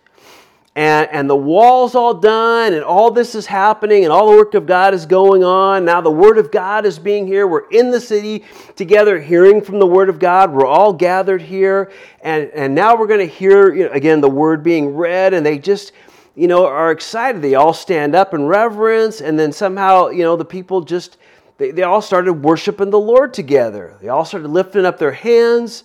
And, 0.75 1.09
and 1.11 1.31
the 1.31 1.37
wall's 1.37 1.95
all 1.95 2.15
done 2.15 2.73
and 2.73 2.85
all 2.85 3.11
this 3.13 3.37
is 3.37 3.47
happening 3.47 4.05
and 4.05 4.13
all 4.13 4.31
the 4.31 4.37
work 4.37 4.55
of 4.55 4.67
God 4.67 4.93
is 4.93 5.07
going 5.07 5.45
on. 5.45 5.85
Now 5.85 6.01
the 6.01 6.11
Word 6.11 6.39
of 6.39 6.51
God 6.51 6.85
is 6.85 6.99
being 6.99 7.27
here. 7.29 7.47
We're 7.47 7.69
in 7.71 7.91
the 7.93 8.01
city 8.01 8.45
together 8.75 9.21
hearing 9.21 9.61
from 9.61 9.79
the 9.79 9.87
Word 9.87 10.09
of 10.09 10.19
God. 10.19 10.53
We're 10.53 10.67
all 10.67 10.93
gathered 10.93 11.43
here. 11.43 11.93
And, 12.23 12.51
and 12.51 12.75
now 12.75 12.97
we're 12.97 13.07
going 13.07 13.27
to 13.27 13.35
hear, 13.35 13.73
you 13.73 13.85
know, 13.85 13.93
again, 13.93 14.21
the 14.21 14.31
Word 14.31 14.65
being 14.65 14.95
read 14.95 15.33
and 15.33 15.47
they 15.47 15.59
just, 15.59 15.93
you 16.35 16.49
know, 16.49 16.67
are 16.67 16.91
excited. 16.91 17.41
They 17.41 17.55
all 17.55 17.75
stand 17.75 18.17
up 18.17 18.35
in 18.35 18.47
reverence 18.47 19.21
and 19.21 19.39
then 19.39 19.53
somehow, 19.53 20.09
you 20.09 20.25
know, 20.25 20.37
the 20.37 20.45
people 20.45 20.81
just 20.81 21.19
they, 21.59 21.73
they 21.73 21.83
all 21.83 22.01
started 22.01 22.35
worshiping 22.35 22.91
the 22.91 22.99
Lord 22.99 23.35
together. 23.35 23.97
They 24.01 24.09
all 24.09 24.25
started 24.25 24.49
lifting 24.49 24.87
up 24.87 24.99
their 24.99 25.13
hands, 25.13 25.85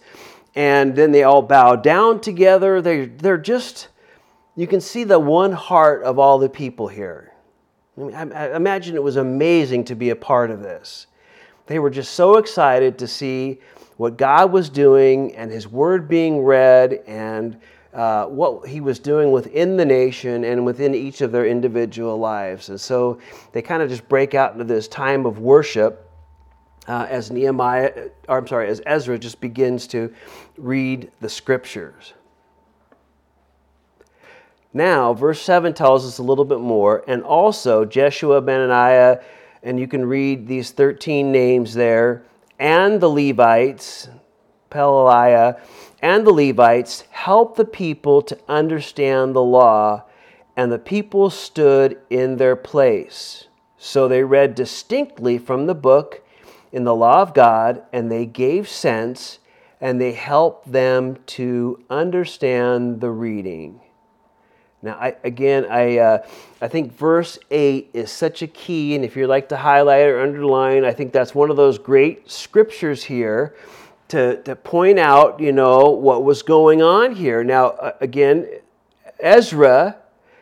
and 0.55 0.95
then 0.95 1.11
they 1.11 1.23
all 1.23 1.41
bowed 1.41 1.83
down 1.83 2.21
together. 2.21 2.81
They, 2.81 3.05
they're 3.05 3.37
just, 3.37 3.89
you 4.55 4.67
can 4.67 4.79
see 4.79 5.03
the 5.03 5.19
one 5.19 5.51
heart 5.51 6.03
of 6.03 6.19
all 6.19 6.37
the 6.37 6.49
people 6.49 6.87
here. 6.87 7.33
I, 7.97 8.01
mean, 8.01 8.13
I, 8.15 8.53
I 8.53 8.55
imagine 8.55 8.95
it 8.95 9.03
was 9.03 9.17
amazing 9.17 9.85
to 9.85 9.95
be 9.95 10.11
a 10.11 10.15
part 10.15 10.51
of 10.51 10.61
this. 10.61 11.07
They 11.65 11.79
were 11.79 11.89
just 11.89 12.13
so 12.13 12.37
excited 12.37 12.97
to 12.99 13.07
see 13.07 13.59
what 13.97 14.17
God 14.17 14.51
was 14.51 14.69
doing 14.69 15.35
and 15.35 15.51
His 15.51 15.67
Word 15.67 16.07
being 16.07 16.41
read 16.41 17.03
and 17.07 17.59
uh, 17.93 18.25
what 18.25 18.67
he 18.67 18.81
was 18.81 18.99
doing 18.99 19.31
within 19.31 19.77
the 19.77 19.85
nation 19.85 20.43
and 20.43 20.65
within 20.65 20.95
each 20.95 21.21
of 21.21 21.31
their 21.31 21.45
individual 21.45 22.17
lives. 22.17 22.69
And 22.69 22.79
so 22.79 23.19
they 23.51 23.61
kind 23.61 23.83
of 23.83 23.89
just 23.89 24.07
break 24.09 24.33
out 24.33 24.53
into 24.53 24.63
this 24.63 24.87
time 24.87 25.25
of 25.25 25.39
worship 25.39 26.09
uh, 26.87 27.07
as 27.09 27.31
Nehemiah, 27.31 28.09
or 28.27 28.37
I'm 28.37 28.47
sorry, 28.47 28.67
as 28.67 28.81
Ezra 28.85 29.17
just 29.17 29.39
begins 29.39 29.87
to 29.87 30.13
read 30.57 31.11
the 31.21 31.29
scriptures. 31.29 32.13
Now, 34.73 35.13
verse 35.13 35.39
7 35.41 35.73
tells 35.73 36.05
us 36.05 36.17
a 36.17 36.23
little 36.23 36.45
bit 36.45 36.59
more, 36.59 37.03
and 37.07 37.21
also 37.21 37.85
Jeshua, 37.85 38.41
Benaniah, 38.41 39.23
and 39.61 39.79
you 39.79 39.87
can 39.87 40.03
read 40.03 40.47
these 40.47 40.71
13 40.71 41.31
names 41.31 41.73
there, 41.73 42.23
and 42.57 42.99
the 42.99 43.07
Levites, 43.07 44.09
Pelaliah, 44.71 45.61
and 46.03 46.27
the 46.27 46.33
Levites 46.33 47.05
helped 47.11 47.55
the 47.55 47.65
people 47.65 48.21
to 48.21 48.37
understand 48.49 49.33
the 49.33 49.41
law 49.41 50.03
and 50.55 50.69
the 50.71 50.77
people 50.77 51.29
stood 51.29 51.97
in 52.09 52.35
their 52.35 52.57
place. 52.57 53.47
So 53.77 54.07
they 54.07 54.23
read 54.23 54.53
distinctly 54.53 55.37
from 55.37 55.65
the 55.65 55.73
book 55.73 56.21
in 56.71 56.83
the 56.83 56.93
law 56.93 57.21
of 57.21 57.33
God, 57.33 57.83
and 57.91 58.11
they 58.11 58.25
gave 58.25 58.67
sense, 58.67 59.39
and 59.79 59.99
they 59.99 60.11
helped 60.11 60.71
them 60.71 61.17
to 61.25 61.83
understand 61.89 63.01
the 63.01 63.09
reading. 63.09 63.79
Now, 64.81 64.97
I, 64.99 65.15
again, 65.23 65.65
I, 65.69 65.97
uh, 65.97 66.27
I 66.61 66.67
think 66.67 66.93
verse 66.93 67.39
8 67.49 67.91
is 67.93 68.11
such 68.11 68.41
a 68.41 68.47
key, 68.47 68.95
and 68.95 69.05
if 69.05 69.15
you'd 69.15 69.27
like 69.27 69.49
to 69.49 69.57
highlight 69.57 70.07
or 70.07 70.19
underline, 70.19 70.83
I 70.83 70.91
think 70.91 71.13
that's 71.13 71.33
one 71.33 71.49
of 71.49 71.57
those 71.57 71.79
great 71.79 72.29
scriptures 72.29 73.03
here 73.03 73.55
to, 74.13 74.39
to 74.43 74.55
point 74.55 74.99
out, 74.99 75.39
you 75.39 75.51
know, 75.51 75.89
what 75.89 76.23
was 76.23 76.43
going 76.43 76.83
on 76.83 77.15
here. 77.15 77.43
Now, 77.43 77.69
uh, 77.69 77.93
again, 77.99 78.47
Ezra 79.19 79.97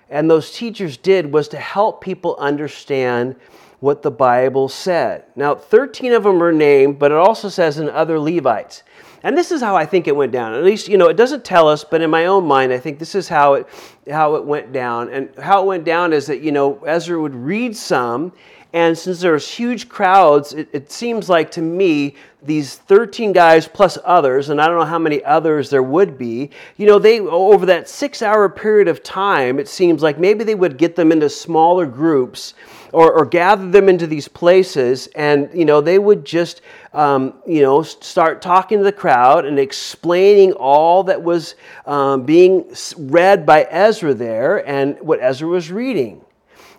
and 0.09 0.29
those 0.29 0.51
teachers 0.51 0.97
did 0.97 1.31
was 1.31 1.47
to 1.47 1.57
help 1.57 2.01
people 2.01 2.35
understand 2.37 3.37
what 3.79 4.01
the 4.01 4.11
Bible 4.11 4.67
said. 4.67 5.23
Now, 5.37 5.55
13 5.55 6.11
of 6.11 6.23
them 6.23 6.43
are 6.43 6.51
named, 6.51 6.99
but 6.99 7.11
it 7.11 7.17
also 7.17 7.47
says 7.47 7.77
in 7.79 7.89
other 7.89 8.19
Levites. 8.19 8.83
And 9.23 9.37
this 9.37 9.53
is 9.53 9.61
how 9.61 9.77
I 9.77 9.85
think 9.85 10.09
it 10.09 10.15
went 10.17 10.33
down. 10.33 10.53
At 10.53 10.65
least, 10.65 10.89
you 10.89 10.97
know, 10.97 11.07
it 11.07 11.15
doesn't 11.15 11.45
tell 11.45 11.69
us, 11.69 11.85
but 11.85 12.01
in 12.01 12.09
my 12.09 12.25
own 12.25 12.45
mind, 12.45 12.73
I 12.73 12.77
think 12.77 12.99
this 12.99 13.15
is 13.15 13.29
how 13.29 13.53
it 13.53 13.67
how 14.11 14.35
it 14.35 14.43
went 14.43 14.73
down. 14.73 15.09
And 15.09 15.33
how 15.39 15.63
it 15.63 15.65
went 15.65 15.85
down 15.85 16.11
is 16.11 16.25
that, 16.25 16.41
you 16.41 16.51
know, 16.51 16.83
Ezra 16.83 17.21
would 17.21 17.35
read 17.35 17.77
some, 17.77 18.33
and 18.73 18.97
since 18.97 19.19
there's 19.19 19.49
huge 19.49 19.89
crowds, 19.89 20.53
it, 20.53 20.69
it, 20.71 20.91
seems 20.91 21.27
like 21.27 21.51
to 21.51 21.61
me, 21.61 22.15
these 22.41 22.75
13 22.75 23.33
guys 23.33 23.67
plus 23.67 23.97
others, 24.05 24.49
and 24.49 24.61
I 24.61 24.67
don't 24.67 24.79
know 24.79 24.85
how 24.85 24.97
many 24.97 25.21
others 25.25 25.69
there 25.69 25.83
would 25.83 26.17
be, 26.17 26.51
you 26.77 26.87
know, 26.87 26.97
they, 26.97 27.19
over 27.19 27.65
that 27.65 27.89
six 27.89 28.21
hour 28.21 28.47
period 28.47 28.87
of 28.87 29.03
time, 29.03 29.59
it 29.59 29.67
seems 29.67 30.01
like 30.01 30.17
maybe 30.17 30.45
they 30.45 30.55
would 30.55 30.77
get 30.77 30.95
them 30.95 31.11
into 31.11 31.29
smaller 31.29 31.85
groups 31.85 32.53
or, 32.93 33.11
or 33.11 33.25
gather 33.25 33.69
them 33.69 33.89
into 33.89 34.07
these 34.07 34.29
places, 34.29 35.07
and, 35.15 35.49
you 35.53 35.65
know, 35.65 35.81
they 35.81 35.99
would 35.99 36.23
just, 36.23 36.61
um, 36.93 37.33
you 37.45 37.61
know, 37.61 37.83
start 37.83 38.41
talking 38.41 38.77
to 38.77 38.83
the 38.85 38.91
crowd 38.91 39.45
and 39.45 39.59
explaining 39.59 40.53
all 40.53 41.03
that 41.03 41.21
was 41.21 41.55
um, 41.85 42.23
being 42.23 42.73
read 42.97 43.45
by 43.45 43.63
Ezra 43.63 44.13
there 44.13 44.65
and 44.67 44.97
what 45.01 45.19
Ezra 45.21 45.47
was 45.47 45.71
reading. 45.71 46.23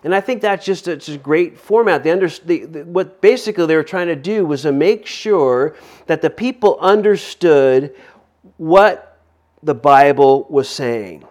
And 0.03 0.13
I 0.13 0.19
think 0.19 0.41
that's 0.41 0.65
just 0.65 0.87
a, 0.87 1.13
a 1.13 1.17
great 1.17 1.57
format. 1.57 2.03
They 2.03 2.11
under, 2.11 2.27
the, 2.27 2.65
the, 2.65 2.85
what 2.85 3.21
basically 3.21 3.65
they 3.65 3.75
were 3.75 3.83
trying 3.83 4.07
to 4.07 4.15
do 4.15 4.45
was 4.45 4.63
to 4.63 4.71
make 4.71 5.05
sure 5.05 5.75
that 6.07 6.21
the 6.21 6.29
people 6.29 6.77
understood 6.79 7.95
what 8.57 9.21
the 9.61 9.73
Bible 9.73 10.45
was 10.49 10.67
saying. 10.67 11.23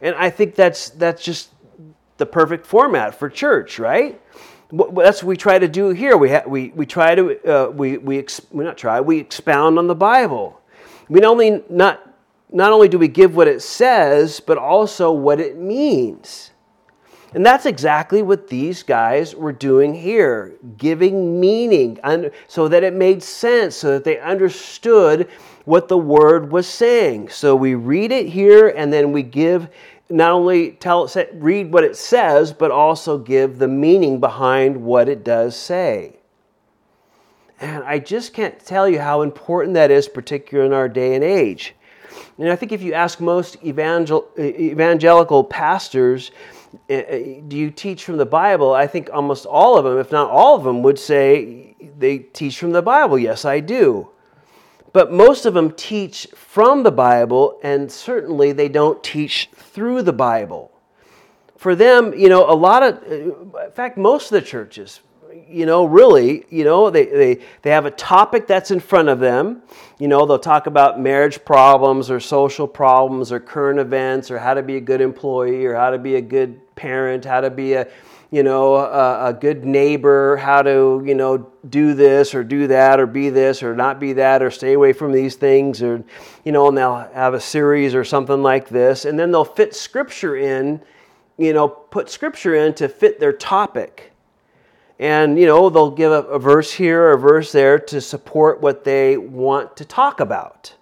And 0.00 0.14
I 0.14 0.30
think 0.30 0.54
that's, 0.54 0.90
that's 0.90 1.22
just 1.22 1.50
the 2.16 2.26
perfect 2.26 2.66
format 2.66 3.14
for 3.14 3.28
church, 3.28 3.78
right? 3.78 4.20
That's 4.70 5.22
what 5.22 5.28
we 5.28 5.36
try 5.36 5.58
to 5.58 5.68
do 5.68 5.90
here. 5.90 6.16
We, 6.16 6.30
ha- 6.30 6.44
we, 6.46 6.68
we 6.68 6.86
try 6.86 7.14
to, 7.14 7.50
uh, 7.50 7.70
we, 7.70 7.98
we, 7.98 8.18
ex- 8.18 8.40
we 8.50 8.64
not 8.64 8.78
try, 8.78 9.00
we 9.00 9.18
expound 9.18 9.78
on 9.78 9.86
the 9.86 9.94
Bible. 9.94 10.60
We 11.08 11.20
not 11.20 11.30
only, 11.30 11.62
not, 11.68 12.02
not 12.50 12.72
only 12.72 12.88
do 12.88 12.98
we 12.98 13.08
give 13.08 13.36
what 13.36 13.48
it 13.48 13.60
says, 13.62 14.40
but 14.40 14.56
also 14.56 15.10
what 15.10 15.40
it 15.40 15.58
means. 15.58 16.52
And 17.34 17.44
that's 17.44 17.66
exactly 17.66 18.22
what 18.22 18.48
these 18.48 18.82
guys 18.82 19.34
were 19.34 19.52
doing 19.52 19.94
here, 19.94 20.54
giving 20.78 21.38
meaning 21.38 21.98
so 22.46 22.68
that 22.68 22.82
it 22.82 22.94
made 22.94 23.22
sense, 23.22 23.76
so 23.76 23.92
that 23.92 24.04
they 24.04 24.18
understood 24.18 25.28
what 25.66 25.88
the 25.88 25.98
word 25.98 26.50
was 26.50 26.66
saying. 26.66 27.28
So 27.28 27.54
we 27.54 27.74
read 27.74 28.12
it 28.12 28.26
here 28.28 28.68
and 28.68 28.90
then 28.90 29.12
we 29.12 29.22
give 29.22 29.68
not 30.08 30.32
only 30.32 30.72
tell 30.72 31.10
read 31.34 31.70
what 31.70 31.84
it 31.84 31.96
says, 31.96 32.52
but 32.52 32.70
also 32.70 33.18
give 33.18 33.58
the 33.58 33.68
meaning 33.68 34.20
behind 34.20 34.82
what 34.82 35.08
it 35.08 35.22
does 35.22 35.54
say. 35.54 36.16
And 37.60 37.82
I 37.84 37.98
just 37.98 38.32
can't 38.32 38.58
tell 38.64 38.88
you 38.88 39.00
how 39.00 39.20
important 39.22 39.74
that 39.74 39.90
is, 39.90 40.08
particularly 40.08 40.68
in 40.68 40.72
our 40.72 40.88
day 40.88 41.14
and 41.14 41.24
age. 41.24 41.74
And 42.38 42.50
I 42.50 42.56
think 42.56 42.72
if 42.72 42.82
you 42.82 42.94
ask 42.94 43.20
most 43.20 43.56
evangel- 43.64 44.28
evangelical 44.38 45.44
pastors, 45.44 46.30
do 46.88 47.56
you 47.56 47.70
teach 47.70 48.04
from 48.04 48.16
the 48.16 48.26
Bible? 48.26 48.72
I 48.74 48.86
think 48.86 49.10
almost 49.12 49.46
all 49.46 49.78
of 49.78 49.84
them, 49.84 49.98
if 49.98 50.12
not 50.12 50.30
all 50.30 50.56
of 50.56 50.64
them, 50.64 50.82
would 50.82 50.98
say 50.98 51.76
they 51.98 52.18
teach 52.18 52.58
from 52.58 52.72
the 52.72 52.82
Bible. 52.82 53.18
Yes, 53.18 53.44
I 53.44 53.60
do. 53.60 54.10
But 54.92 55.12
most 55.12 55.46
of 55.46 55.54
them 55.54 55.72
teach 55.72 56.26
from 56.34 56.82
the 56.82 56.90
Bible, 56.90 57.58
and 57.62 57.90
certainly 57.92 58.52
they 58.52 58.68
don't 58.68 59.02
teach 59.04 59.48
through 59.54 60.02
the 60.02 60.12
Bible. 60.12 60.72
For 61.56 61.74
them, 61.74 62.14
you 62.14 62.28
know, 62.28 62.50
a 62.50 62.54
lot 62.54 62.82
of, 62.82 63.02
in 63.12 63.72
fact, 63.74 63.98
most 63.98 64.32
of 64.32 64.40
the 64.40 64.46
churches, 64.46 65.00
you 65.48 65.66
know, 65.66 65.84
really, 65.84 66.46
you 66.50 66.64
know, 66.64 66.88
they, 66.88 67.06
they, 67.06 67.40
they 67.62 67.70
have 67.70 67.84
a 67.84 67.90
topic 67.90 68.46
that's 68.46 68.70
in 68.70 68.80
front 68.80 69.08
of 69.08 69.20
them. 69.20 69.62
You 69.98 70.06
know, 70.06 70.26
they'll 70.26 70.38
talk 70.38 70.68
about 70.68 71.00
marriage 71.00 71.44
problems 71.44 72.08
or 72.08 72.20
social 72.20 72.68
problems 72.68 73.32
or 73.32 73.40
current 73.40 73.80
events 73.80 74.30
or 74.30 74.38
how 74.38 74.54
to 74.54 74.62
be 74.62 74.76
a 74.76 74.80
good 74.80 75.00
employee 75.00 75.66
or 75.66 75.74
how 75.74 75.90
to 75.90 75.98
be 75.98 76.14
a 76.14 76.20
good 76.20 76.60
parent, 76.76 77.24
how 77.24 77.40
to 77.40 77.50
be 77.50 77.72
a, 77.72 77.88
you 78.30 78.44
know, 78.44 78.76
a, 78.76 79.30
a 79.30 79.32
good 79.32 79.64
neighbor, 79.64 80.36
how 80.36 80.62
to, 80.62 81.02
you 81.04 81.16
know, 81.16 81.50
do 81.68 81.94
this 81.94 82.32
or 82.32 82.44
do 82.44 82.68
that 82.68 83.00
or 83.00 83.06
be 83.06 83.28
this 83.28 83.60
or 83.60 83.74
not 83.74 83.98
be 83.98 84.12
that 84.12 84.40
or 84.40 84.52
stay 84.52 84.74
away 84.74 84.92
from 84.92 85.10
these 85.10 85.34
things 85.34 85.82
or, 85.82 86.04
you 86.44 86.52
know, 86.52 86.68
and 86.68 86.78
they'll 86.78 87.08
have 87.12 87.34
a 87.34 87.40
series 87.40 87.92
or 87.92 88.04
something 88.04 88.40
like 88.40 88.68
this. 88.68 89.04
And 89.04 89.18
then 89.18 89.32
they'll 89.32 89.44
fit 89.44 89.74
scripture 89.74 90.36
in, 90.36 90.80
you 91.38 91.52
know, 91.52 91.66
put 91.68 92.08
scripture 92.08 92.54
in 92.54 92.72
to 92.74 92.88
fit 92.88 93.18
their 93.18 93.32
topic 93.32 94.12
and, 94.98 95.38
you 95.38 95.46
know, 95.46 95.70
they'll 95.70 95.90
give 95.90 96.10
a, 96.10 96.22
a 96.24 96.38
verse 96.38 96.72
here 96.72 97.02
or 97.02 97.12
a 97.12 97.18
verse 97.18 97.52
there 97.52 97.78
to 97.78 98.00
support 98.00 98.60
what 98.60 98.84
they 98.84 99.16
want 99.16 99.76
to 99.76 99.84
talk 99.84 100.20
about. 100.20 100.74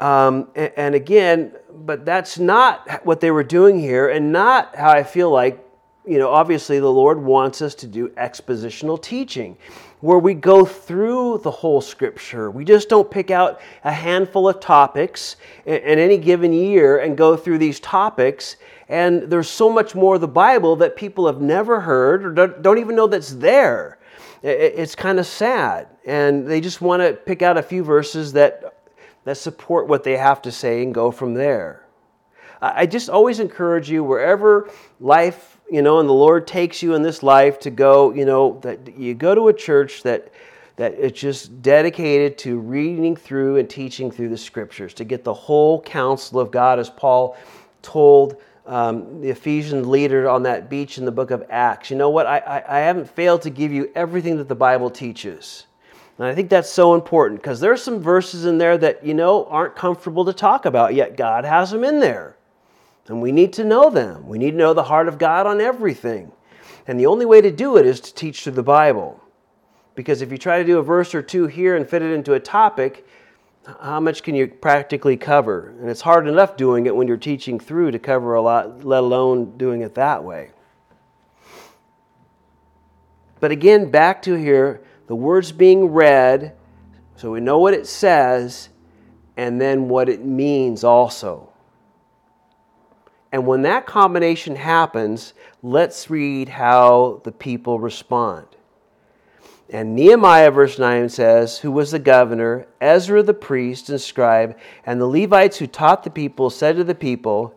Um, 0.00 0.48
and, 0.54 0.72
and, 0.76 0.94
again, 0.94 1.52
but 1.72 2.04
that's 2.04 2.38
not 2.38 3.04
what 3.06 3.20
they 3.20 3.30
were 3.30 3.44
doing 3.44 3.78
here, 3.78 4.08
and 4.08 4.30
not 4.30 4.74
how 4.76 4.90
I 4.90 5.02
feel 5.02 5.30
like, 5.30 5.64
you 6.04 6.18
know, 6.18 6.28
obviously 6.30 6.78
the 6.80 6.92
Lord 6.92 7.18
wants 7.18 7.62
us 7.62 7.74
to 7.76 7.86
do 7.86 8.08
expositional 8.10 9.00
teaching, 9.00 9.56
where 10.00 10.18
we 10.18 10.34
go 10.34 10.66
through 10.66 11.38
the 11.38 11.50
whole 11.50 11.80
scripture. 11.80 12.50
We 12.50 12.64
just 12.64 12.90
don't 12.90 13.10
pick 13.10 13.30
out 13.30 13.60
a 13.84 13.92
handful 13.92 14.48
of 14.48 14.60
topics 14.60 15.36
in, 15.64 15.76
in 15.76 15.98
any 15.98 16.18
given 16.18 16.52
year 16.52 16.98
and 16.98 17.16
go 17.16 17.34
through 17.34 17.58
these 17.58 17.80
topics 17.80 18.56
and 18.88 19.22
there's 19.24 19.48
so 19.48 19.68
much 19.68 19.94
more 19.94 20.14
of 20.14 20.20
the 20.20 20.28
Bible 20.28 20.76
that 20.76 20.96
people 20.96 21.26
have 21.26 21.40
never 21.40 21.80
heard 21.80 22.38
or 22.38 22.46
don't 22.46 22.78
even 22.78 22.94
know 22.94 23.06
that's 23.06 23.32
there. 23.32 23.98
It's 24.42 24.94
kind 24.94 25.18
of 25.18 25.26
sad. 25.26 25.88
And 26.04 26.46
they 26.46 26.60
just 26.60 26.80
want 26.80 27.02
to 27.02 27.14
pick 27.14 27.42
out 27.42 27.56
a 27.56 27.62
few 27.62 27.82
verses 27.82 28.32
that, 28.34 28.78
that 29.24 29.36
support 29.36 29.88
what 29.88 30.04
they 30.04 30.16
have 30.16 30.40
to 30.42 30.52
say 30.52 30.82
and 30.82 30.94
go 30.94 31.10
from 31.10 31.34
there. 31.34 31.84
I 32.62 32.86
just 32.86 33.10
always 33.10 33.40
encourage 33.40 33.90
you, 33.90 34.02
wherever 34.02 34.70
life, 35.00 35.58
you 35.70 35.82
know, 35.82 35.98
and 35.98 36.08
the 36.08 36.14
Lord 36.14 36.46
takes 36.46 36.82
you 36.82 36.94
in 36.94 37.02
this 37.02 37.22
life 37.22 37.58
to 37.60 37.70
go, 37.70 38.12
you 38.12 38.24
know, 38.24 38.60
that 38.62 38.96
you 38.96 39.14
go 39.14 39.34
to 39.34 39.48
a 39.48 39.52
church 39.52 40.02
that 40.04 40.32
that 40.76 40.92
it's 40.92 41.18
just 41.18 41.62
dedicated 41.62 42.36
to 42.36 42.58
reading 42.58 43.16
through 43.16 43.56
and 43.56 43.68
teaching 43.68 44.10
through 44.10 44.28
the 44.28 44.36
scriptures 44.36 44.92
to 44.92 45.04
get 45.04 45.24
the 45.24 45.32
whole 45.32 45.80
counsel 45.80 46.38
of 46.38 46.50
God, 46.50 46.78
as 46.78 46.90
Paul 46.90 47.36
told 47.80 48.36
um, 48.66 49.20
the 49.20 49.30
Ephesian 49.30 49.88
leader 49.88 50.28
on 50.28 50.42
that 50.42 50.68
beach 50.68 50.98
in 50.98 51.04
the 51.04 51.12
book 51.12 51.30
of 51.30 51.44
Acts. 51.50 51.90
You 51.90 51.96
know 51.96 52.10
what? 52.10 52.26
I, 52.26 52.38
I, 52.38 52.78
I 52.78 52.80
haven't 52.80 53.08
failed 53.08 53.42
to 53.42 53.50
give 53.50 53.72
you 53.72 53.90
everything 53.94 54.36
that 54.38 54.48
the 54.48 54.54
Bible 54.54 54.90
teaches. 54.90 55.66
And 56.18 56.26
I 56.26 56.34
think 56.34 56.48
that's 56.48 56.70
so 56.70 56.94
important 56.94 57.40
because 57.40 57.60
there 57.60 57.72
are 57.72 57.76
some 57.76 58.00
verses 58.00 58.46
in 58.46 58.58
there 58.58 58.78
that, 58.78 59.04
you 59.04 59.14
know, 59.14 59.44
aren't 59.46 59.76
comfortable 59.76 60.24
to 60.24 60.32
talk 60.32 60.64
about, 60.64 60.94
yet 60.94 61.16
God 61.16 61.44
has 61.44 61.70
them 61.70 61.84
in 61.84 62.00
there. 62.00 62.36
And 63.08 63.20
we 63.20 63.32
need 63.32 63.52
to 63.54 63.64
know 63.64 63.90
them. 63.90 64.26
We 64.26 64.38
need 64.38 64.52
to 64.52 64.56
know 64.56 64.74
the 64.74 64.82
heart 64.82 65.08
of 65.08 65.18
God 65.18 65.46
on 65.46 65.60
everything. 65.60 66.32
And 66.88 66.98
the 66.98 67.06
only 67.06 67.26
way 67.26 67.40
to 67.40 67.50
do 67.50 67.76
it 67.76 67.86
is 67.86 68.00
to 68.00 68.14
teach 68.14 68.42
through 68.42 68.54
the 68.54 68.62
Bible. 68.62 69.22
Because 69.94 70.22
if 70.22 70.32
you 70.32 70.38
try 70.38 70.58
to 70.58 70.64
do 70.64 70.78
a 70.78 70.82
verse 70.82 71.14
or 71.14 71.22
two 71.22 71.46
here 71.46 71.76
and 71.76 71.88
fit 71.88 72.02
it 72.02 72.12
into 72.12 72.34
a 72.34 72.40
topic, 72.40 73.06
how 73.80 74.00
much 74.00 74.22
can 74.22 74.34
you 74.34 74.46
practically 74.46 75.16
cover? 75.16 75.74
And 75.80 75.90
it's 75.90 76.00
hard 76.00 76.28
enough 76.28 76.56
doing 76.56 76.86
it 76.86 76.94
when 76.94 77.08
you're 77.08 77.16
teaching 77.16 77.58
through 77.58 77.90
to 77.92 77.98
cover 77.98 78.34
a 78.34 78.42
lot, 78.42 78.84
let 78.84 79.02
alone 79.02 79.56
doing 79.56 79.82
it 79.82 79.94
that 79.94 80.22
way. 80.22 80.50
But 83.40 83.50
again, 83.50 83.90
back 83.90 84.22
to 84.22 84.34
here, 84.34 84.82
the 85.08 85.16
words 85.16 85.52
being 85.52 85.86
read, 85.86 86.54
so 87.16 87.30
we 87.32 87.40
know 87.40 87.58
what 87.58 87.74
it 87.74 87.86
says, 87.86 88.68
and 89.36 89.60
then 89.60 89.88
what 89.88 90.08
it 90.08 90.24
means 90.24 90.84
also. 90.84 91.50
And 93.32 93.46
when 93.46 93.62
that 93.62 93.86
combination 93.86 94.56
happens, 94.56 95.34
let's 95.62 96.08
read 96.08 96.48
how 96.48 97.20
the 97.24 97.32
people 97.32 97.78
respond. 97.78 98.46
And 99.68 99.96
Nehemiah, 99.96 100.50
verse 100.52 100.78
9 100.78 101.08
says, 101.08 101.58
who 101.58 101.72
was 101.72 101.90
the 101.90 101.98
governor, 101.98 102.66
Ezra 102.80 103.22
the 103.22 103.34
priest 103.34 103.90
and 103.90 104.00
scribe, 104.00 104.56
and 104.84 105.00
the 105.00 105.06
Levites 105.06 105.58
who 105.58 105.66
taught 105.66 106.04
the 106.04 106.10
people 106.10 106.50
said 106.50 106.76
to 106.76 106.84
the 106.84 106.94
people, 106.94 107.52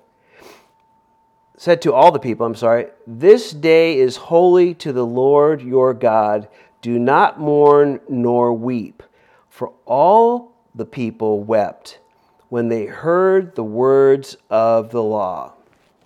said 1.55 1.81
to 1.83 1.93
all 1.93 2.11
the 2.11 2.19
people, 2.19 2.45
I'm 2.45 2.55
sorry, 2.55 2.87
this 3.05 3.51
day 3.51 3.99
is 3.99 4.15
holy 4.15 4.73
to 4.75 4.91
the 4.91 5.05
Lord 5.05 5.61
your 5.61 5.93
God. 5.93 6.47
Do 6.81 6.97
not 6.97 7.39
mourn 7.39 7.99
nor 8.07 8.53
weep. 8.53 9.03
For 9.49 9.73
all 9.85 10.53
the 10.73 10.85
people 10.85 11.43
wept 11.43 11.99
when 12.47 12.69
they 12.69 12.85
heard 12.85 13.55
the 13.55 13.63
words 13.63 14.37
of 14.49 14.89
the 14.89 15.03
law. 15.03 15.53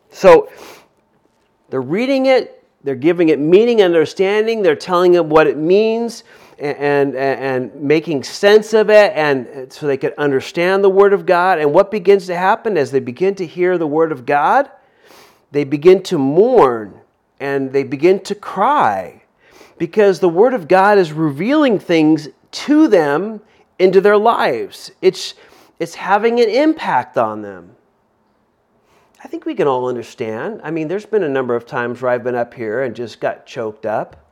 So 0.09 0.49
they're 1.69 1.81
reading 1.81 2.25
it, 2.25 2.62
they're 2.83 2.95
giving 2.95 3.29
it 3.29 3.39
meaning 3.39 3.81
and 3.81 3.93
understanding, 3.93 4.61
they're 4.61 4.75
telling 4.75 5.13
it 5.13 5.25
what 5.25 5.47
it 5.47 5.57
means 5.57 6.23
and, 6.59 6.77
and, 6.77 7.15
and 7.15 7.81
making 7.81 8.23
sense 8.23 8.73
of 8.73 8.89
it 8.89 9.11
and 9.15 9.71
so 9.71 9.87
they 9.87 9.97
could 9.97 10.13
understand 10.15 10.83
the 10.83 10.89
word 10.89 11.13
of 11.13 11.25
God. 11.25 11.59
And 11.59 11.73
what 11.73 11.91
begins 11.91 12.25
to 12.27 12.35
happen 12.35 12.77
as 12.77 12.91
they 12.91 12.99
begin 12.99 13.35
to 13.35 13.45
hear 13.45 13.77
the 13.77 13.87
word 13.87 14.11
of 14.11 14.25
God? 14.25 14.69
They 15.51 15.63
begin 15.63 16.03
to 16.03 16.17
mourn 16.17 16.99
and 17.39 17.71
they 17.71 17.83
begin 17.83 18.19
to 18.21 18.35
cry 18.35 19.23
because 19.77 20.19
the 20.19 20.29
word 20.29 20.53
of 20.53 20.67
God 20.67 20.97
is 20.97 21.11
revealing 21.11 21.79
things 21.79 22.29
to 22.51 22.87
them 22.87 23.41
into 23.79 24.01
their 24.01 24.17
lives. 24.17 24.91
It's 25.01 25.33
it's 25.79 25.95
having 25.95 26.39
an 26.39 26.49
impact 26.49 27.17
on 27.17 27.41
them. 27.41 27.75
I 29.23 29.27
think 29.27 29.45
we 29.45 29.55
can 29.55 29.67
all 29.67 29.87
understand. 29.87 30.59
I 30.65 30.71
mean, 30.71 30.89
there's 30.89 31.05
been 31.05 31.23
a 31.23 31.29
number 31.29 31.55
of 31.55 31.65
times 31.65 32.01
where 32.01 32.11
I've 32.11 32.25
been 32.25 32.35
up 32.35 32.53
here 32.53 32.83
and 32.83 32.93
just 32.93 33.21
got 33.21 33.45
choked 33.45 33.85
up 33.85 34.29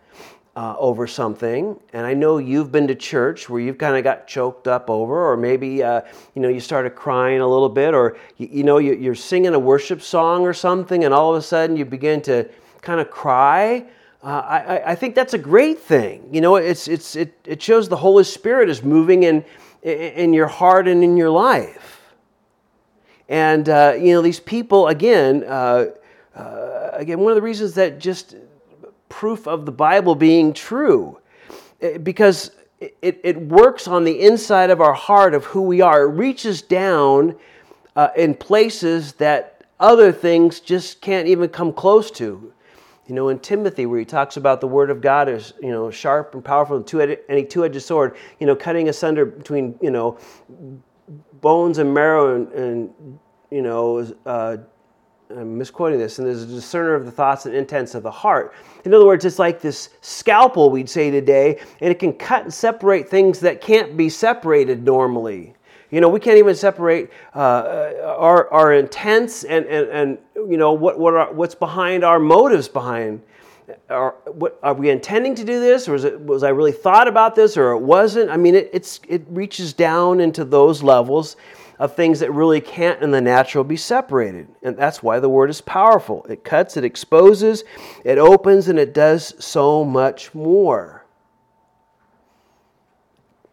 uh, 0.57 0.75
over 0.77 1.07
something. 1.07 1.79
And 1.93 2.05
I 2.05 2.13
know 2.13 2.39
you've 2.39 2.73
been 2.73 2.87
to 2.89 2.95
church 2.95 3.49
where 3.49 3.61
you've 3.61 3.77
kind 3.77 3.95
of 3.95 4.03
got 4.03 4.27
choked 4.27 4.67
up 4.67 4.89
over, 4.89 5.31
or 5.31 5.37
maybe 5.37 5.81
uh, 5.81 6.01
you 6.35 6.41
know 6.41 6.49
you 6.49 6.59
started 6.59 6.93
crying 6.93 7.39
a 7.39 7.47
little 7.47 7.69
bit, 7.69 7.93
or 7.93 8.17
you, 8.35 8.49
you 8.51 8.63
know 8.65 8.79
you, 8.79 9.09
are 9.09 9.15
singing 9.15 9.53
a 9.53 9.59
worship 9.59 10.01
song 10.01 10.41
or 10.41 10.53
something, 10.53 11.05
and 11.05 11.13
all 11.13 11.33
of 11.33 11.39
a 11.39 11.41
sudden 11.41 11.77
you 11.77 11.85
begin 11.85 12.21
to 12.23 12.49
kind 12.81 12.99
of 12.99 13.09
cry. 13.09 13.85
Uh, 14.21 14.27
I, 14.27 14.91
I 14.91 14.95
think 14.95 15.15
that's 15.15 15.33
a 15.33 15.37
great 15.37 15.79
thing. 15.79 16.27
You 16.33 16.41
know, 16.41 16.57
it's, 16.57 16.87
it's, 16.87 17.15
it, 17.15 17.33
it 17.45 17.61
shows 17.61 17.89
the 17.89 17.97
Holy 17.97 18.23
Spirit 18.23 18.69
is 18.69 18.83
moving 18.83 19.23
in, 19.23 19.43
in 19.81 20.31
your 20.33 20.45
heart 20.45 20.87
and 20.87 21.03
in 21.03 21.17
your 21.17 21.31
life. 21.31 21.90
And, 23.31 23.69
uh, 23.69 23.93
you 23.97 24.13
know, 24.13 24.21
these 24.21 24.41
people, 24.41 24.89
again, 24.89 25.45
uh, 25.47 25.85
uh, 26.35 26.89
again, 26.91 27.21
one 27.21 27.31
of 27.31 27.37
the 27.37 27.41
reasons 27.41 27.73
that 27.75 27.97
just 27.97 28.35
proof 29.07 29.47
of 29.47 29.65
the 29.65 29.71
Bible 29.71 30.15
being 30.15 30.51
true, 30.51 31.17
eh, 31.81 31.97
because 31.97 32.51
it, 32.81 33.21
it 33.23 33.41
works 33.41 33.87
on 33.87 34.03
the 34.03 34.19
inside 34.19 34.69
of 34.69 34.81
our 34.81 34.91
heart 34.91 35.33
of 35.33 35.45
who 35.45 35.61
we 35.61 35.79
are. 35.79 36.03
It 36.03 36.09
reaches 36.09 36.61
down 36.61 37.37
uh, 37.95 38.09
in 38.17 38.35
places 38.35 39.13
that 39.13 39.63
other 39.79 40.11
things 40.11 40.59
just 40.59 40.99
can't 40.99 41.25
even 41.25 41.47
come 41.47 41.71
close 41.71 42.11
to. 42.11 42.51
You 43.07 43.15
know, 43.15 43.29
in 43.29 43.39
Timothy, 43.39 43.85
where 43.85 43.99
he 43.99 44.05
talks 44.05 44.35
about 44.35 44.59
the 44.59 44.67
word 44.67 44.89
of 44.89 44.99
God 44.99 45.29
is, 45.29 45.53
you 45.61 45.71
know, 45.71 45.89
sharp 45.89 46.35
and 46.35 46.43
powerful 46.43 46.75
and 46.75 46.85
two 46.85 46.99
any 47.29 47.45
two-edged 47.45 47.81
sword, 47.81 48.17
you 48.41 48.45
know, 48.45 48.57
cutting 48.57 48.89
asunder 48.89 49.25
between, 49.25 49.79
you 49.81 49.89
know, 49.89 50.19
bones 51.41 51.77
and 51.77 51.93
marrow 51.93 52.35
and, 52.35 52.51
and 52.53 53.19
you 53.49 53.61
know, 53.61 54.07
uh, 54.25 54.57
I'm 55.29 55.57
misquoting 55.57 55.99
this, 55.99 56.19
and 56.19 56.27
there's 56.27 56.43
a 56.43 56.47
discerner 56.47 56.93
of 56.93 57.05
the 57.05 57.11
thoughts 57.11 57.45
and 57.45 57.55
intents 57.55 57.95
of 57.95 58.03
the 58.03 58.11
heart. 58.11 58.53
In 58.85 58.93
other 58.93 59.05
words, 59.05 59.25
it's 59.25 59.39
like 59.39 59.61
this 59.61 59.89
scalpel, 60.01 60.69
we'd 60.69 60.89
say 60.89 61.11
today, 61.11 61.59
and 61.79 61.91
it 61.91 61.99
can 61.99 62.13
cut 62.13 62.43
and 62.43 62.53
separate 62.53 63.09
things 63.09 63.39
that 63.41 63.61
can't 63.61 63.95
be 63.95 64.09
separated 64.09 64.83
normally. 64.83 65.53
You 65.89 65.99
know, 65.99 66.09
we 66.09 66.19
can't 66.19 66.37
even 66.37 66.55
separate 66.55 67.11
uh, 67.35 67.91
our, 68.03 68.51
our 68.51 68.73
intents 68.73 69.43
and, 69.43 69.65
and, 69.65 69.89
and 69.89 70.17
you 70.35 70.57
know, 70.57 70.71
what, 70.71 70.97
what 70.97 71.13
are, 71.13 71.33
what's 71.33 71.55
behind 71.55 72.03
our 72.03 72.19
motives 72.19 72.69
behind. 72.69 73.21
Are, 73.89 74.15
what, 74.25 74.59
are 74.63 74.73
we 74.73 74.89
intending 74.89 75.35
to 75.35 75.43
do 75.43 75.59
this, 75.59 75.87
or 75.87 75.95
it, 75.95 76.19
was 76.21 76.43
I 76.43 76.49
really 76.49 76.71
thought 76.71 77.07
about 77.07 77.35
this, 77.35 77.57
or 77.57 77.71
it 77.71 77.79
wasn't? 77.79 78.29
I 78.29 78.37
mean, 78.37 78.55
it, 78.55 78.99
it 79.07 79.23
reaches 79.29 79.73
down 79.73 80.19
into 80.19 80.45
those 80.45 80.81
levels 80.81 81.35
of 81.79 81.95
things 81.95 82.19
that 82.19 82.31
really 82.31 82.61
can't 82.61 83.01
in 83.01 83.09
the 83.09 83.19
natural 83.19 83.63
be 83.63 83.75
separated. 83.75 84.47
And 84.61 84.77
that's 84.77 85.01
why 85.01 85.19
the 85.19 85.29
word 85.29 85.49
is 85.49 85.61
powerful. 85.61 86.23
It 86.29 86.43
cuts, 86.43 86.77
it 86.77 86.85
exposes, 86.85 87.63
it 88.05 88.19
opens, 88.19 88.67
and 88.67 88.77
it 88.77 88.93
does 88.93 89.33
so 89.43 89.83
much 89.83 90.33
more. 90.35 91.05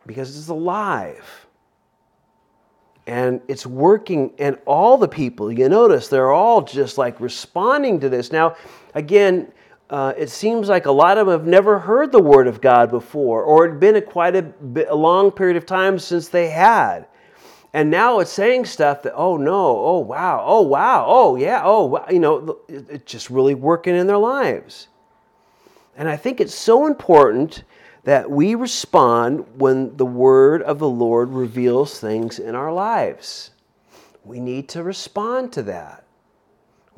Because 0.07 0.37
it's 0.39 0.49
alive 0.49 1.47
and 3.09 3.41
it's 3.49 3.65
working 3.67 4.35
and 4.39 4.59
all 4.67 4.99
the 4.99 5.09
people 5.09 5.51
you 5.51 5.67
notice 5.69 6.09
they're 6.09 6.31
all 6.31 6.61
just 6.61 6.99
like 6.99 7.19
responding 7.21 7.99
to 7.99 8.11
this 8.11 8.31
now 8.31 8.55
again 8.95 9.51
uh, 9.91 10.13
it 10.17 10.29
seems 10.29 10.69
like 10.69 10.87
a 10.87 10.93
lot 10.93 11.17
of 11.17 11.27
them 11.27 11.39
have 11.39 11.47
never 11.47 11.79
heard 11.79 12.13
the 12.13 12.23
word 12.23 12.47
of 12.47 12.61
god 12.61 12.91
before 12.91 13.43
or 13.43 13.67
it 13.67 13.71
had 13.71 13.81
been 13.81 13.97
a 13.97 14.03
quite 14.03 14.37
a, 14.37 14.43
bit, 14.43 14.89
a 14.89 14.95
long 14.95 15.31
period 15.31 15.57
of 15.57 15.67
time 15.67 15.99
since 15.99 16.29
they 16.29 16.49
had 16.49 17.07
and 17.73 17.91
now 17.91 18.19
it's 18.19 18.33
saying 18.33 18.65
stuff 18.65 19.03
that 19.03 19.15
oh 19.15 19.37
no 19.37 19.79
oh 19.79 19.99
wow 19.99 20.43
oh 20.47 20.63
wow 20.63 21.05
oh 21.07 21.37
yeah 21.37 21.63
oh 21.65 21.87
wow. 21.87 22.07
you 22.11 22.19
know 22.19 22.59
it's 22.69 23.11
just 23.11 23.31
really 23.31 23.55
working 23.55 23.95
in 23.95 24.07
their 24.07 24.19
lives 24.19 24.89
and 25.97 26.09
i 26.09 26.17
think 26.17 26.41
it's 26.41 26.55
so 26.55 26.87
important 26.87 27.65
that 28.09 28.31
we 28.31 28.55
respond 28.55 29.45
when 29.59 29.95
the 29.99 30.07
word 30.07 30.63
of 30.63 30.79
the 30.79 30.89
Lord 30.89 31.29
reveals 31.29 32.01
things 32.01 32.39
in 32.39 32.55
our 32.55 32.73
lives. 32.73 33.51
We 34.25 34.41
need 34.41 34.67
to 34.71 34.83
respond 34.83 35.53
to 35.53 35.63
that. 35.65 36.05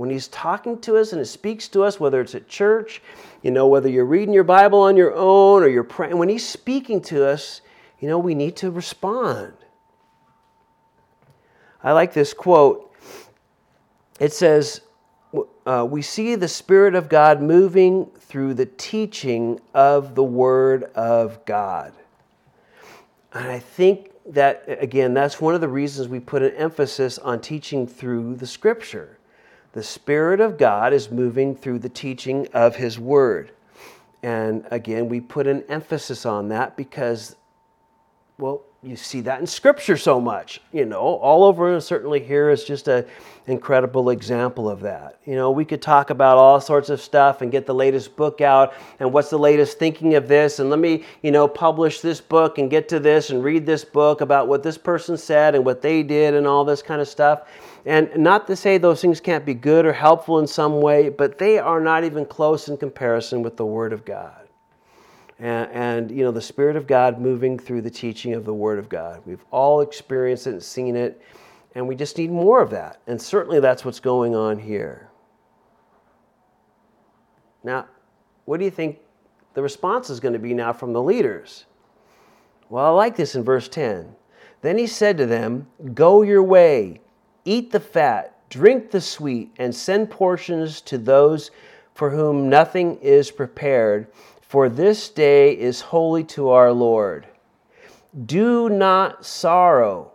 When 0.00 0.08
he's 0.08 0.28
talking 0.28 0.78
to 0.80 0.96
us 0.96 1.12
and 1.12 1.20
he 1.20 1.26
speaks 1.26 1.68
to 1.68 1.84
us, 1.84 2.00
whether 2.00 2.22
it's 2.22 2.34
at 2.34 2.48
church, 2.48 3.02
you 3.42 3.50
know, 3.50 3.66
whether 3.66 3.86
you're 3.86 4.06
reading 4.06 4.32
your 4.32 4.44
Bible 4.44 4.80
on 4.80 4.96
your 4.96 5.14
own 5.14 5.62
or 5.62 5.68
you're 5.68 5.84
praying, 5.84 6.16
when 6.16 6.30
he's 6.30 6.48
speaking 6.48 7.02
to 7.02 7.28
us, 7.28 7.60
you 7.98 8.08
know, 8.08 8.18
we 8.18 8.34
need 8.34 8.56
to 8.56 8.70
respond. 8.70 9.52
I 11.84 11.92
like 11.92 12.14
this 12.14 12.32
quote. 12.32 12.90
It 14.18 14.32
says, 14.32 14.80
uh, 15.66 15.86
we 15.86 16.00
see 16.00 16.34
the 16.34 16.48
Spirit 16.48 16.94
of 16.94 17.10
God 17.10 17.42
moving 17.42 18.06
through 18.06 18.54
the 18.54 18.64
teaching 18.64 19.60
of 19.74 20.14
the 20.14 20.24
Word 20.24 20.84
of 20.94 21.44
God. 21.44 21.92
And 23.34 23.50
I 23.50 23.58
think 23.58 24.12
that, 24.30 24.64
again, 24.66 25.12
that's 25.12 25.42
one 25.42 25.54
of 25.54 25.60
the 25.60 25.68
reasons 25.68 26.08
we 26.08 26.20
put 26.20 26.40
an 26.40 26.54
emphasis 26.54 27.18
on 27.18 27.42
teaching 27.42 27.86
through 27.86 28.36
the 28.36 28.46
Scripture. 28.46 29.18
The 29.72 29.82
Spirit 29.82 30.40
of 30.40 30.58
God 30.58 30.92
is 30.92 31.10
moving 31.10 31.54
through 31.54 31.78
the 31.78 31.88
teaching 31.88 32.48
of 32.52 32.76
His 32.76 32.98
Word. 32.98 33.52
And 34.22 34.66
again, 34.70 35.08
we 35.08 35.20
put 35.20 35.46
an 35.46 35.62
emphasis 35.68 36.26
on 36.26 36.48
that 36.48 36.76
because, 36.76 37.36
well, 38.40 38.62
you 38.82 38.96
see 38.96 39.20
that 39.20 39.40
in 39.40 39.46
Scripture 39.46 39.98
so 39.98 40.18
much, 40.18 40.62
you 40.72 40.86
know, 40.86 41.00
all 41.00 41.44
over, 41.44 41.78
certainly 41.82 42.18
here 42.18 42.48
is 42.48 42.64
just 42.64 42.88
an 42.88 43.04
incredible 43.46 44.08
example 44.08 44.70
of 44.70 44.80
that. 44.80 45.18
You 45.26 45.34
know, 45.34 45.50
we 45.50 45.66
could 45.66 45.82
talk 45.82 46.08
about 46.08 46.38
all 46.38 46.62
sorts 46.62 46.88
of 46.88 46.98
stuff 46.98 47.42
and 47.42 47.52
get 47.52 47.66
the 47.66 47.74
latest 47.74 48.16
book 48.16 48.40
out 48.40 48.72
and 48.98 49.12
what's 49.12 49.28
the 49.28 49.38
latest 49.38 49.78
thinking 49.78 50.14
of 50.14 50.28
this, 50.28 50.60
and 50.60 50.70
let 50.70 50.78
me, 50.78 51.04
you 51.22 51.30
know, 51.30 51.46
publish 51.46 52.00
this 52.00 52.22
book 52.22 52.56
and 52.56 52.70
get 52.70 52.88
to 52.88 52.98
this 52.98 53.28
and 53.28 53.44
read 53.44 53.66
this 53.66 53.84
book 53.84 54.22
about 54.22 54.48
what 54.48 54.62
this 54.62 54.78
person 54.78 55.18
said 55.18 55.54
and 55.54 55.62
what 55.62 55.82
they 55.82 56.02
did 56.02 56.32
and 56.32 56.46
all 56.46 56.64
this 56.64 56.80
kind 56.80 57.02
of 57.02 57.08
stuff. 57.08 57.42
And 57.84 58.10
not 58.16 58.46
to 58.46 58.56
say 58.56 58.78
those 58.78 59.02
things 59.02 59.20
can't 59.20 59.44
be 59.44 59.54
good 59.54 59.84
or 59.84 59.92
helpful 59.92 60.38
in 60.38 60.46
some 60.46 60.80
way, 60.80 61.10
but 61.10 61.36
they 61.36 61.58
are 61.58 61.80
not 61.80 62.04
even 62.04 62.24
close 62.24 62.68
in 62.68 62.78
comparison 62.78 63.42
with 63.42 63.58
the 63.58 63.66
Word 63.66 63.92
of 63.92 64.06
God 64.06 64.39
and, 65.40 65.70
and, 65.72 66.10
you 66.10 66.22
know 66.22 66.30
the 66.30 66.40
spirit 66.40 66.76
of 66.76 66.86
god 66.86 67.18
moving 67.18 67.58
through 67.58 67.80
the 67.80 67.90
teaching 67.90 68.34
of 68.34 68.44
the 68.44 68.54
word 68.54 68.78
of 68.78 68.88
god. 68.88 69.22
We've 69.24 69.44
all 69.50 69.80
experienced 69.80 70.46
it 70.46 70.50
and 70.50 70.62
seen 70.62 70.96
it 70.96 71.20
and 71.74 71.86
we 71.86 71.94
just 71.94 72.18
need 72.18 72.30
more 72.30 72.60
of 72.60 72.70
that. 72.70 73.00
And 73.06 73.20
certainly 73.20 73.60
that's 73.60 73.84
what's 73.84 74.00
going 74.00 74.34
on 74.34 74.58
here. 74.58 75.08
Now 77.64 77.86
what 78.44 78.58
do 78.58 78.64
you 78.64 78.70
think 78.70 78.98
the 79.54 79.62
response 79.62 80.10
is 80.10 80.20
going 80.20 80.34
to 80.34 80.38
be 80.38 80.54
now 80.54 80.72
from 80.72 80.92
the 80.92 81.02
leaders? 81.02 81.64
Well 82.68 82.84
i 82.84 82.90
like 82.90 83.16
this 83.16 83.34
in 83.34 83.42
verse 83.42 83.68
10 83.68 84.14
then 84.62 84.76
he 84.78 84.86
said 84.86 85.16
to 85.16 85.26
them 85.26 85.66
go 85.94 86.22
your 86.22 86.42
way 86.42 87.00
eat 87.44 87.72
the 87.72 87.80
fat 87.80 88.48
drink 88.48 88.90
the 88.90 89.00
sweet 89.00 89.52
and 89.58 89.74
send 89.74 90.10
portions 90.10 90.80
to 90.82 90.98
those 90.98 91.50
for 91.94 92.10
whom 92.10 92.48
nothing 92.48 92.96
is 92.98 93.30
prepared 93.30 94.06
for 94.50 94.68
this 94.68 95.08
day 95.10 95.56
is 95.56 95.80
holy 95.80 96.24
to 96.24 96.48
our 96.48 96.72
Lord. 96.72 97.24
Do 98.26 98.68
not 98.68 99.24
sorrow, 99.24 100.10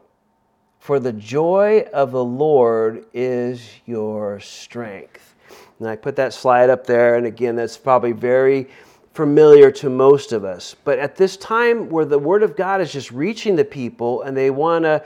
for 0.77 0.99
the 0.99 1.13
joy 1.13 1.87
of 1.93 2.11
the 2.11 2.25
Lord 2.25 3.05
is 3.13 3.65
your 3.85 4.41
strength. 4.41 5.35
And 5.79 5.87
I 5.87 5.95
put 5.95 6.17
that 6.17 6.33
slide 6.33 6.69
up 6.69 6.85
there, 6.85 7.15
and 7.15 7.25
again, 7.25 7.55
that's 7.55 7.77
probably 7.77 8.11
very 8.11 8.67
familiar 9.13 9.71
to 9.71 9.89
most 9.89 10.33
of 10.33 10.43
us. 10.43 10.75
But 10.83 10.99
at 10.99 11.15
this 11.15 11.37
time 11.37 11.87
where 11.87 12.03
the 12.03 12.19
Word 12.19 12.43
of 12.43 12.57
God 12.57 12.81
is 12.81 12.91
just 12.91 13.11
reaching 13.11 13.55
the 13.55 13.63
people 13.63 14.23
and 14.23 14.35
they 14.35 14.49
want 14.49 14.83
to 14.83 15.01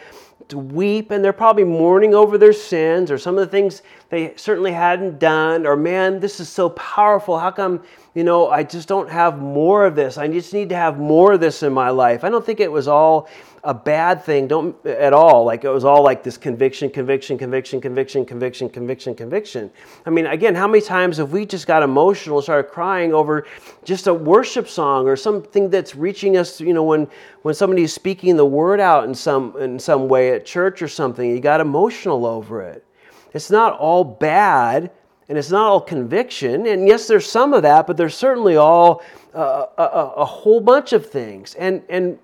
to 0.50 0.58
weep 0.58 1.12
and 1.12 1.24
they're 1.24 1.32
probably 1.32 1.64
mourning 1.64 2.16
over 2.16 2.38
their 2.38 2.54
sins 2.54 3.12
or 3.12 3.18
some 3.18 3.38
of 3.38 3.42
the 3.42 3.52
things 3.52 3.84
they 4.10 4.34
certainly 4.36 4.72
hadn't 4.72 5.20
done 5.20 5.66
or 5.66 5.76
man 5.76 6.20
this 6.20 6.40
is 6.40 6.50
so 6.50 6.70
powerful 6.72 7.38
how 7.38 7.52
come 7.52 7.84
you 8.20 8.26
know 8.26 8.50
i 8.50 8.62
just 8.64 8.88
don't 8.88 9.10
have 9.10 9.40
more 9.40 9.86
of 9.86 9.96
this. 9.96 10.18
I 10.18 10.28
just 10.28 10.54
need 10.54 10.70
to 10.70 10.76
have 10.76 10.98
more 10.98 11.34
of 11.34 11.40
this 11.40 11.64
in 11.64 11.74
my 11.74 11.90
life. 11.90 12.24
I 12.24 12.30
don't 12.30 12.46
think 12.46 12.60
it 12.60 12.72
was 12.72 12.88
all 12.88 13.28
a 13.64 13.74
bad 13.74 14.24
thing. 14.24 14.48
Don't 14.48 14.74
at 14.86 15.12
all. 15.12 15.44
Like 15.44 15.64
it 15.64 15.70
was 15.70 15.84
all 15.84 16.04
like 16.04 16.24
this 16.24 16.38
conviction 16.38 16.90
conviction 16.90 17.38
conviction 17.38 17.82
conviction 17.82 18.26
conviction 18.26 18.70
conviction 18.70 19.16
conviction. 19.16 19.72
I 20.06 20.10
mean 20.10 20.26
again 20.26 20.56
how 20.56 20.68
many 20.68 20.82
times 20.82 21.18
have 21.18 21.32
we 21.32 21.46
just 21.46 21.68
got 21.68 21.84
emotional 21.84 22.42
started 22.42 22.72
crying 22.72 23.14
over 23.14 23.46
just 23.84 24.08
a 24.08 24.14
worship 24.14 24.68
song 24.68 25.08
or 25.08 25.16
something 25.16 25.70
that's 25.70 25.96
reaching 25.96 26.38
us 26.38 26.62
you 26.62 26.74
know 26.74 26.84
when 26.84 27.08
when 27.42 27.54
somebody's 27.54 27.94
speaking 27.94 28.38
the 28.38 28.46
word 28.46 28.80
out 28.80 29.04
in 29.06 29.14
some 29.14 29.56
in 29.58 29.78
some 29.80 30.08
way 30.08 30.34
at 30.34 30.46
church 30.46 30.82
or 30.82 30.88
something? 30.88 31.30
You 31.30 31.40
got 31.40 31.62
emotional 31.62 32.26
over 32.26 32.62
it. 32.62 32.86
It's 33.34 33.52
not 33.52 33.78
all 33.78 34.04
bad 34.04 34.92
and 35.30 35.38
it's 35.38 35.52
not 35.52 35.68
all 35.68 35.80
conviction 35.80 36.66
and 36.66 36.88
yes 36.88 37.08
there's 37.08 37.30
some 37.30 37.54
of 37.54 37.62
that 37.62 37.88
but 37.88 37.96
there's 37.96 38.16
certainly 38.16 38.58
all 38.58 39.02
uh, 39.34 39.68
a, 39.78 39.84
a, 39.84 40.14
a 40.18 40.26
whole 40.26 40.60
bunch 40.60 40.92
of 40.92 41.10
things 41.10 41.54
and 41.56 41.82
and 41.88 42.20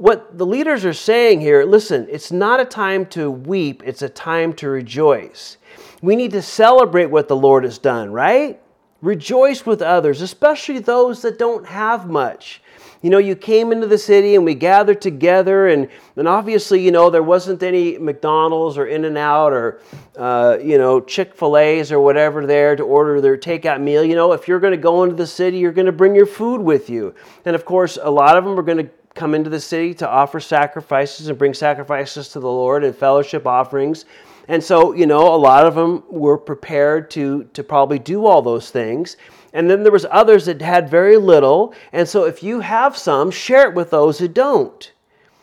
what 0.00 0.38
the 0.38 0.46
leaders 0.46 0.86
are 0.86 0.94
saying 0.94 1.42
here 1.42 1.62
listen, 1.64 2.06
it's 2.10 2.32
not 2.32 2.58
a 2.58 2.64
time 2.64 3.04
to 3.04 3.30
weep, 3.30 3.82
it's 3.84 4.00
a 4.00 4.08
time 4.08 4.54
to 4.54 4.70
rejoice. 4.70 5.58
We 6.00 6.16
need 6.16 6.30
to 6.30 6.40
celebrate 6.40 7.06
what 7.06 7.28
the 7.28 7.36
Lord 7.36 7.64
has 7.64 7.76
done, 7.76 8.10
right? 8.10 8.58
Rejoice 9.02 9.66
with 9.66 9.82
others, 9.82 10.22
especially 10.22 10.78
those 10.78 11.20
that 11.20 11.38
don't 11.38 11.66
have 11.66 12.08
much. 12.08 12.62
You 13.02 13.08
know, 13.08 13.18
you 13.18 13.34
came 13.34 13.72
into 13.72 13.86
the 13.86 13.96
city 13.96 14.34
and 14.34 14.44
we 14.44 14.54
gathered 14.54 15.00
together, 15.00 15.68
and, 15.68 15.88
and 16.16 16.28
obviously, 16.28 16.80
you 16.80 16.90
know, 16.90 17.08
there 17.08 17.22
wasn't 17.22 17.62
any 17.62 17.96
McDonald's 17.96 18.76
or 18.76 18.86
In 18.86 19.06
N 19.06 19.16
Out 19.16 19.54
or, 19.54 19.80
uh, 20.18 20.58
you 20.62 20.76
know, 20.76 21.00
Chick 21.00 21.34
fil 21.34 21.56
A's 21.56 21.90
or 21.90 22.00
whatever 22.00 22.46
there 22.46 22.76
to 22.76 22.82
order 22.82 23.20
their 23.22 23.38
takeout 23.38 23.80
meal. 23.80 24.04
You 24.04 24.16
know, 24.16 24.32
if 24.32 24.46
you're 24.46 24.60
going 24.60 24.72
to 24.72 24.76
go 24.76 25.02
into 25.04 25.16
the 25.16 25.26
city, 25.26 25.58
you're 25.58 25.72
going 25.72 25.86
to 25.86 25.92
bring 25.92 26.14
your 26.14 26.26
food 26.26 26.60
with 26.60 26.90
you. 26.90 27.14
And 27.46 27.56
of 27.56 27.64
course, 27.64 27.98
a 28.00 28.10
lot 28.10 28.36
of 28.36 28.44
them 28.44 28.58
are 28.58 28.62
going 28.62 28.84
to 28.86 28.90
come 29.14 29.34
into 29.34 29.50
the 29.50 29.60
city 29.60 29.94
to 29.94 30.08
offer 30.08 30.38
sacrifices 30.38 31.28
and 31.28 31.38
bring 31.38 31.54
sacrifices 31.54 32.28
to 32.28 32.40
the 32.40 32.48
Lord 32.48 32.84
and 32.84 32.94
fellowship 32.94 33.46
offerings. 33.46 34.04
And 34.46 34.62
so, 34.62 34.94
you 34.94 35.06
know, 35.06 35.34
a 35.34 35.36
lot 35.36 35.64
of 35.64 35.74
them 35.74 36.02
were 36.08 36.36
prepared 36.36 37.10
to, 37.12 37.44
to 37.52 37.64
probably 37.64 37.98
do 37.98 38.26
all 38.26 38.42
those 38.42 38.70
things. 38.70 39.16
And 39.52 39.68
then 39.68 39.82
there 39.82 39.92
was 39.92 40.06
others 40.10 40.46
that 40.46 40.62
had 40.62 40.88
very 40.88 41.16
little. 41.16 41.74
And 41.92 42.08
so 42.08 42.24
if 42.24 42.42
you 42.42 42.60
have 42.60 42.96
some, 42.96 43.30
share 43.30 43.68
it 43.68 43.74
with 43.74 43.90
those 43.90 44.18
who 44.18 44.28
don't. 44.28 44.92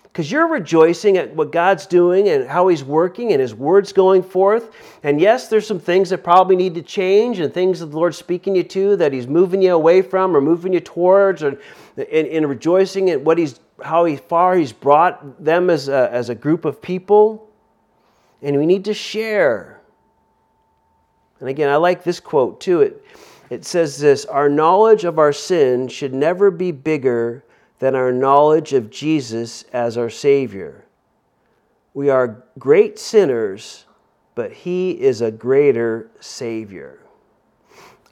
Because 0.03 0.31
you're 0.31 0.47
rejoicing 0.47 1.17
at 1.17 1.35
what 1.35 1.51
God's 1.51 1.85
doing 1.85 2.29
and 2.29 2.47
how 2.47 2.69
He's 2.69 2.83
working 2.83 3.33
and 3.33 3.41
His 3.41 3.53
word's 3.53 3.93
going 3.93 4.23
forth. 4.23 4.71
And 5.03 5.21
yes, 5.21 5.47
there's 5.47 5.67
some 5.67 5.79
things 5.79 6.09
that 6.09 6.23
probably 6.23 6.55
need 6.55 6.73
to 6.75 6.81
change 6.81 7.39
and 7.39 7.53
things 7.53 7.81
that 7.81 7.87
the 7.87 7.97
Lord's 7.97 8.17
speaking 8.17 8.55
you 8.55 8.63
to 8.63 8.95
that 8.95 9.13
He's 9.13 9.27
moving 9.27 9.61
you 9.61 9.75
away 9.75 10.01
from 10.01 10.35
or 10.35 10.41
moving 10.41 10.73
you 10.73 10.79
towards 10.79 11.43
or 11.43 11.59
in, 11.97 12.25
in 12.25 12.47
rejoicing 12.47 13.11
at 13.11 13.21
what 13.21 13.37
He's 13.37 13.59
how 13.83 14.05
he, 14.05 14.15
far 14.15 14.55
He's 14.55 14.73
brought 14.73 15.43
them 15.43 15.69
as 15.69 15.87
a, 15.87 16.09
as 16.11 16.29
a 16.29 16.35
group 16.35 16.65
of 16.65 16.81
people. 16.81 17.47
And 18.41 18.57
we 18.57 18.65
need 18.65 18.85
to 18.85 18.95
share. 18.95 19.81
And 21.39 21.47
again, 21.47 21.69
I 21.69 21.75
like 21.75 22.03
this 22.03 22.19
quote 22.19 22.59
too. 22.59 22.81
It, 22.81 23.05
it 23.49 23.65
says 23.65 23.97
this 23.97 24.25
Our 24.25 24.49
knowledge 24.49 25.03
of 25.03 25.19
our 25.19 25.33
sin 25.33 25.87
should 25.87 26.13
never 26.13 26.51
be 26.51 26.71
bigger 26.71 27.43
than 27.79 27.95
our 27.95 28.11
knowledge 28.11 28.73
of 28.73 28.89
Jesus 28.89 29.63
as 29.73 29.97
our 29.97 30.09
Savior. 30.09 30.85
We 31.93 32.09
are 32.09 32.43
great 32.59 32.99
sinners, 32.99 33.85
but 34.35 34.51
He 34.51 34.91
is 34.91 35.21
a 35.21 35.31
greater 35.31 36.09
Savior. 36.19 36.99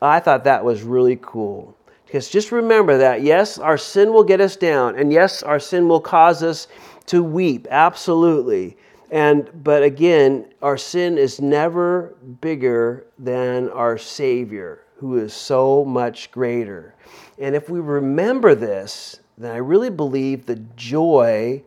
I 0.01 0.19
thought 0.19 0.43
that 0.43 0.63
was 0.63 0.83
really 0.83 1.17
cool. 1.21 1.75
Because 2.05 2.29
just 2.29 2.51
remember 2.51 2.97
that, 2.97 3.23
yes, 3.23 3.57
our 3.57 3.77
sin 3.77 4.13
will 4.13 4.23
get 4.23 4.39
us 4.39 4.55
down, 4.55 4.97
and 4.97 5.11
yes, 5.11 5.43
our 5.43 5.59
sin 5.59 5.87
will 5.87 5.99
cause 5.99 6.43
us 6.43 6.67
to 7.07 7.23
weep, 7.23 7.67
absolutely. 7.69 8.77
And 9.11 9.49
but 9.63 9.83
again, 9.83 10.53
our 10.61 10.77
sin 10.77 11.17
is 11.17 11.41
never 11.41 12.15
bigger 12.41 13.07
than 13.19 13.69
our 13.69 13.97
Savior, 13.97 14.84
who 14.97 15.17
is 15.17 15.33
so 15.33 15.83
much 15.85 16.31
greater. 16.31 16.95
And 17.37 17.55
if 17.55 17.69
we 17.69 17.79
remember 17.79 18.55
this, 18.55 19.19
then 19.37 19.51
I 19.51 19.57
really 19.57 19.89
believe 19.89 20.45
the 20.45 20.55
joy 20.75 21.63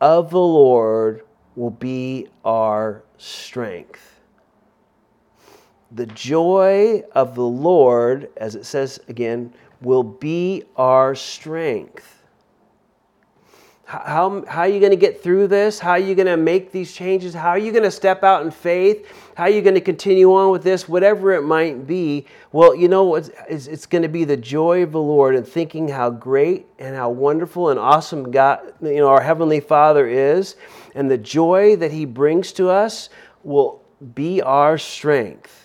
of 0.00 0.30
the 0.30 0.38
Lord 0.38 1.22
will 1.56 1.70
be 1.70 2.28
our 2.44 3.04
strength 3.18 4.14
the 5.94 6.06
joy 6.06 7.02
of 7.12 7.34
the 7.34 7.44
Lord, 7.44 8.28
as 8.36 8.56
it 8.56 8.66
says 8.66 8.98
again, 9.08 9.54
will 9.80 10.02
be 10.02 10.64
our 10.76 11.14
strength. 11.14 12.23
How, 13.86 14.44
how 14.48 14.60
are 14.60 14.68
you 14.68 14.80
going 14.80 14.92
to 14.92 14.96
get 14.96 15.22
through 15.22 15.48
this? 15.48 15.78
How 15.78 15.90
are 15.90 15.98
you 15.98 16.14
going 16.14 16.26
to 16.26 16.38
make 16.38 16.72
these 16.72 16.92
changes? 16.92 17.34
How 17.34 17.50
are 17.50 17.58
you 17.58 17.70
going 17.70 17.84
to 17.84 17.90
step 17.90 18.24
out 18.24 18.42
in 18.42 18.50
faith? 18.50 19.06
How 19.36 19.44
are 19.44 19.50
you 19.50 19.60
going 19.60 19.74
to 19.74 19.80
continue 19.80 20.32
on 20.32 20.50
with 20.50 20.62
this? 20.62 20.88
Whatever 20.88 21.32
it 21.32 21.42
might 21.42 21.86
be. 21.86 22.26
Well, 22.50 22.74
you 22.74 22.88
know, 22.88 23.14
it's, 23.16 23.28
it's 23.48 23.84
going 23.84 24.02
to 24.02 24.08
be 24.08 24.24
the 24.24 24.38
joy 24.38 24.82
of 24.82 24.92
the 24.92 25.00
Lord 25.00 25.34
and 25.34 25.46
thinking 25.46 25.88
how 25.88 26.08
great 26.08 26.66
and 26.78 26.96
how 26.96 27.10
wonderful 27.10 27.68
and 27.68 27.78
awesome 27.78 28.30
God, 28.30 28.72
you 28.80 28.96
know, 28.96 29.08
our 29.08 29.20
Heavenly 29.20 29.60
Father 29.60 30.06
is. 30.06 30.56
And 30.94 31.10
the 31.10 31.18
joy 31.18 31.76
that 31.76 31.92
He 31.92 32.06
brings 32.06 32.52
to 32.52 32.70
us 32.70 33.10
will 33.42 33.82
be 34.14 34.40
our 34.40 34.78
strength. 34.78 35.63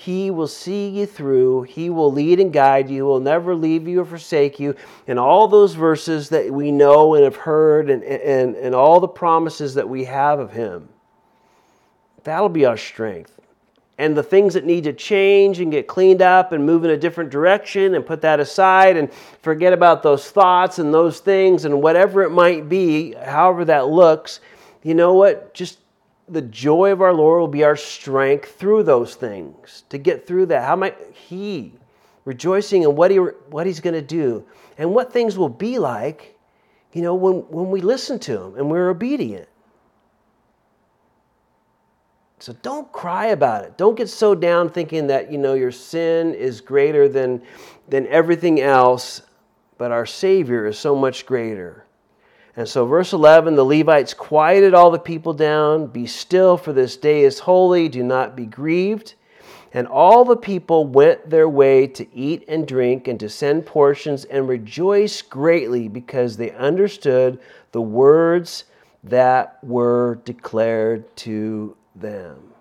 He 0.00 0.30
will 0.30 0.48
see 0.48 0.88
you 0.88 1.04
through. 1.04 1.64
He 1.64 1.90
will 1.90 2.10
lead 2.10 2.40
and 2.40 2.50
guide 2.50 2.88
you. 2.88 2.94
He 2.94 3.02
will 3.02 3.20
never 3.20 3.54
leave 3.54 3.86
you 3.86 4.00
or 4.00 4.06
forsake 4.06 4.58
you. 4.58 4.74
And 5.06 5.18
all 5.18 5.46
those 5.46 5.74
verses 5.74 6.30
that 6.30 6.50
we 6.50 6.72
know 6.72 7.16
and 7.16 7.24
have 7.24 7.36
heard, 7.36 7.90
and, 7.90 8.02
and, 8.02 8.56
and 8.56 8.74
all 8.74 8.98
the 9.00 9.08
promises 9.08 9.74
that 9.74 9.86
we 9.86 10.04
have 10.04 10.38
of 10.38 10.52
Him, 10.52 10.88
that'll 12.24 12.48
be 12.48 12.64
our 12.64 12.78
strength. 12.78 13.38
And 13.98 14.16
the 14.16 14.22
things 14.22 14.54
that 14.54 14.64
need 14.64 14.84
to 14.84 14.94
change 14.94 15.60
and 15.60 15.70
get 15.70 15.86
cleaned 15.86 16.22
up 16.22 16.52
and 16.52 16.64
move 16.64 16.86
in 16.86 16.92
a 16.92 16.96
different 16.96 17.28
direction 17.28 17.94
and 17.94 18.06
put 18.06 18.22
that 18.22 18.40
aside 18.40 18.96
and 18.96 19.12
forget 19.42 19.74
about 19.74 20.02
those 20.02 20.30
thoughts 20.30 20.78
and 20.78 20.94
those 20.94 21.20
things 21.20 21.66
and 21.66 21.82
whatever 21.82 22.22
it 22.22 22.30
might 22.30 22.70
be, 22.70 23.12
however 23.12 23.66
that 23.66 23.88
looks, 23.88 24.40
you 24.82 24.94
know 24.94 25.12
what? 25.12 25.52
Just 25.52 25.79
the 26.30 26.42
joy 26.42 26.92
of 26.92 27.02
our 27.02 27.12
Lord 27.12 27.40
will 27.40 27.48
be 27.48 27.64
our 27.64 27.76
strength 27.76 28.56
through 28.56 28.84
those 28.84 29.14
things 29.14 29.84
to 29.88 29.98
get 29.98 30.26
through 30.26 30.46
that. 30.46 30.64
How 30.64 30.76
might 30.76 30.96
He 31.12 31.74
rejoicing 32.24 32.82
in 32.82 32.94
what, 32.94 33.10
he, 33.10 33.16
what 33.16 33.66
He's 33.66 33.80
going 33.80 33.94
to 33.94 34.02
do 34.02 34.44
and 34.78 34.94
what 34.94 35.12
things 35.12 35.36
will 35.36 35.48
be 35.48 35.78
like, 35.78 36.38
you 36.92 37.02
know, 37.02 37.14
when, 37.14 37.40
when 37.48 37.70
we 37.70 37.80
listen 37.80 38.18
to 38.20 38.42
Him 38.42 38.56
and 38.56 38.70
we're 38.70 38.90
obedient. 38.90 39.48
So 42.38 42.54
don't 42.62 42.90
cry 42.90 43.26
about 43.26 43.64
it. 43.64 43.76
Don't 43.76 43.96
get 43.96 44.08
so 44.08 44.34
down 44.34 44.70
thinking 44.70 45.08
that, 45.08 45.30
you 45.30 45.36
know, 45.36 45.52
your 45.52 45.72
sin 45.72 46.32
is 46.32 46.62
greater 46.62 47.06
than, 47.06 47.42
than 47.88 48.06
everything 48.06 48.62
else, 48.62 49.22
but 49.76 49.92
our 49.92 50.06
Savior 50.06 50.66
is 50.66 50.78
so 50.78 50.96
much 50.96 51.26
greater. 51.26 51.84
And 52.56 52.68
so, 52.68 52.84
verse 52.84 53.12
11 53.12 53.54
the 53.54 53.64
Levites 53.64 54.14
quieted 54.14 54.74
all 54.74 54.90
the 54.90 54.98
people 54.98 55.32
down. 55.32 55.86
Be 55.86 56.06
still, 56.06 56.56
for 56.56 56.72
this 56.72 56.96
day 56.96 57.22
is 57.22 57.38
holy. 57.38 57.88
Do 57.88 58.02
not 58.02 58.36
be 58.36 58.46
grieved. 58.46 59.14
And 59.72 59.86
all 59.86 60.24
the 60.24 60.36
people 60.36 60.86
went 60.86 61.30
their 61.30 61.48
way 61.48 61.86
to 61.86 62.14
eat 62.14 62.44
and 62.48 62.66
drink 62.66 63.06
and 63.06 63.20
to 63.20 63.28
send 63.28 63.66
portions 63.66 64.24
and 64.24 64.48
rejoice 64.48 65.22
greatly 65.22 65.86
because 65.86 66.36
they 66.36 66.50
understood 66.50 67.38
the 67.70 67.80
words 67.80 68.64
that 69.04 69.58
were 69.62 70.20
declared 70.24 71.16
to 71.18 71.76
them. 71.94 72.52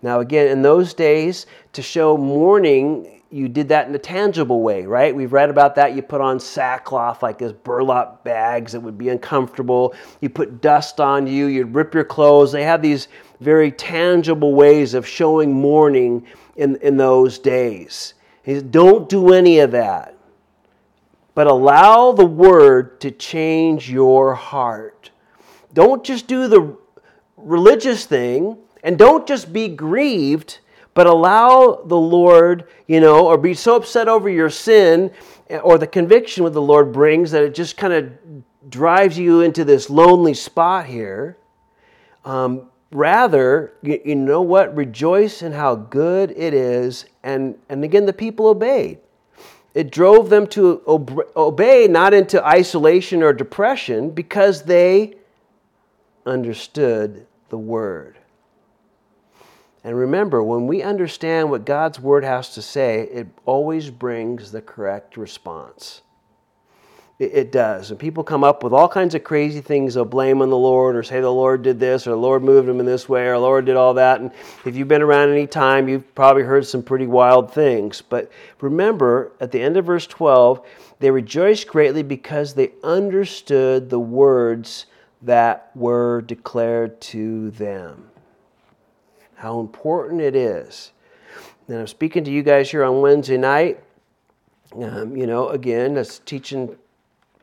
Now, 0.00 0.20
again, 0.20 0.48
in 0.48 0.62
those 0.62 0.94
days, 0.94 1.46
to 1.74 1.82
show 1.82 2.16
mourning 2.16 3.19
you 3.30 3.48
did 3.48 3.68
that 3.68 3.86
in 3.86 3.94
a 3.94 3.98
tangible 3.98 4.60
way, 4.60 4.84
right? 4.84 5.14
We've 5.14 5.32
read 5.32 5.50
about 5.50 5.76
that. 5.76 5.94
You 5.94 6.02
put 6.02 6.20
on 6.20 6.40
sackcloth, 6.40 7.22
like 7.22 7.38
those 7.38 7.52
burlap 7.52 8.24
bags 8.24 8.72
that 8.72 8.80
would 8.80 8.98
be 8.98 9.08
uncomfortable. 9.08 9.94
You 10.20 10.28
put 10.28 10.60
dust 10.60 11.00
on 11.00 11.28
you, 11.28 11.46
you'd 11.46 11.74
rip 11.74 11.94
your 11.94 12.04
clothes. 12.04 12.50
They 12.50 12.64
had 12.64 12.82
these 12.82 13.06
very 13.38 13.70
tangible 13.70 14.54
ways 14.54 14.94
of 14.94 15.06
showing 15.06 15.52
mourning 15.52 16.26
in, 16.56 16.76
in 16.76 16.96
those 16.96 17.38
days. 17.38 18.14
He 18.42 18.56
said, 18.56 18.72
Don't 18.72 19.08
do 19.08 19.32
any 19.32 19.60
of 19.60 19.70
that, 19.70 20.16
but 21.36 21.46
allow 21.46 22.10
the 22.10 22.26
word 22.26 23.00
to 23.02 23.12
change 23.12 23.88
your 23.88 24.34
heart. 24.34 25.10
Don't 25.72 26.02
just 26.02 26.26
do 26.26 26.48
the 26.48 26.76
religious 27.36 28.06
thing, 28.06 28.58
and 28.82 28.98
don't 28.98 29.26
just 29.26 29.52
be 29.52 29.68
grieved 29.68 30.58
but 30.94 31.06
allow 31.06 31.82
the 31.84 31.96
Lord, 31.96 32.68
you 32.86 33.00
know, 33.00 33.26
or 33.26 33.38
be 33.38 33.54
so 33.54 33.76
upset 33.76 34.08
over 34.08 34.28
your 34.28 34.50
sin 34.50 35.10
or 35.62 35.78
the 35.78 35.86
conviction 35.86 36.44
what 36.44 36.52
the 36.52 36.62
Lord 36.62 36.92
brings 36.92 37.30
that 37.30 37.42
it 37.42 37.54
just 37.54 37.76
kind 37.76 37.92
of 37.92 38.12
drives 38.68 39.18
you 39.18 39.40
into 39.40 39.64
this 39.64 39.90
lonely 39.90 40.34
spot 40.34 40.86
here. 40.86 41.36
Um, 42.24 42.68
rather, 42.90 43.74
you, 43.82 44.00
you, 44.04 44.14
know 44.14 44.42
what? 44.42 44.76
Rejoice 44.76 45.42
in 45.42 45.52
how 45.52 45.74
good 45.74 46.32
it 46.32 46.54
is. 46.54 47.06
And, 47.22 47.56
and 47.68 47.82
again, 47.84 48.06
the 48.06 48.12
people 48.12 48.48
obeyed. 48.48 48.98
It 49.72 49.92
drove 49.92 50.30
them 50.30 50.46
to 50.48 50.82
obey 51.36 51.86
not 51.86 52.12
into 52.12 52.44
isolation 52.44 53.22
or 53.22 53.32
depression 53.32 54.10
because 54.10 54.64
they 54.64 55.14
understood 56.26 57.26
the 57.50 57.58
word. 57.58 58.19
And 59.82 59.96
remember, 59.96 60.42
when 60.42 60.66
we 60.66 60.82
understand 60.82 61.50
what 61.50 61.64
God's 61.64 61.98
word 61.98 62.22
has 62.22 62.50
to 62.54 62.62
say, 62.62 63.08
it 63.12 63.28
always 63.46 63.90
brings 63.90 64.52
the 64.52 64.60
correct 64.60 65.16
response. 65.16 66.02
It, 67.18 67.32
it, 67.34 67.52
does. 67.52 67.90
And 67.90 67.98
people 67.98 68.22
come 68.22 68.44
up 68.44 68.62
with 68.62 68.74
all 68.74 68.88
kinds 68.88 69.14
of 69.14 69.24
crazy 69.24 69.60
things. 69.62 69.94
They'll 69.94 70.04
blame 70.04 70.42
on 70.42 70.50
the 70.50 70.56
Lord 70.56 70.96
or 70.96 71.02
say 71.02 71.20
the 71.20 71.30
Lord 71.30 71.62
did 71.62 71.80
this 71.80 72.06
or 72.06 72.10
the 72.10 72.16
Lord 72.16 72.42
moved 72.42 72.68
them 72.68 72.80
in 72.80 72.86
this 72.86 73.08
way 73.08 73.26
or 73.26 73.32
the 73.32 73.40
Lord 73.40 73.64
did 73.64 73.76
all 73.76 73.94
that. 73.94 74.20
And 74.20 74.32
if 74.66 74.76
you've 74.76 74.88
been 74.88 75.02
around 75.02 75.30
any 75.30 75.46
time, 75.46 75.88
you've 75.88 76.14
probably 76.14 76.42
heard 76.42 76.66
some 76.66 76.82
pretty 76.82 77.06
wild 77.06 77.52
things. 77.52 78.02
But 78.02 78.30
remember, 78.60 79.32
at 79.40 79.50
the 79.50 79.60
end 79.60 79.78
of 79.78 79.86
verse 79.86 80.06
12, 80.06 80.66
they 80.98 81.10
rejoiced 81.10 81.68
greatly 81.68 82.02
because 82.02 82.52
they 82.52 82.72
understood 82.82 83.88
the 83.88 84.00
words 84.00 84.86
that 85.22 85.70
were 85.74 86.22
declared 86.22 87.00
to 87.02 87.50
them 87.52 88.09
how 89.40 89.58
important 89.58 90.20
it 90.20 90.36
is. 90.36 90.92
And 91.66 91.78
I'm 91.78 91.86
speaking 91.86 92.24
to 92.24 92.30
you 92.30 92.42
guys 92.42 92.70
here 92.70 92.84
on 92.84 93.00
Wednesday 93.00 93.38
night. 93.38 93.82
Um, 94.74 95.16
you 95.16 95.26
know, 95.26 95.48
again, 95.48 95.94
that's 95.94 96.18
teaching, 96.18 96.76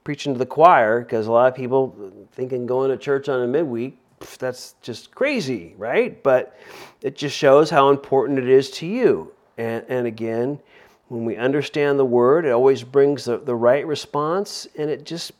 preaching 0.03 0.33
to 0.33 0.37
the 0.37 0.45
choir 0.45 1.01
because 1.01 1.25
a 1.25 1.31
lot 1.31 1.47
of 1.47 1.55
people 1.55 2.27
thinking 2.33 2.67
going 2.67 2.91
to 2.91 2.97
church 2.97 3.29
on 3.29 3.41
a 3.41 3.47
midweek, 3.47 3.97
that's 4.37 4.75
just 4.83 5.09
crazy, 5.15 5.73
right? 5.75 6.21
But 6.21 6.55
it 7.01 7.15
just 7.15 7.35
shows 7.35 7.71
how 7.71 7.89
important 7.89 8.37
it 8.37 8.47
is 8.47 8.69
to 8.71 8.85
you. 8.85 9.33
And, 9.57 9.83
and 9.89 10.05
again, 10.05 10.59
when 11.07 11.25
we 11.25 11.35
understand 11.35 11.97
the 11.97 12.05
word, 12.05 12.45
it 12.45 12.51
always 12.51 12.83
brings 12.83 13.25
the, 13.25 13.39
the 13.39 13.55
right 13.55 13.85
response 13.87 14.67
and 14.77 14.91
it 14.91 15.03
just 15.03 15.31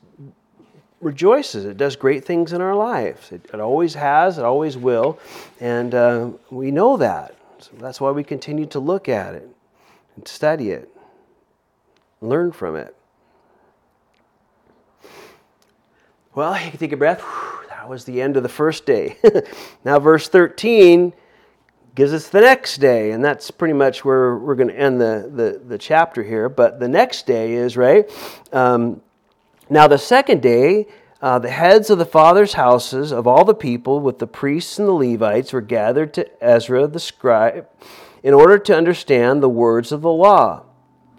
rejoices. 1.02 1.66
It 1.66 1.78
does 1.78 1.96
great 1.96 2.26
things 2.26 2.54
in 2.54 2.62
our 2.62 2.76
lives. 2.76 3.32
It, 3.32 3.46
it 3.54 3.60
always 3.60 3.94
has, 3.94 4.38
it 4.38 4.46
always 4.46 4.78
will. 4.78 5.20
And 5.60 5.94
uh, 5.94 6.32
we 6.50 6.72
know 6.72 6.98
that. 6.98 7.36
So 7.60 7.72
that's 7.80 8.00
why 8.00 8.12
we 8.12 8.24
continue 8.24 8.66
to 8.68 8.80
look 8.80 9.10
at 9.10 9.36
it 9.36 9.50
and 10.16 10.28
study 10.28 10.72
it, 10.72 10.90
learn 12.22 12.52
from 12.52 12.76
it. 12.76 12.96
Well, 16.34 16.54
you 16.64 16.70
can 16.70 16.80
take 16.80 16.92
a 16.92 16.98
breath. 16.98 17.24
That 17.70 17.90
was 17.90 18.06
the 18.06 18.22
end 18.22 18.38
of 18.38 18.44
the 18.44 18.50
first 18.50 18.86
day. 18.86 19.18
now, 19.86 20.00
verse 20.00 20.28
13 20.30 21.14
gives 21.96 22.14
us 22.14 22.30
the 22.30 22.42
next 22.42 22.78
day, 22.78 23.12
and 23.12 23.26
that's 23.26 23.50
pretty 23.50 23.74
much 23.74 24.06
where 24.06 24.38
we're 24.38 24.54
going 24.54 24.68
to 24.68 24.78
end 24.78 25.02
the, 25.02 25.32
the, 25.34 25.62
the 25.68 25.78
chapter 25.80 26.22
here. 26.22 26.48
But 26.48 26.80
the 26.80 26.88
next 26.88 27.26
day 27.26 27.54
is, 27.54 27.76
right? 27.76 28.08
Um, 28.54 29.02
now, 29.70 29.88
the 29.88 29.98
second 29.98 30.42
day, 30.42 30.88
uh, 31.22 31.40
the 31.40 31.50
heads 31.50 31.90
of 31.90 31.98
the 31.98 32.06
fathers' 32.06 32.54
houses 32.54 33.12
of 33.12 33.28
all 33.28 33.44
the 33.44 33.56
people, 33.56 34.00
with 34.00 34.20
the 34.20 34.28
priests 34.28 34.78
and 34.78 34.88
the 34.88 34.94
Levites, 34.94 35.52
were 35.52 35.62
gathered 35.62 36.14
to 36.14 36.44
Ezra 36.44 36.88
the 36.88 37.00
scribe 37.00 37.68
in 38.24 38.34
order 38.34 38.58
to 38.58 38.76
understand 38.76 39.42
the 39.42 39.50
words 39.50 39.92
of 39.92 40.02
the 40.02 40.12
law. 40.12 40.64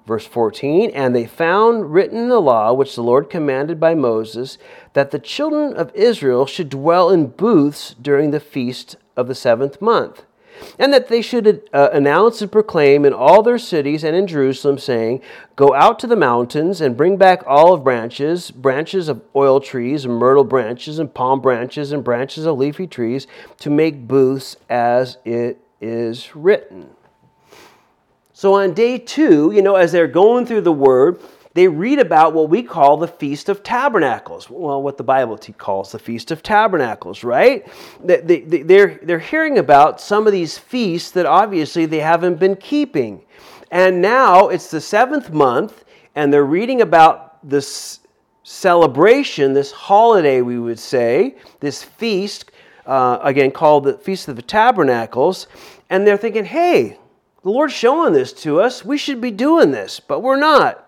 Verse 0.07 0.27
14 0.27 0.91
And 0.91 1.15
they 1.15 1.27
found 1.27 1.93
written 1.93 2.19
in 2.19 2.29
the 2.29 2.41
law, 2.41 2.73
which 2.73 2.95
the 2.95 3.03
Lord 3.03 3.29
commanded 3.29 3.79
by 3.79 3.95
Moses, 3.95 4.57
that 4.95 5.11
the 5.11 5.19
children 5.19 5.75
of 5.75 5.95
Israel 5.95 6.47
should 6.47 6.71
dwell 6.71 7.11
in 7.11 7.27
booths 7.27 7.95
during 8.01 8.31
the 8.31 8.41
feast 8.41 8.97
of 9.17 9.29
the 9.29 9.35
seventh 9.35 9.83
month 9.83 10.25
and 10.79 10.93
that 10.93 11.09
they 11.09 11.23
should 11.23 11.69
uh, 11.73 11.89
announce 11.93 12.43
and 12.43 12.51
proclaim 12.51 13.05
in 13.05 13.13
all 13.13 13.43
their 13.43 13.59
cities 13.59 14.05
and 14.05 14.17
in 14.17 14.27
Jerusalem, 14.27 14.79
saying, 14.79 15.23
Go 15.57 15.75
out 15.75 15.99
to 16.01 16.07
the 16.07 16.17
mountains 16.17 16.81
and 16.81 16.97
bring 16.97 17.17
back 17.17 17.43
olive 17.47 17.85
branches, 17.85 18.51
branches 18.51 19.09
of 19.09 19.23
oil 19.35 19.61
trees, 19.61 20.05
and 20.05 20.15
myrtle 20.15 20.45
branches, 20.45 20.99
and 20.99 21.13
palm 21.13 21.41
branches, 21.41 21.93
and 21.93 22.05
branches 22.05 22.47
of 22.47 22.59
leafy 22.59 22.87
trees, 22.87 23.27
to 23.59 23.71
make 23.71 24.07
booths 24.07 24.57
as 24.69 25.19
it 25.25 25.59
is 25.81 26.35
written. 26.35 26.91
So 28.33 28.55
on 28.55 28.73
day 28.73 28.99
two, 28.99 29.51
you 29.53 29.63
know, 29.63 29.75
as 29.75 29.91
they're 29.91 30.07
going 30.07 30.47
through 30.47 30.61
the 30.61 30.73
word, 30.73 31.21
they 31.59 31.67
read 31.67 31.99
about 31.99 32.35
what 32.35 32.49
we 32.49 32.63
call 32.63 32.99
the 32.99 33.09
Feast 33.09 33.49
of 33.49 33.65
Tabernacles. 33.65 34.49
Well, 34.49 34.81
what 34.81 34.97
the 34.97 35.03
Bible 35.03 35.37
calls 35.57 35.91
the 35.91 35.99
Feast 35.99 36.31
of 36.31 36.41
Tabernacles, 36.41 37.25
right? 37.25 37.67
They, 38.01 38.21
they, 38.21 38.63
they're, 38.63 39.01
they're 39.03 39.19
hearing 39.19 39.59
about 39.59 40.01
some 40.01 40.29
of 40.29 40.33
these 40.33 40.57
feasts 40.57 41.11
that 41.11 41.27
obviously 41.27 41.85
they 41.85 41.99
haven't 41.99 42.39
been 42.39 42.55
keeping. 42.55 43.25
And 43.73 44.01
now 44.01 44.51
it's 44.51 44.71
the 44.71 44.81
seventh 44.81 45.33
month, 45.33 45.85
and 46.15 46.33
they're 46.33 46.45
reading 46.45 46.81
about 46.83 47.49
this 47.49 48.01
celebration, 48.45 49.53
this 49.53 49.73
holiday, 49.73 50.43
we 50.43 50.61
would 50.61 50.79
say, 50.79 51.39
this 51.59 51.83
feast, 51.83 52.53
uh, 52.87 53.19
again 53.23 53.51
called 53.51 53.83
the 53.83 53.99
Feast 53.99 54.29
of 54.29 54.37
the 54.37 54.43
Tabernacles. 54.43 55.49
And 55.91 56.07
they're 56.07 56.17
thinking, 56.17 56.45
hey, 56.45 56.99
the 57.43 57.51
Lord's 57.51 57.75
showing 57.75 58.13
this 58.13 58.33
to 58.45 58.61
us. 58.61 58.85
We 58.85 58.97
should 58.97 59.21
be 59.21 59.33
doing 59.33 59.73
this, 59.73 59.99
but 59.99 60.21
we're 60.21 60.39
not 60.39 60.88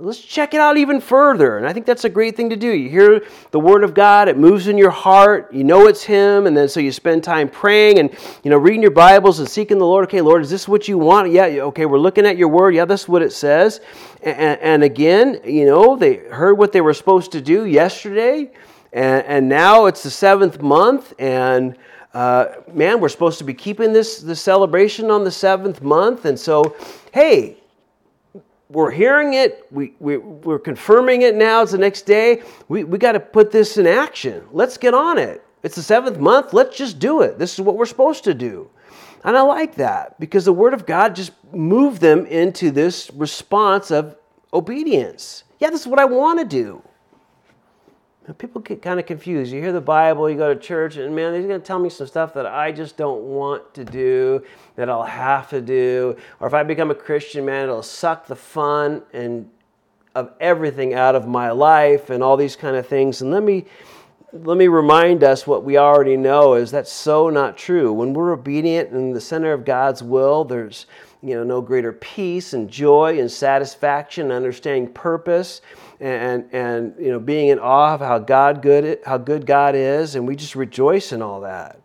let's 0.00 0.18
check 0.18 0.54
it 0.54 0.60
out 0.60 0.78
even 0.78 1.00
further. 1.00 1.58
And 1.58 1.66
I 1.66 1.72
think 1.72 1.84
that's 1.84 2.04
a 2.04 2.08
great 2.08 2.34
thing 2.34 2.48
to 2.50 2.56
do. 2.56 2.68
You 2.70 2.88
hear 2.88 3.22
the 3.50 3.60
word 3.60 3.84
of 3.84 3.92
God, 3.92 4.28
it 4.28 4.38
moves 4.38 4.66
in 4.66 4.78
your 4.78 4.90
heart, 4.90 5.52
you 5.52 5.62
know 5.62 5.86
it's 5.86 6.02
him, 6.02 6.46
and 6.46 6.56
then 6.56 6.68
so 6.68 6.80
you 6.80 6.90
spend 6.90 7.22
time 7.22 7.48
praying 7.48 7.98
and 7.98 8.10
you 8.42 8.50
know 8.50 8.56
reading 8.56 8.82
your 8.82 8.90
Bibles 8.92 9.40
and 9.40 9.48
seeking 9.48 9.78
the 9.78 9.84
Lord. 9.84 10.04
Okay, 10.04 10.22
Lord, 10.22 10.42
is 10.42 10.50
this 10.50 10.66
what 10.66 10.88
you 10.88 10.96
want? 10.96 11.30
Yeah, 11.30 11.44
okay, 11.44 11.86
we're 11.86 11.98
looking 11.98 12.24
at 12.24 12.38
your 12.38 12.48
word. 12.48 12.74
Yeah, 12.74 12.86
that's 12.86 13.06
what 13.06 13.20
it 13.22 13.32
says. 13.32 13.80
And, 14.22 14.58
and 14.60 14.82
again, 14.82 15.40
you 15.44 15.66
know, 15.66 15.96
they 15.96 16.16
heard 16.16 16.54
what 16.54 16.72
they 16.72 16.80
were 16.80 16.94
supposed 16.94 17.32
to 17.32 17.40
do 17.40 17.66
yesterday, 17.66 18.50
and, 18.92 19.24
and 19.26 19.48
now 19.48 19.86
it's 19.86 20.02
the 20.02 20.10
seventh 20.10 20.62
month, 20.62 21.12
and 21.18 21.76
uh, 22.14 22.46
man, 22.72 23.00
we're 23.00 23.08
supposed 23.10 23.38
to 23.38 23.44
be 23.44 23.54
keeping 23.54 23.92
this 23.92 24.20
the 24.20 24.34
celebration 24.34 25.10
on 25.10 25.24
the 25.24 25.30
seventh 25.30 25.82
month, 25.82 26.24
and 26.24 26.38
so 26.38 26.74
hey, 27.12 27.59
we're 28.70 28.90
hearing 28.90 29.34
it, 29.34 29.66
we, 29.70 29.94
we, 29.98 30.16
we're 30.16 30.58
confirming 30.58 31.22
it 31.22 31.34
now. 31.34 31.62
It's 31.62 31.72
the 31.72 31.78
next 31.78 32.02
day. 32.02 32.42
We, 32.68 32.84
we 32.84 32.98
got 32.98 33.12
to 33.12 33.20
put 33.20 33.50
this 33.50 33.76
in 33.76 33.86
action. 33.86 34.46
Let's 34.52 34.78
get 34.78 34.94
on 34.94 35.18
it. 35.18 35.44
It's 35.62 35.74
the 35.74 35.82
seventh 35.82 36.18
month. 36.18 36.52
Let's 36.52 36.76
just 36.76 36.98
do 36.98 37.22
it. 37.22 37.38
This 37.38 37.54
is 37.54 37.60
what 37.60 37.76
we're 37.76 37.86
supposed 37.86 38.24
to 38.24 38.34
do. 38.34 38.70
And 39.24 39.36
I 39.36 39.42
like 39.42 39.74
that 39.74 40.18
because 40.18 40.44
the 40.44 40.52
Word 40.52 40.72
of 40.72 40.86
God 40.86 41.14
just 41.14 41.32
moved 41.52 42.00
them 42.00 42.24
into 42.26 42.70
this 42.70 43.10
response 43.12 43.90
of 43.90 44.16
obedience. 44.54 45.44
Yeah, 45.58 45.70
this 45.70 45.82
is 45.82 45.86
what 45.86 45.98
I 45.98 46.06
want 46.06 46.38
to 46.38 46.44
do. 46.44 46.82
People 48.38 48.60
get 48.60 48.82
kind 48.82 49.00
of 49.00 49.06
confused. 49.06 49.52
You 49.52 49.60
hear 49.60 49.72
the 49.72 49.80
Bible, 49.80 50.28
you 50.30 50.36
go 50.36 50.54
to 50.54 50.60
church, 50.60 50.96
and 50.96 51.14
man, 51.16 51.32
they're 51.32 51.42
going 51.42 51.60
to 51.60 51.66
tell 51.66 51.78
me 51.78 51.88
some 51.88 52.06
stuff 52.06 52.34
that 52.34 52.46
I 52.46 52.70
just 52.70 52.96
don't 52.96 53.22
want 53.22 53.74
to 53.74 53.84
do, 53.84 54.44
that 54.76 54.88
I'll 54.88 55.02
have 55.02 55.50
to 55.50 55.60
do. 55.60 56.16
Or 56.38 56.46
if 56.46 56.54
I 56.54 56.62
become 56.62 56.90
a 56.90 56.94
Christian, 56.94 57.44
man, 57.44 57.64
it'll 57.64 57.82
suck 57.82 58.26
the 58.26 58.36
fun 58.36 59.02
and 59.12 59.48
of 60.14 60.32
everything 60.40 60.94
out 60.94 61.14
of 61.14 61.26
my 61.26 61.50
life 61.50 62.10
and 62.10 62.22
all 62.22 62.36
these 62.36 62.56
kind 62.56 62.76
of 62.76 62.86
things. 62.86 63.22
And 63.22 63.30
let 63.30 63.42
me 63.42 63.66
let 64.32 64.56
me 64.56 64.68
remind 64.68 65.24
us 65.24 65.44
what 65.44 65.64
we 65.64 65.76
already 65.76 66.16
know 66.16 66.54
is 66.54 66.70
that's 66.70 66.92
so 66.92 67.30
not 67.30 67.56
true. 67.56 67.92
When 67.92 68.12
we're 68.12 68.32
obedient 68.32 68.90
in 68.90 69.12
the 69.12 69.20
center 69.20 69.52
of 69.52 69.64
God's 69.64 70.02
will, 70.02 70.44
there's 70.44 70.86
you 71.22 71.34
know 71.34 71.44
no 71.44 71.60
greater 71.60 71.92
peace 71.92 72.52
and 72.52 72.70
joy 72.70 73.18
and 73.18 73.30
satisfaction, 73.30 74.26
and 74.26 74.32
understanding 74.32 74.92
purpose 74.92 75.62
and 76.00 76.48
and 76.52 76.94
you 76.98 77.10
know 77.10 77.20
being 77.20 77.48
in 77.48 77.58
awe 77.58 77.94
of 77.94 78.00
how 78.00 78.18
God 78.18 78.62
good 78.62 79.00
how 79.04 79.18
good 79.18 79.46
God 79.46 79.74
is, 79.74 80.14
and 80.14 80.26
we 80.26 80.34
just 80.34 80.56
rejoice 80.56 81.12
in 81.12 81.22
all 81.22 81.42
that. 81.42 81.80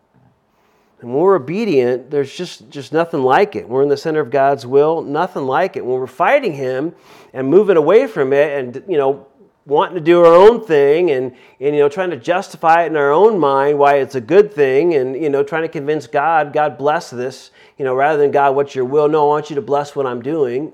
And 1.00 1.10
when 1.10 1.22
we're 1.22 1.36
obedient, 1.36 2.10
there's 2.10 2.34
just 2.34 2.70
just 2.70 2.92
nothing 2.92 3.22
like 3.22 3.54
it. 3.54 3.68
We're 3.68 3.82
in 3.82 3.88
the 3.88 3.96
center 3.96 4.20
of 4.20 4.30
God's 4.30 4.66
will, 4.66 5.02
nothing 5.02 5.46
like 5.46 5.76
it. 5.76 5.84
When 5.84 6.00
we're 6.00 6.06
fighting 6.06 6.54
Him 6.54 6.94
and 7.32 7.48
moving 7.48 7.76
away 7.76 8.06
from 8.06 8.32
it, 8.32 8.58
and 8.58 8.82
you 8.88 8.96
know 8.96 9.26
wanting 9.66 9.96
to 9.96 10.00
do 10.00 10.24
our 10.24 10.32
own 10.32 10.64
thing 10.64 11.10
and, 11.10 11.34
and 11.60 11.74
you 11.74 11.80
know 11.82 11.88
trying 11.88 12.10
to 12.10 12.16
justify 12.16 12.84
it 12.84 12.86
in 12.86 12.96
our 12.96 13.10
own 13.10 13.36
mind 13.38 13.76
why 13.76 13.96
it's 13.96 14.14
a 14.14 14.20
good 14.20 14.52
thing 14.54 14.94
and 14.94 15.20
you 15.20 15.28
know 15.28 15.42
trying 15.42 15.62
to 15.62 15.68
convince 15.68 16.06
god 16.06 16.52
god 16.52 16.78
bless 16.78 17.10
this 17.10 17.50
you 17.76 17.84
know 17.84 17.92
rather 17.92 18.16
than 18.16 18.30
god 18.30 18.54
what's 18.54 18.76
your 18.76 18.84
will 18.84 19.08
no 19.08 19.24
i 19.24 19.28
want 19.28 19.50
you 19.50 19.56
to 19.56 19.62
bless 19.62 19.96
what 19.96 20.06
i'm 20.06 20.22
doing 20.22 20.72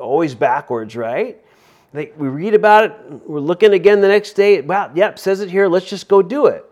always 0.00 0.32
backwards 0.32 0.94
right 0.94 1.43
we 1.94 2.26
read 2.26 2.54
about 2.54 2.84
it, 2.84 2.92
we're 3.24 3.38
looking 3.38 3.72
again 3.72 4.00
the 4.00 4.08
next 4.08 4.32
day. 4.32 4.60
Wow, 4.60 4.90
yep, 4.96 5.16
says 5.16 5.40
it 5.40 5.48
here, 5.48 5.68
let's 5.68 5.88
just 5.88 6.08
go 6.08 6.22
do 6.22 6.46
it. 6.46 6.64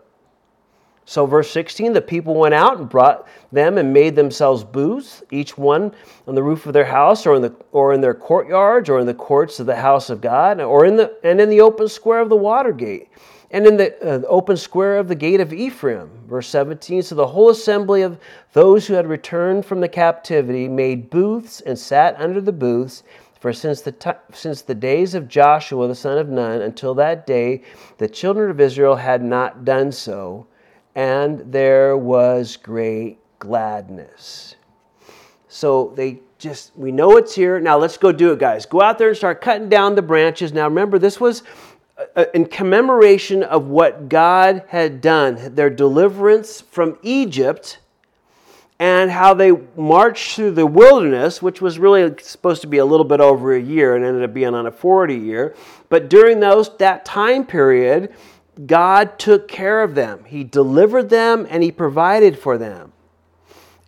So, 1.05 1.25
verse 1.25 1.49
16 1.51 1.93
the 1.93 2.01
people 2.01 2.35
went 2.35 2.53
out 2.53 2.77
and 2.77 2.89
brought 2.89 3.27
them 3.51 3.77
and 3.77 3.93
made 3.93 4.15
themselves 4.15 4.63
booths, 4.63 5.23
each 5.31 5.57
one 5.57 5.93
on 6.27 6.35
the 6.35 6.43
roof 6.43 6.65
of 6.65 6.73
their 6.73 6.85
house, 6.85 7.25
or 7.25 7.35
in, 7.35 7.41
the, 7.41 7.55
or 7.71 7.93
in 7.93 8.01
their 8.01 8.13
courtyards, 8.13 8.89
or 8.89 8.99
in 8.99 9.05
the 9.05 9.13
courts 9.13 9.59
of 9.59 9.65
the 9.65 9.75
house 9.75 10.09
of 10.09 10.19
God, 10.21 10.59
or 10.59 10.85
in 10.85 10.97
the, 10.97 11.17
and 11.23 11.39
in 11.39 11.49
the 11.49 11.61
open 11.61 11.87
square 11.87 12.19
of 12.19 12.29
the 12.29 12.35
water 12.35 12.73
gate, 12.73 13.09
and 13.51 13.67
in 13.67 13.77
the 13.77 13.95
uh, 14.01 14.27
open 14.27 14.57
square 14.57 14.97
of 14.97 15.07
the 15.07 15.15
gate 15.15 15.39
of 15.39 15.53
Ephraim. 15.53 16.09
Verse 16.27 16.47
17 16.47 17.01
So 17.01 17.15
the 17.15 17.27
whole 17.27 17.49
assembly 17.49 18.01
of 18.01 18.17
those 18.53 18.87
who 18.87 18.93
had 18.93 19.07
returned 19.07 19.65
from 19.65 19.79
the 19.79 19.89
captivity 19.89 20.67
made 20.67 21.09
booths 21.09 21.61
and 21.61 21.77
sat 21.77 22.19
under 22.19 22.41
the 22.41 22.51
booths. 22.51 23.03
For 23.43 23.51
since 23.51 23.81
the, 23.81 23.91
t- 23.91 24.09
since 24.31 24.61
the 24.61 24.73
days 24.73 25.15
of 25.15 25.27
Joshua 25.27 25.89
the 25.89 25.95
son 25.95 26.17
of 26.17 26.29
Nun 26.29 26.61
until 26.61 26.93
that 26.93 27.27
day, 27.27 27.63
the 27.97 28.07
children 28.07 28.49
of 28.49 28.61
Israel 28.61 28.95
had 28.95 29.21
not 29.21 29.65
done 29.65 29.91
so 29.91 30.47
and 30.95 31.51
there 31.51 31.97
was 31.97 32.55
great 32.55 33.17
gladness. 33.39 34.55
So 35.49 35.91
they 35.93 36.21
just, 36.39 36.71
we 36.77 36.93
know 36.93 37.17
it's 37.17 37.35
here. 37.35 37.59
Now 37.59 37.77
let's 37.77 37.97
go 37.97 38.13
do 38.13 38.31
it, 38.31 38.39
guys. 38.39 38.65
Go 38.65 38.81
out 38.81 38.97
there 38.97 39.09
and 39.09 39.17
start 39.17 39.41
cutting 39.41 39.67
down 39.67 39.95
the 39.95 40.01
branches. 40.01 40.53
Now 40.53 40.69
remember, 40.69 40.97
this 40.97 41.19
was 41.19 41.43
uh, 41.97 42.05
uh, 42.15 42.25
in 42.33 42.45
commemoration 42.45 43.43
of 43.43 43.67
what 43.67 44.07
God 44.07 44.63
had 44.69 45.01
done, 45.01 45.53
their 45.53 45.69
deliverance 45.69 46.61
from 46.61 46.97
Egypt, 47.01 47.79
and 48.83 49.09
how 49.09 49.33
they 49.33 49.53
marched 49.77 50.35
through 50.35 50.51
the 50.51 50.65
wilderness, 50.65 51.41
which 51.41 51.61
was 51.61 51.79
really 51.79 52.13
supposed 52.21 52.61
to 52.63 52.67
be 52.67 52.79
a 52.79 52.85
little 52.85 53.05
bit 53.05 53.21
over 53.21 53.55
a 53.55 53.61
year 53.61 53.95
and 53.95 54.03
ended 54.03 54.23
up 54.23 54.33
being 54.33 54.53
on 54.53 54.65
a 54.65 54.71
40 54.71 55.15
year. 55.15 55.55
But 55.87 56.09
during 56.09 56.41
those 56.41 56.75
that 56.79 57.05
time 57.05 57.45
period, 57.45 58.13
God 58.65 59.17
took 59.17 59.47
care 59.47 59.83
of 59.83 59.95
them. 59.95 60.25
He 60.25 60.43
delivered 60.43 61.09
them 61.09 61.47
and 61.49 61.63
He 61.63 61.71
provided 61.71 62.37
for 62.37 62.57
them. 62.57 62.91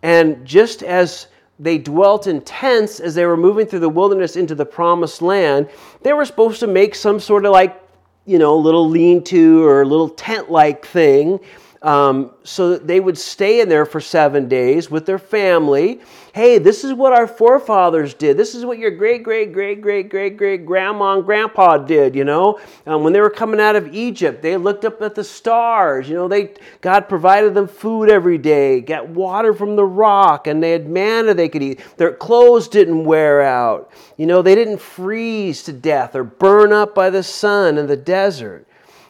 And 0.02 0.46
just 0.46 0.82
as 0.82 1.26
they 1.58 1.76
dwelt 1.76 2.26
in 2.26 2.40
tents 2.40 2.98
as 2.98 3.14
they 3.14 3.26
were 3.26 3.36
moving 3.36 3.66
through 3.66 3.80
the 3.80 3.90
wilderness 3.90 4.34
into 4.34 4.54
the 4.54 4.64
promised 4.64 5.20
land, 5.20 5.68
they 6.00 6.14
were 6.14 6.24
supposed 6.24 6.60
to 6.60 6.66
make 6.66 6.94
some 6.94 7.20
sort 7.20 7.44
of 7.44 7.52
like, 7.52 7.78
you 8.24 8.38
know, 8.38 8.56
little 8.56 8.88
lean 8.88 9.22
to 9.24 9.62
or 9.66 9.84
little 9.84 10.08
tent 10.08 10.50
like 10.50 10.86
thing 10.86 11.38
um, 11.82 12.32
so 12.42 12.76
they 12.76 13.00
would 13.00 13.18
stay 13.18 13.60
in 13.60 13.68
there 13.68 13.84
for 13.84 14.00
seven 14.00 14.48
days 14.48 14.90
with 14.90 15.06
their 15.06 15.18
family. 15.18 16.00
Hey, 16.32 16.58
this 16.58 16.84
is 16.84 16.92
what 16.92 17.12
our 17.12 17.26
forefathers 17.26 18.14
did. 18.14 18.36
This 18.36 18.54
is 18.54 18.64
what 18.64 18.78
your 18.78 18.90
great, 18.90 19.22
great, 19.22 19.52
great, 19.52 19.80
great, 19.80 20.08
great, 20.08 20.36
great 20.36 20.66
grandma 20.66 21.16
and 21.16 21.24
grandpa 21.24 21.78
did, 21.78 22.14
you 22.14 22.24
know. 22.24 22.60
Um, 22.86 23.04
when 23.04 23.12
they 23.12 23.20
were 23.20 23.30
coming 23.30 23.60
out 23.60 23.76
of 23.76 23.94
Egypt, 23.94 24.42
they 24.42 24.56
looked 24.56 24.84
up 24.84 25.00
at 25.02 25.14
the 25.14 25.24
stars. 25.24 26.08
You 26.08 26.14
know, 26.14 26.28
they 26.28 26.54
God 26.80 27.08
provided 27.08 27.54
them 27.54 27.68
food 27.68 28.10
every 28.10 28.38
day, 28.38 28.80
got 28.80 29.08
water 29.08 29.54
from 29.54 29.76
the 29.76 29.84
rock, 29.84 30.46
and 30.46 30.62
they 30.62 30.72
had 30.72 30.88
manna 30.88 31.34
they 31.34 31.48
could 31.48 31.62
eat. 31.62 31.80
Their 31.96 32.12
clothes 32.12 32.68
didn't 32.68 33.04
wear 33.04 33.42
out. 33.42 33.90
You 34.16 34.26
know, 34.26 34.42
they 34.42 34.54
didn't 34.54 34.80
freeze 34.80 35.62
to 35.64 35.72
death 35.72 36.14
or 36.14 36.24
burn 36.24 36.72
up 36.72 36.94
by 36.94 37.10
the 37.10 37.22
sun 37.22 37.78
in 37.78 37.86
the 37.86 37.96
desert. 37.96 38.66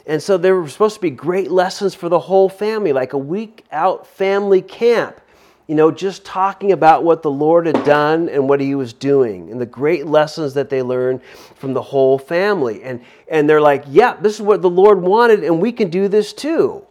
And 0.07 0.23
so 0.23 0.39
there 0.39 0.55
were 0.55 0.69
supposed 0.69 0.95
to 0.95 1.01
be 1.01 1.11
great 1.11 1.51
lessons 1.51 1.95
for 1.95 2.09
the 2.09 2.21
whole 2.21 2.49
family, 2.49 2.93
like 2.93 3.13
a 3.13 3.19
week 3.19 3.65
out 3.73 4.07
family 4.07 4.63
camp, 4.63 5.21
you 5.67 5.75
know, 5.75 5.91
just 5.91 6.25
talking 6.25 6.71
about 6.71 7.03
what 7.03 7.23
the 7.23 7.31
Lord 7.31 7.67
had 7.67 7.85
done 7.85 8.29
and 8.29 8.49
what 8.49 8.61
he 8.61 8.77
was 8.77 8.93
doing 8.93 9.51
and 9.51 9.61
the 9.61 9.67
great 9.67 10.07
lessons 10.07 10.55
that 10.55 10.71
they 10.71 10.81
learned 10.81 11.23
from 11.57 11.75
the 11.75 11.83
whole 11.83 12.19
family. 12.19 12.85
And, 12.85 13.03
and 13.29 13.51
they're 13.51 13.61
like, 13.61 13.85
yeah, 13.89 14.15
this 14.15 14.37
is 14.37 14.43
what 14.43 14.63
the 14.63 14.71
Lord 14.71 15.03
wanted, 15.03 15.43
and 15.43 15.61
we 15.61 15.73
can 15.73 15.91
do 15.91 16.07
this 16.07 16.33
too. 16.33 16.87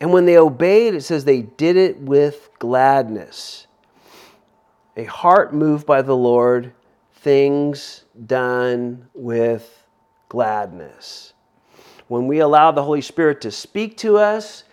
And 0.00 0.12
when 0.12 0.26
they 0.26 0.38
obeyed, 0.38 0.94
it 0.94 1.02
says 1.02 1.24
they 1.24 1.42
did 1.42 1.76
it 1.76 1.98
with 1.98 2.50
gladness. 2.60 3.66
A 4.96 5.04
heart 5.04 5.52
moved 5.52 5.86
by 5.86 6.02
the 6.02 6.16
Lord, 6.16 6.72
things 7.14 8.04
done 8.26 9.08
with 9.12 9.84
gladness 10.28 11.32
when 12.08 12.26
we 12.26 12.40
allow 12.40 12.70
the 12.70 12.82
Holy 12.82 13.00
Spirit 13.00 13.40
to 13.42 13.50
speak 13.50 13.96
to 13.98 14.16
us 14.16 14.64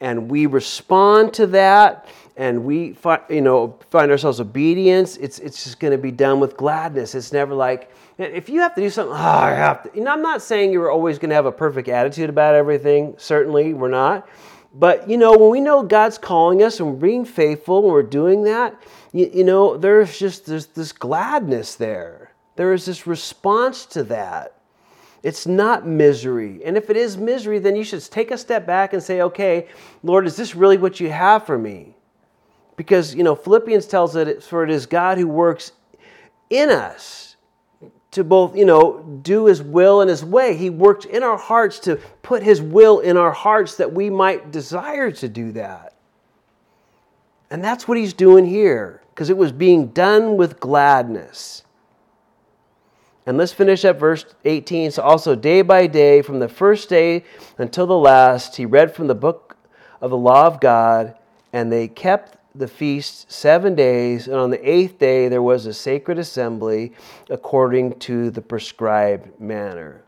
and 0.00 0.30
we 0.30 0.46
respond 0.46 1.32
to 1.34 1.46
that 1.48 2.06
and 2.36 2.64
we 2.64 2.96
you 3.28 3.40
know 3.40 3.78
find 3.90 4.10
ourselves 4.10 4.40
obedience 4.40 5.16
it's 5.18 5.38
it's 5.38 5.64
just 5.64 5.78
going 5.78 5.90
to 5.90 5.98
be 5.98 6.10
done 6.10 6.40
with 6.40 6.56
gladness. 6.56 7.14
It's 7.14 7.32
never 7.32 7.54
like 7.54 7.90
if 8.18 8.48
you 8.48 8.60
have 8.60 8.74
to 8.74 8.80
do 8.80 8.88
something 8.88 9.14
oh, 9.14 9.18
i 9.18 9.50
have 9.50 9.82
to 9.82 9.90
you 9.98 10.04
know 10.04 10.12
i'm 10.12 10.22
not 10.22 10.40
saying 10.40 10.70
you're 10.70 10.90
always 10.90 11.18
going 11.18 11.30
to 11.30 11.34
have 11.34 11.46
a 11.46 11.52
perfect 11.52 11.88
attitude 11.88 12.30
about 12.30 12.54
everything 12.54 13.14
certainly 13.16 13.74
we're 13.74 13.88
not 13.88 14.28
but 14.74 15.08
you 15.08 15.16
know 15.16 15.36
when 15.36 15.50
we 15.50 15.60
know 15.60 15.82
god's 15.82 16.18
calling 16.18 16.62
us 16.62 16.78
and 16.78 16.88
we're 16.88 17.08
being 17.08 17.24
faithful 17.24 17.78
and 17.78 17.88
we're 17.88 18.02
doing 18.02 18.44
that 18.44 18.80
you, 19.12 19.30
you 19.32 19.44
know 19.44 19.76
there's 19.76 20.18
just 20.18 20.46
there's 20.46 20.66
this 20.66 20.92
gladness 20.92 21.76
there. 21.76 22.32
There 22.56 22.72
is 22.72 22.84
this 22.86 23.06
response 23.06 23.86
to 23.86 24.02
that 24.04 24.56
it's 25.22 25.46
not 25.46 25.86
misery. 25.86 26.64
And 26.64 26.76
if 26.76 26.90
it 26.90 26.96
is 26.96 27.16
misery, 27.16 27.58
then 27.58 27.76
you 27.76 27.84
should 27.84 28.02
take 28.02 28.30
a 28.30 28.38
step 28.38 28.66
back 28.66 28.92
and 28.92 29.02
say, 29.02 29.20
okay, 29.22 29.68
Lord, 30.02 30.26
is 30.26 30.36
this 30.36 30.54
really 30.54 30.78
what 30.78 30.98
you 30.98 31.10
have 31.10 31.46
for 31.46 31.56
me? 31.56 31.94
Because, 32.76 33.14
you 33.14 33.22
know, 33.22 33.34
Philippians 33.34 33.86
tells 33.86 34.16
it, 34.16 34.42
for 34.42 34.64
it 34.64 34.70
is 34.70 34.86
God 34.86 35.18
who 35.18 35.28
works 35.28 35.72
in 36.50 36.70
us 36.70 37.36
to 38.10 38.24
both, 38.24 38.56
you 38.56 38.64
know, 38.64 39.02
do 39.22 39.46
his 39.46 39.62
will 39.62 40.00
and 40.00 40.10
his 40.10 40.24
way. 40.24 40.56
He 40.56 40.70
works 40.70 41.04
in 41.04 41.22
our 41.22 41.38
hearts 41.38 41.78
to 41.80 41.96
put 42.22 42.42
his 42.42 42.60
will 42.60 43.00
in 43.00 43.16
our 43.16 43.32
hearts 43.32 43.76
that 43.76 43.92
we 43.92 44.10
might 44.10 44.50
desire 44.50 45.10
to 45.12 45.28
do 45.28 45.52
that. 45.52 45.94
And 47.50 47.62
that's 47.62 47.86
what 47.86 47.98
he's 47.98 48.12
doing 48.12 48.44
here, 48.46 49.02
because 49.10 49.30
it 49.30 49.36
was 49.36 49.52
being 49.52 49.88
done 49.88 50.36
with 50.36 50.58
gladness. 50.58 51.64
And 53.24 53.38
let's 53.38 53.52
finish 53.52 53.84
up 53.84 53.98
verse 53.98 54.24
18. 54.44 54.92
So, 54.92 55.02
also 55.02 55.34
day 55.34 55.62
by 55.62 55.86
day, 55.86 56.22
from 56.22 56.40
the 56.40 56.48
first 56.48 56.88
day 56.88 57.24
until 57.58 57.86
the 57.86 57.96
last, 57.96 58.56
he 58.56 58.66
read 58.66 58.94
from 58.94 59.06
the 59.06 59.14
book 59.14 59.56
of 60.00 60.10
the 60.10 60.16
law 60.16 60.46
of 60.46 60.60
God, 60.60 61.14
and 61.52 61.70
they 61.70 61.86
kept 61.86 62.36
the 62.54 62.68
feast 62.68 63.30
seven 63.30 63.74
days. 63.74 64.26
And 64.26 64.36
on 64.36 64.50
the 64.50 64.68
eighth 64.68 64.98
day, 64.98 65.28
there 65.28 65.42
was 65.42 65.66
a 65.66 65.72
sacred 65.72 66.18
assembly 66.18 66.92
according 67.30 67.98
to 68.00 68.30
the 68.30 68.42
prescribed 68.42 69.40
manner. 69.40 70.01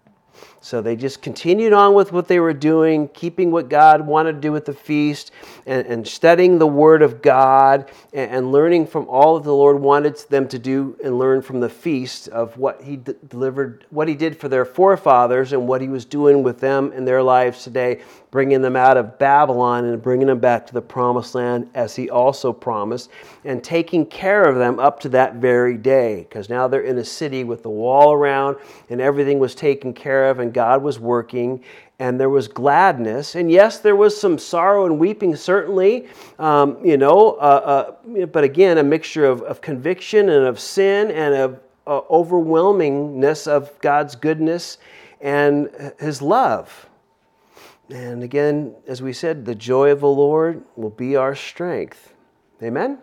So 0.65 0.81
they 0.81 0.97
just 0.97 1.21
continued 1.21 1.75
on 1.75 1.93
with 1.93 2.11
what 2.11 2.27
they 2.27 2.41
were 2.41 2.55
doing, 2.55 3.09
keeping 3.09 3.51
what 3.51 3.69
God 3.69 4.07
wanted 4.07 4.33
to 4.33 4.41
do 4.41 4.51
with 4.51 4.65
the 4.65 4.73
feast, 4.73 5.31
and, 5.67 5.87
and 5.87 6.09
studying 6.09 6.59
the 6.59 6.67
Word 6.67 7.03
of 7.03 7.21
God, 7.21 7.91
and, 8.15 8.31
and, 8.31 8.51
learning 8.51 8.87
from 8.87 9.07
all 9.07 9.37
that 9.37 9.45
the 9.45 9.55
Lord 9.55 9.79
wanted 9.79 10.17
them 10.31 10.49
to 10.49 10.59
do, 10.59 10.97
and 11.05 11.19
learn 11.19 11.43
from 11.43 11.61
the 11.61 11.69
feast 11.69 12.29
of 12.29 12.57
what 12.57 12.83
He 12.83 12.97
delivered, 13.29 13.85
what 13.91 14.09
He 14.09 14.15
did 14.15 14.41
for 14.41 14.49
their 14.49 14.65
forefathers, 14.65 15.53
and 15.53 15.69
what 15.69 15.83
He 15.83 15.89
was 15.89 16.07
doing 16.07 16.43
with 16.43 16.61
them 16.61 16.93
in 16.93 17.05
their 17.05 17.23
lives 17.23 17.63
today, 17.63 18.01
bringing 18.35 18.61
them 18.61 18.75
out 18.75 18.97
of 18.97 19.17
Babylon 19.17 19.85
and 19.85 20.03
bringing 20.03 20.27
them 20.27 20.41
back 20.41 20.67
to 20.67 20.75
the 20.75 20.83
promised 20.83 21.37
land 21.37 21.71
as 21.73 21.95
He 21.95 22.11
also 22.11 22.53
promised, 22.53 23.09
and 23.45 23.63
taking 23.63 24.05
care 24.05 24.43
of 24.43 24.57
them 24.57 24.81
up 24.81 24.99
to 25.01 25.09
that 25.11 25.37
very 25.37 25.77
day, 25.77 26.27
because 26.29 26.49
now 26.49 26.67
they're 26.67 26.81
in 26.81 26.99
a 26.99 27.05
city 27.05 27.45
with 27.45 27.63
the 27.63 27.71
wall 27.71 28.13
around, 28.13 28.57
and 28.91 29.01
everything 29.01 29.39
was 29.39 29.55
taken 29.55 29.95
care 29.95 30.31
of, 30.31 30.41
and 30.41 30.53
God 30.53 30.83
was 30.83 30.99
working 30.99 31.63
and 32.01 32.19
there 32.19 32.29
was 32.29 32.49
gladness. 32.49 33.37
And 33.37 33.53
yes, 33.53 33.79
there 33.79 33.95
was 33.95 34.21
some 34.21 34.37
sorrow 34.37 34.85
and 34.87 34.99
weeping, 34.99 35.37
certainly, 35.37 36.09
um, 36.41 36.85
you 36.85 36.97
know, 36.97 37.35
uh, 37.35 37.95
uh, 38.05 38.27
but 38.27 38.43
again, 38.43 38.79
a 38.79 38.83
mixture 38.83 39.25
of, 39.27 39.43
of, 39.43 39.61
conviction 39.61 40.29
and 40.29 40.45
of 40.45 40.59
sin 40.59 41.13
and 41.13 41.37
of 41.37 41.61
uh, 41.87 42.01
overwhelmingness 42.11 43.47
of 43.47 43.81
God's 43.81 44.17
goodness 44.17 44.79
and 45.21 45.71
His 46.01 46.21
love. 46.21 46.89
And 47.91 48.23
again, 48.23 48.75
as 48.87 49.03
we 49.03 49.13
said, 49.13 49.45
the 49.45 49.55
joy 49.55 49.91
of 49.91 50.01
the 50.01 50.09
Lord 50.09 50.65
will 50.77 50.91
be 50.91 51.17
our 51.17 51.35
strength. 51.35 52.15
Amen? 52.63 52.99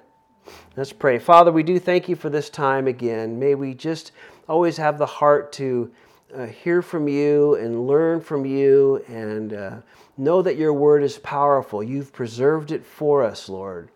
Let's 0.76 0.94
pray. 0.94 1.20
Father, 1.20 1.52
we 1.52 1.64
do 1.64 1.80
thank 1.80 2.10
you 2.10 2.16
for 2.16 2.30
this 2.30 2.50
time 2.50 2.88
again. 2.88 3.38
May 3.38 3.56
we 3.56 3.74
just 3.74 4.12
always 4.48 4.78
have 4.78 4.98
the 4.98 5.06
heart 5.06 5.52
to 5.54 5.92
uh, 6.34 6.46
hear 6.48 6.82
from 6.82 7.08
you 7.08 7.56
and 7.56 7.88
learn 7.88 8.22
from 8.22 8.46
you 8.46 9.04
and 9.08 9.54
uh, 9.54 9.76
know 10.18 10.42
that 10.42 10.58
your 10.58 10.74
word 10.74 11.04
is 11.04 11.18
powerful. 11.20 11.84
You've 11.84 12.14
preserved 12.14 12.72
it 12.72 12.86
for 12.86 13.24
us, 13.24 13.50
Lord. 13.50 13.90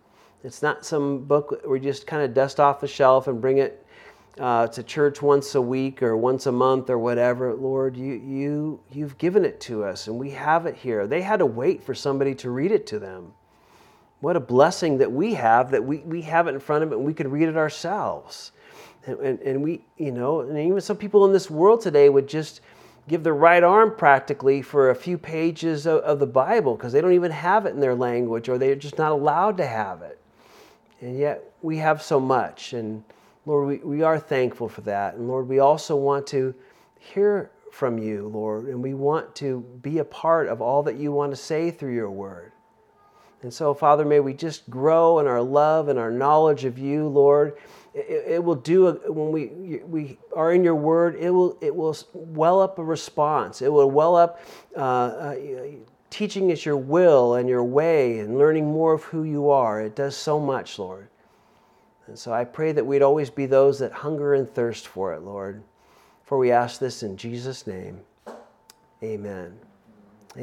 It's 0.44 0.62
not 0.62 0.86
some 0.86 1.24
book 1.24 1.62
we 1.68 1.80
just 1.80 2.06
kind 2.06 2.22
of 2.22 2.34
dust 2.34 2.60
off 2.60 2.80
the 2.80 2.88
shelf 2.88 3.28
and 3.28 3.42
bring 3.42 3.58
it 3.58 3.85
uh, 4.40 4.68
to 4.68 4.84
church 4.84 5.22
once 5.22 5.56
a 5.56 5.62
week 5.62 6.04
or 6.04 6.18
once 6.18 6.46
a 6.46 6.52
month 6.52 6.90
or 6.90 6.98
whatever. 6.98 7.54
Lord, 7.54 7.96
you, 7.96 8.14
you, 8.14 8.80
you've 8.92 9.18
given 9.18 9.46
it 9.46 9.60
to 9.62 9.84
us 9.84 10.08
and 10.08 10.18
we 10.18 10.32
have 10.32 10.66
it 10.66 10.76
here. 10.76 11.08
They 11.08 11.22
had 11.22 11.40
to 11.40 11.46
wait 11.46 11.84
for 11.84 11.96
somebody 11.96 12.36
to 12.36 12.50
read 12.50 12.72
it 12.72 12.86
to 12.88 13.00
them. 13.00 13.34
What 14.20 14.36
a 14.36 14.40
blessing 14.42 14.98
that 14.98 15.12
we 15.12 15.34
have 15.36 15.72
that 15.72 15.84
we, 15.84 16.00
we 16.00 16.22
have 16.24 16.48
it 16.48 16.56
in 16.56 16.60
front 16.60 16.84
of 16.84 16.92
it 16.92 16.96
and 16.96 17.06
we 17.06 17.14
can 17.14 17.30
read 17.30 17.48
it 17.48 17.58
ourselves. 17.58 18.52
And, 19.06 19.20
and, 19.20 19.40
and, 19.42 19.64
we, 19.64 19.86
you 19.98 20.12
know, 20.12 20.42
and 20.42 20.58
even 20.58 20.82
some 20.82 20.98
people 20.98 21.26
in 21.26 21.32
this 21.32 21.50
world 21.50 21.82
today 21.82 22.10
would 22.10 22.28
just 22.28 22.62
give 23.08 23.24
their 23.24 23.36
right 23.36 23.64
arm 23.64 23.96
practically 23.96 24.62
for 24.62 24.90
a 24.90 24.96
few 24.96 25.18
pages 25.18 25.86
of, 25.86 26.00
of 26.02 26.20
the 26.20 26.26
Bible 26.26 26.76
because 26.76 26.92
they 26.92 27.02
don't 27.02 27.14
even 27.14 27.32
have 27.32 27.68
it 27.68 27.70
in 27.70 27.80
their 27.80 27.94
language 27.94 28.50
or 28.50 28.58
they're 28.58 28.76
just 28.76 28.98
not 28.98 29.12
allowed 29.12 29.58
to 29.58 29.68
have 29.68 30.02
it. 30.02 30.20
And 31.02 31.20
yet 31.20 31.54
we 31.62 31.78
have 31.78 32.02
so 32.02 32.20
much. 32.20 32.74
And 32.74 33.04
Lord, 33.46 33.68
we, 33.68 33.78
we 33.78 34.02
are 34.02 34.20
thankful 34.20 34.68
for 34.68 34.82
that. 34.82 35.16
And 35.16 35.28
Lord, 35.28 35.48
we 35.48 35.60
also 35.60 35.96
want 35.96 36.26
to 36.28 36.54
hear 37.00 37.52
from 37.72 37.98
you, 37.98 38.28
Lord, 38.28 38.66
and 38.66 38.82
we 38.82 38.94
want 38.94 39.36
to 39.36 39.60
be 39.82 40.00
a 40.00 40.06
part 40.06 40.48
of 40.48 40.62
all 40.62 40.82
that 40.84 40.96
you 40.96 41.12
want 41.12 41.32
to 41.32 41.36
say 41.36 41.72
through 41.72 41.94
your 41.94 42.10
word. 42.10 42.54
And 43.42 43.54
so, 43.54 43.74
Father, 43.74 44.06
may 44.06 44.22
we 44.22 44.34
just 44.34 44.68
grow 44.70 45.20
in 45.20 45.28
our 45.28 45.42
love 45.42 45.90
and 45.90 46.00
our 46.00 46.10
knowledge 46.10 46.66
of 46.66 46.80
you, 46.80 47.08
Lord. 47.08 47.58
It, 47.94 48.24
it 48.28 48.44
will 48.44 48.56
do 48.56 48.94
when 49.08 49.32
we 49.32 49.82
we 49.86 50.18
are 50.36 50.52
in 50.52 50.64
your 50.64 50.76
word. 50.76 51.16
It 51.16 51.30
will 51.30 51.58
it 51.62 51.76
will 51.76 51.96
well 52.14 52.60
up 52.60 52.80
a 52.80 52.84
response. 52.84 53.62
It 53.62 53.72
will 53.72 53.92
well 53.92 54.16
up 54.16 54.40
uh, 54.76 54.80
uh, 54.80 55.36
teaching 56.10 56.52
us 56.52 56.66
your 56.66 56.78
will 56.78 57.36
and 57.36 57.48
your 57.48 57.64
way 57.64 58.20
and 58.20 58.38
learning 58.38 58.66
more 58.66 58.94
of 58.94 59.04
who 59.04 59.24
you 59.24 59.52
are. 59.52 59.82
It 59.82 59.96
does 59.96 60.16
so 60.16 60.40
much, 60.40 60.80
Lord. 60.80 61.10
And 62.08 62.18
so 62.18 62.32
I 62.32 62.44
pray 62.44 62.72
that 62.72 62.86
we'd 62.86 63.02
always 63.02 63.30
be 63.30 63.46
those 63.46 63.80
that 63.80 63.92
hunger 63.92 64.34
and 64.34 64.50
thirst 64.50 64.88
for 64.88 65.14
it, 65.14 65.22
Lord. 65.22 65.64
For 66.24 66.38
we 66.38 66.52
ask 66.52 66.80
this 66.80 67.04
in 67.04 67.18
Jesus' 67.18 67.66
name. 67.68 68.02
Amen. 69.04 69.60